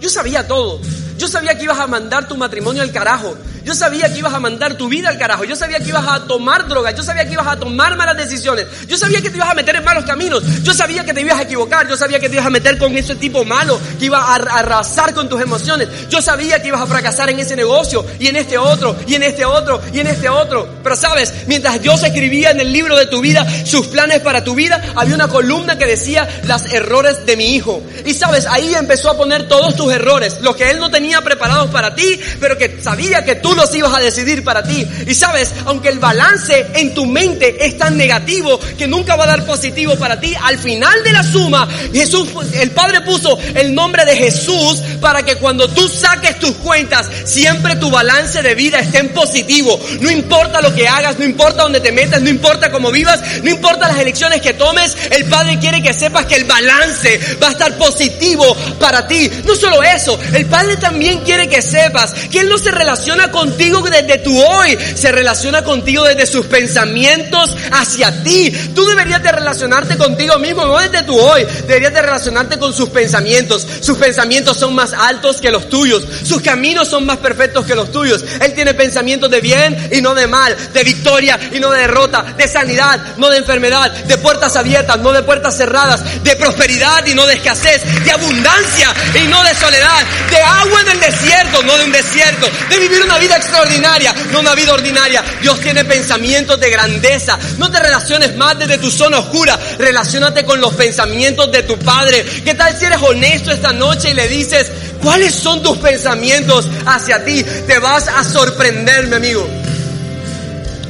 Yo 0.00 0.08
sabía 0.08 0.46
todo. 0.46 0.80
Yo 1.18 1.28
sabía 1.28 1.56
que 1.56 1.64
ibas 1.64 1.78
a 1.78 1.86
mandar 1.86 2.26
tu 2.26 2.36
matrimonio 2.36 2.82
al 2.82 2.90
carajo. 2.90 3.36
Yo 3.70 3.76
sabía 3.76 4.12
que 4.12 4.18
ibas 4.18 4.34
a 4.34 4.40
mandar 4.40 4.74
tu 4.74 4.88
vida 4.88 5.10
al 5.10 5.16
carajo. 5.16 5.44
Yo 5.44 5.54
sabía 5.54 5.78
que 5.78 5.90
ibas 5.90 6.04
a 6.04 6.26
tomar 6.26 6.66
drogas. 6.66 6.92
Yo 6.96 7.04
sabía 7.04 7.24
que 7.24 7.34
ibas 7.34 7.46
a 7.46 7.56
tomar 7.56 7.96
malas 7.96 8.16
decisiones. 8.16 8.66
Yo 8.88 8.98
sabía 8.98 9.22
que 9.22 9.30
te 9.30 9.36
ibas 9.36 9.48
a 9.48 9.54
meter 9.54 9.76
en 9.76 9.84
malos 9.84 10.04
caminos. 10.04 10.42
Yo 10.64 10.74
sabía 10.74 11.04
que 11.04 11.14
te 11.14 11.20
ibas 11.20 11.38
a 11.38 11.42
equivocar. 11.42 11.86
Yo 11.88 11.96
sabía 11.96 12.18
que 12.18 12.28
te 12.28 12.34
ibas 12.34 12.46
a 12.46 12.50
meter 12.50 12.78
con 12.78 12.96
ese 12.96 13.14
tipo 13.14 13.44
malo. 13.44 13.80
Que 14.00 14.06
iba 14.06 14.18
a 14.18 14.34
arrasar 14.34 15.14
con 15.14 15.28
tus 15.28 15.40
emociones. 15.40 15.88
Yo 16.08 16.20
sabía 16.20 16.60
que 16.60 16.66
ibas 16.66 16.80
a 16.80 16.86
fracasar 16.88 17.30
en 17.30 17.38
ese 17.38 17.54
negocio. 17.54 18.04
Y 18.18 18.26
en 18.26 18.34
este 18.34 18.58
otro. 18.58 18.96
Y 19.06 19.14
en 19.14 19.22
este 19.22 19.44
otro. 19.44 19.80
Y 19.92 20.00
en 20.00 20.08
este 20.08 20.28
otro. 20.28 20.68
Pero 20.82 20.96
sabes, 20.96 21.32
mientras 21.46 21.80
Dios 21.80 22.02
escribía 22.02 22.50
en 22.50 22.58
el 22.58 22.72
libro 22.72 22.96
de 22.96 23.06
tu 23.06 23.20
vida 23.20 23.46
sus 23.64 23.86
planes 23.86 24.18
para 24.18 24.42
tu 24.42 24.56
vida, 24.56 24.82
había 24.96 25.14
una 25.14 25.28
columna 25.28 25.78
que 25.78 25.86
decía 25.86 26.28
los 26.42 26.64
errores 26.72 27.24
de 27.24 27.36
mi 27.36 27.54
hijo. 27.54 27.80
Y 28.04 28.14
sabes, 28.14 28.46
ahí 28.46 28.74
empezó 28.74 29.10
a 29.10 29.16
poner 29.16 29.46
todos 29.46 29.76
tus 29.76 29.92
errores. 29.92 30.40
Lo 30.40 30.56
que 30.56 30.70
él 30.70 30.80
no 30.80 30.90
tenía 30.90 31.20
preparados 31.20 31.70
para 31.70 31.94
ti, 31.94 32.18
pero 32.40 32.58
que 32.58 32.82
sabía 32.82 33.24
que 33.24 33.36
tú 33.36 33.59
los 33.60 33.74
ibas 33.74 33.94
a 33.94 34.00
decidir 34.00 34.42
para 34.42 34.62
ti. 34.62 34.86
Y 35.06 35.14
sabes, 35.14 35.52
aunque 35.66 35.88
el 35.88 35.98
balance 35.98 36.66
en 36.74 36.94
tu 36.94 37.06
mente 37.06 37.64
es 37.64 37.76
tan 37.78 37.96
negativo 37.96 38.58
que 38.78 38.86
nunca 38.86 39.16
va 39.16 39.24
a 39.24 39.28
dar 39.28 39.46
positivo 39.46 39.96
para 39.96 40.18
ti, 40.18 40.34
al 40.42 40.58
final 40.58 41.02
de 41.04 41.12
la 41.12 41.22
suma, 41.22 41.68
Jesús, 41.92 42.28
el 42.54 42.70
Padre 42.70 43.02
puso 43.02 43.38
el 43.54 43.74
nombre 43.74 44.04
de 44.04 44.16
Jesús 44.16 44.82
para 45.00 45.22
que 45.22 45.36
cuando 45.36 45.68
tú 45.68 45.88
saques 45.88 46.38
tus 46.38 46.52
cuentas, 46.56 47.08
siempre 47.24 47.76
tu 47.76 47.90
balance 47.90 48.42
de 48.42 48.54
vida 48.54 48.80
esté 48.80 48.98
en 48.98 49.10
positivo. 49.10 49.78
No 50.00 50.10
importa 50.10 50.60
lo 50.60 50.74
que 50.74 50.88
hagas, 50.88 51.18
no 51.18 51.24
importa 51.24 51.62
dónde 51.62 51.80
te 51.80 51.92
metas, 51.92 52.20
no 52.22 52.30
importa 52.30 52.70
cómo 52.70 52.90
vivas, 52.90 53.20
no 53.42 53.50
importa 53.50 53.88
las 53.88 53.98
elecciones 53.98 54.40
que 54.40 54.54
tomes, 54.54 54.96
el 55.10 55.24
Padre 55.26 55.58
quiere 55.58 55.82
que 55.82 55.92
sepas 55.92 56.26
que 56.26 56.36
el 56.36 56.44
balance 56.44 57.20
va 57.42 57.48
a 57.48 57.52
estar 57.52 57.76
positivo 57.76 58.56
para 58.78 59.06
ti. 59.06 59.30
No 59.44 59.54
solo 59.54 59.82
eso, 59.82 60.18
el 60.32 60.46
Padre 60.46 60.76
también 60.76 61.20
quiere 61.20 61.48
que 61.48 61.62
sepas 61.62 62.12
que 62.30 62.40
Él 62.40 62.48
no 62.48 62.58
se 62.58 62.70
relaciona 62.70 63.30
con 63.30 63.39
contigo 63.40 63.80
desde 63.82 64.18
tu 64.18 64.38
hoy, 64.38 64.76
se 64.94 65.10
relaciona 65.12 65.64
contigo 65.64 66.04
desde 66.04 66.26
sus 66.26 66.46
pensamientos 66.46 67.56
hacia 67.72 68.22
ti. 68.22 68.50
Tú 68.74 68.84
deberías 68.86 69.22
de 69.22 69.32
relacionarte 69.32 69.96
contigo 69.96 70.38
mismo, 70.38 70.66
no 70.66 70.78
desde 70.78 71.02
tu 71.04 71.18
hoy, 71.18 71.46
deberías 71.66 71.94
de 71.94 72.02
relacionarte 72.02 72.58
con 72.58 72.74
sus 72.74 72.90
pensamientos. 72.90 73.66
Sus 73.80 73.96
pensamientos 73.96 74.58
son 74.58 74.74
más 74.74 74.92
altos 74.92 75.40
que 75.40 75.50
los 75.50 75.68
tuyos, 75.68 76.02
sus 76.22 76.42
caminos 76.42 76.88
son 76.88 77.06
más 77.06 77.16
perfectos 77.18 77.64
que 77.64 77.74
los 77.74 77.90
tuyos. 77.90 78.24
Él 78.40 78.52
tiene 78.54 78.74
pensamientos 78.74 79.30
de 79.30 79.40
bien 79.40 79.88
y 79.90 80.02
no 80.02 80.14
de 80.14 80.26
mal, 80.26 80.54
de 80.72 80.84
victoria 80.84 81.38
y 81.52 81.60
no 81.60 81.70
de 81.70 81.80
derrota, 81.80 82.34
de 82.36 82.46
sanidad, 82.46 83.00
no 83.16 83.30
de 83.30 83.38
enfermedad, 83.38 83.90
de 83.90 84.18
puertas 84.18 84.54
abiertas, 84.56 84.98
no 84.98 85.12
de 85.12 85.22
puertas 85.22 85.56
cerradas, 85.56 86.02
de 86.22 86.36
prosperidad 86.36 87.06
y 87.06 87.14
no 87.14 87.26
de 87.26 87.34
escasez, 87.34 87.82
de 88.04 88.10
abundancia 88.10 88.92
y 89.14 89.28
no 89.28 89.42
de 89.42 89.54
soledad, 89.54 90.04
de 90.30 90.42
agua 90.42 90.80
en 90.82 90.88
el 90.88 91.00
desierto, 91.00 91.62
no 91.62 91.78
de 91.78 91.84
un 91.84 91.92
desierto, 91.92 92.46
de 92.68 92.78
vivir 92.78 93.02
una 93.02 93.18
vida 93.18 93.29
extraordinaria, 93.36 94.14
no 94.32 94.40
una 94.40 94.54
vida 94.54 94.72
ordinaria. 94.72 95.22
Dios 95.40 95.60
tiene 95.60 95.84
pensamientos 95.84 96.58
de 96.58 96.70
grandeza. 96.70 97.38
No 97.58 97.70
te 97.70 97.78
relaciones 97.78 98.36
más 98.36 98.58
desde 98.58 98.78
tu 98.78 98.90
zona 98.90 99.18
oscura. 99.18 99.58
Relaciónate 99.78 100.44
con 100.44 100.60
los 100.60 100.74
pensamientos 100.74 101.50
de 101.52 101.62
tu 101.62 101.78
Padre. 101.78 102.24
¿Qué 102.44 102.54
tal 102.54 102.76
si 102.76 102.84
eres 102.84 103.00
honesto 103.02 103.50
esta 103.50 103.72
noche 103.72 104.10
y 104.10 104.14
le 104.14 104.28
dices, 104.28 104.70
¿cuáles 105.02 105.34
son 105.34 105.62
tus 105.62 105.78
pensamientos 105.78 106.66
hacia 106.86 107.24
ti? 107.24 107.44
Te 107.66 107.78
vas 107.78 108.08
a 108.08 108.24
sorprender, 108.24 109.06
mi 109.06 109.14
amigo. 109.14 109.46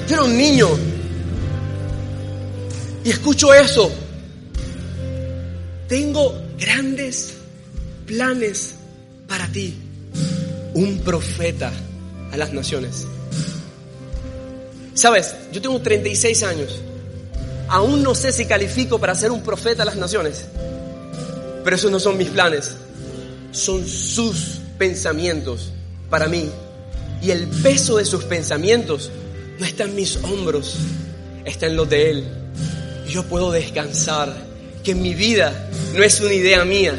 Yo 0.09 0.15
era 0.15 0.25
un 0.25 0.37
niño 0.37 0.69
y 3.05 3.11
escucho 3.11 3.55
eso. 3.55 3.93
Tengo 5.89 6.41
grandes 6.59 7.35
planes 8.07 8.75
para 9.27 9.47
ti. 9.49 9.77
Un 10.73 11.01
profeta 11.01 11.73
a 12.33 12.37
las 12.37 12.53
naciones. 12.53 13.07
Sabes, 14.95 15.35
yo 15.53 15.63
tengo 15.63 15.81
36 15.81 16.43
años. 16.43 16.81
Aún 17.69 18.03
no 18.03 18.15
sé 18.15 18.33
si 18.33 18.47
califico 18.47 18.99
para 18.99 19.15
ser 19.15 19.31
un 19.31 19.43
profeta 19.43 19.83
a 19.83 19.87
las 19.87 19.97
naciones. 19.97 20.45
Pero 21.65 21.77
esos 21.77 21.91
no 21.91 22.01
son 22.01 22.19
mis 22.19 22.29
planes. 22.29 22.77
Son 23.53 23.87
sus 23.87 24.59
pensamientos 24.79 25.73
para 26.09 26.27
mí. 26.27 26.51
Y 27.23 27.31
el 27.31 27.47
peso 27.47 27.97
de 27.97 28.05
sus 28.05 28.25
pensamientos 28.25 29.11
no 29.59 29.67
está 29.67 29.85
en 29.85 29.95
mis 29.95 30.17
hombros, 30.17 30.77
está 31.45 31.67
en 31.67 31.77
los 31.77 31.89
de 31.89 32.11
Él. 32.11 32.25
Yo 33.09 33.25
puedo 33.25 33.53
descansar 33.53 34.35
que 34.83 34.95
mi 34.95 35.15
vida 35.15 35.69
no 35.95 36.03
es 36.03 36.21
una 36.21 36.33
idea 36.33 36.65
mía. 36.65 36.95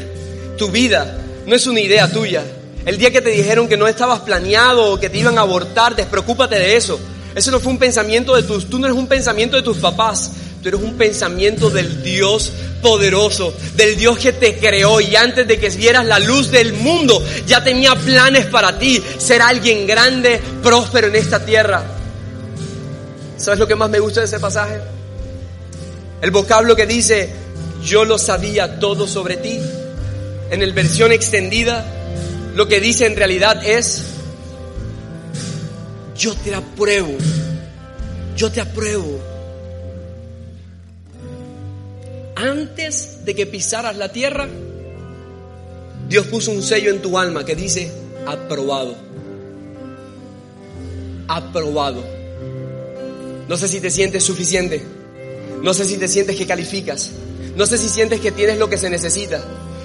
Tu 0.58 0.68
vida 0.70 1.18
no 1.46 1.54
es 1.54 1.66
una 1.66 1.80
idea 1.80 2.10
tuya. 2.10 2.44
El 2.84 2.98
día 2.98 3.12
que 3.12 3.20
te 3.20 3.30
dijeron 3.30 3.68
que 3.68 3.76
no 3.76 3.86
estabas 3.86 4.20
planeado 4.20 4.92
o 4.92 5.00
que 5.00 5.08
te 5.08 5.18
iban 5.18 5.38
a 5.38 5.42
abortar, 5.42 5.94
despreocúpate 5.94 6.58
de 6.58 6.76
eso. 6.76 6.98
Eso 7.34 7.50
no 7.50 7.60
fue 7.60 7.72
un 7.72 7.78
pensamiento 7.78 8.34
de 8.34 8.42
tus, 8.42 8.68
tú 8.68 8.78
no 8.78 8.86
eres 8.86 8.98
un 8.98 9.06
pensamiento 9.06 9.56
de 9.56 9.62
tus 9.62 9.78
papás, 9.78 10.32
tú 10.62 10.68
eres 10.68 10.80
un 10.80 10.94
pensamiento 10.94 11.70
del 11.70 12.02
Dios 12.02 12.52
poderoso, 12.82 13.54
del 13.74 13.96
Dios 13.96 14.18
que 14.18 14.32
te 14.32 14.58
creó 14.58 15.00
y 15.00 15.16
antes 15.16 15.46
de 15.46 15.58
que 15.58 15.70
vieras 15.70 16.04
la 16.04 16.18
luz 16.18 16.50
del 16.50 16.74
mundo 16.74 17.22
ya 17.46 17.64
tenía 17.64 17.94
planes 17.94 18.46
para 18.46 18.78
ti, 18.78 19.02
ser 19.18 19.40
alguien 19.40 19.86
grande, 19.86 20.40
próspero 20.62 21.06
en 21.06 21.16
esta 21.16 21.44
tierra. 21.44 21.84
¿Sabes 23.38 23.58
lo 23.58 23.66
que 23.66 23.76
más 23.76 23.88
me 23.88 24.00
gusta 24.00 24.20
de 24.20 24.26
ese 24.26 24.38
pasaje? 24.38 24.80
El 26.20 26.30
vocablo 26.30 26.76
que 26.76 26.86
dice, 26.86 27.30
yo 27.82 28.04
lo 28.04 28.18
sabía 28.18 28.78
todo 28.78 29.08
sobre 29.08 29.36
ti. 29.36 29.58
En 30.50 30.62
el 30.62 30.72
versión 30.72 31.10
extendida, 31.12 31.84
lo 32.54 32.68
que 32.68 32.80
dice 32.80 33.06
en 33.06 33.16
realidad 33.16 33.64
es, 33.64 34.02
yo 36.16 36.34
te 36.34 36.54
apruebo, 36.54 37.12
yo 38.36 38.52
te 38.52 38.60
apruebo. 38.60 39.18
Antes 42.36 43.24
de 43.24 43.34
que 43.34 43.46
pisaras 43.46 43.96
la 43.96 44.10
tierra, 44.10 44.48
Dios 46.08 46.26
puso 46.26 46.50
un 46.50 46.62
sello 46.62 46.90
en 46.90 47.00
tu 47.00 47.18
alma 47.18 47.44
que 47.44 47.54
dice, 47.54 47.90
aprobado, 48.26 48.96
aprobado. 51.28 52.04
No 53.48 53.56
sé 53.56 53.68
si 53.68 53.80
te 53.80 53.90
sientes 53.90 54.24
suficiente, 54.24 54.82
no 55.62 55.72
sé 55.72 55.86
si 55.86 55.96
te 55.96 56.08
sientes 56.08 56.36
que 56.36 56.46
calificas, 56.46 57.12
no 57.56 57.64
sé 57.64 57.78
si 57.78 57.88
sientes 57.88 58.20
que 58.20 58.30
tienes 58.30 58.58
lo 58.58 58.68
que 58.68 58.76
se 58.76 58.90
necesita. 58.90 59.42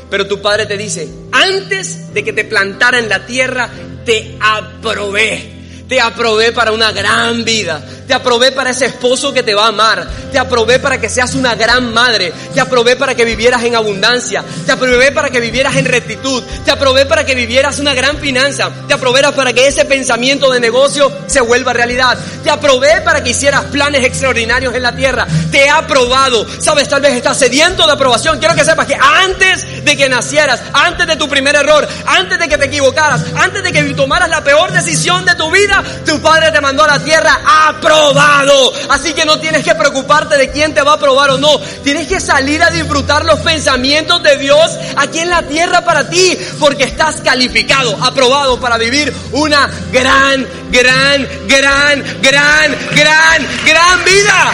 Pero 0.10 0.28
tu 0.28 0.42
padre 0.42 0.66
te 0.66 0.78
dice, 0.78 1.08
antes 1.32 2.14
de 2.14 2.24
que 2.24 2.34
te 2.34 2.46
plantara 2.46 3.00
en 3.00 3.10
la 3.10 3.26
tierra, 3.26 3.70
te 4.06 4.38
aprobé. 4.40 5.56
Te 5.88 6.00
aprobé 6.00 6.52
para 6.52 6.72
una 6.72 6.92
gran 6.92 7.44
vida. 7.44 7.84
Te 8.08 8.14
aprobé 8.14 8.54
para 8.54 8.70
ese 8.70 8.86
esposo 8.86 9.34
que 9.34 9.44
te 9.44 9.54
va 9.54 9.66
a 9.66 9.68
amar. 9.68 10.08
Te 10.32 10.40
aprobé 10.40 10.80
para 10.80 11.00
que 11.00 11.10
seas 11.10 11.36
una 11.36 11.56
gran 11.56 11.94
madre. 11.94 12.32
Te 12.54 12.62
aprobé 12.62 12.96
para 12.96 13.16
que 13.16 13.26
vivieras 13.26 13.64
en 13.64 13.76
abundancia. 13.76 14.44
Te 14.66 14.72
aprobé 14.72 15.12
para 15.12 15.30
que 15.30 15.42
vivieras 15.42 15.76
en 15.76 15.86
rectitud. 15.86 16.42
Te 16.64 16.72
aprobé 16.72 17.06
para 17.06 17.26
que 17.26 17.36
vivieras 17.36 17.80
una 17.80 17.94
gran 17.94 18.18
finanza. 18.18 18.72
Te 18.88 18.94
aprobé 18.94 19.18
para 19.36 19.52
que 19.52 19.68
ese 19.68 19.84
pensamiento 19.84 20.50
de 20.52 20.60
negocio 20.60 21.12
se 21.28 21.42
vuelva 21.42 21.74
realidad. 21.74 22.18
Te 22.44 22.50
aprobé 22.50 23.02
para 23.02 23.22
que 23.22 23.32
hicieras 23.32 23.66
planes 23.66 24.06
extraordinarios 24.06 24.74
en 24.74 24.84
la 24.84 24.96
tierra. 24.96 25.28
Te 25.52 25.66
he 25.66 25.70
aprobado. 25.70 26.46
Sabes, 26.62 26.88
tal 26.88 27.02
vez 27.02 27.14
estás 27.14 27.38
sediento 27.38 27.86
de 27.86 27.94
aprobación. 27.94 28.40
Quiero 28.40 28.56
que 28.56 28.64
sepas 28.64 28.88
que 28.88 28.96
antes 28.96 29.84
de 29.84 29.98
que 29.98 30.08
nacieras, 30.08 30.62
antes 30.72 31.08
de 31.08 31.18
tu 31.18 31.28
primer 31.28 31.56
error, 31.56 31.86
antes 32.06 32.40
de 32.40 32.48
que 32.48 32.58
te 32.58 32.66
equivocaras, 32.68 33.22
antes 33.36 33.64
de 33.64 33.72
que 33.74 33.84
tomaras 33.96 34.30
la 34.30 34.44
peor 34.44 34.72
decisión 34.72 35.26
de 35.26 35.36
tu 35.36 35.50
vida, 35.52 35.84
tu 36.06 36.22
padre 36.22 36.52
te 36.52 36.62
mandó 36.62 36.84
a 36.84 36.88
la 36.88 37.00
tierra 37.00 37.42
a 37.46 37.80
Así 38.90 39.14
que 39.14 39.26
no 39.26 39.40
tienes 39.40 39.64
que 39.64 39.76
preocuparte 39.76 40.38
de 40.38 40.50
quién 40.52 40.74
te 40.74 40.82
va 40.82 40.94
a 40.94 40.96
aprobar 40.96 41.32
o 41.32 41.38
no. 41.38 41.60
Tienes 41.84 42.08
que 42.08 42.20
salir 42.20 42.62
a 42.64 42.70
disfrutar 42.70 43.26
los 43.26 43.40
pensamientos 43.40 44.22
de 44.24 44.38
Dios 44.38 44.72
aquí 44.96 45.20
en 45.20 45.30
la 45.30 45.44
tierra 45.44 45.84
para 45.84 46.10
ti, 46.10 46.38
porque 46.60 46.84
estás 46.84 47.22
calificado, 47.22 47.98
aprobado 48.04 48.60
para 48.60 48.78
vivir 48.78 49.14
una 49.32 49.70
gran, 49.92 50.48
gran, 50.70 51.28
gran, 51.48 52.04
gran, 52.22 52.76
gran, 52.94 53.48
gran 53.66 54.06
vida. 54.06 54.54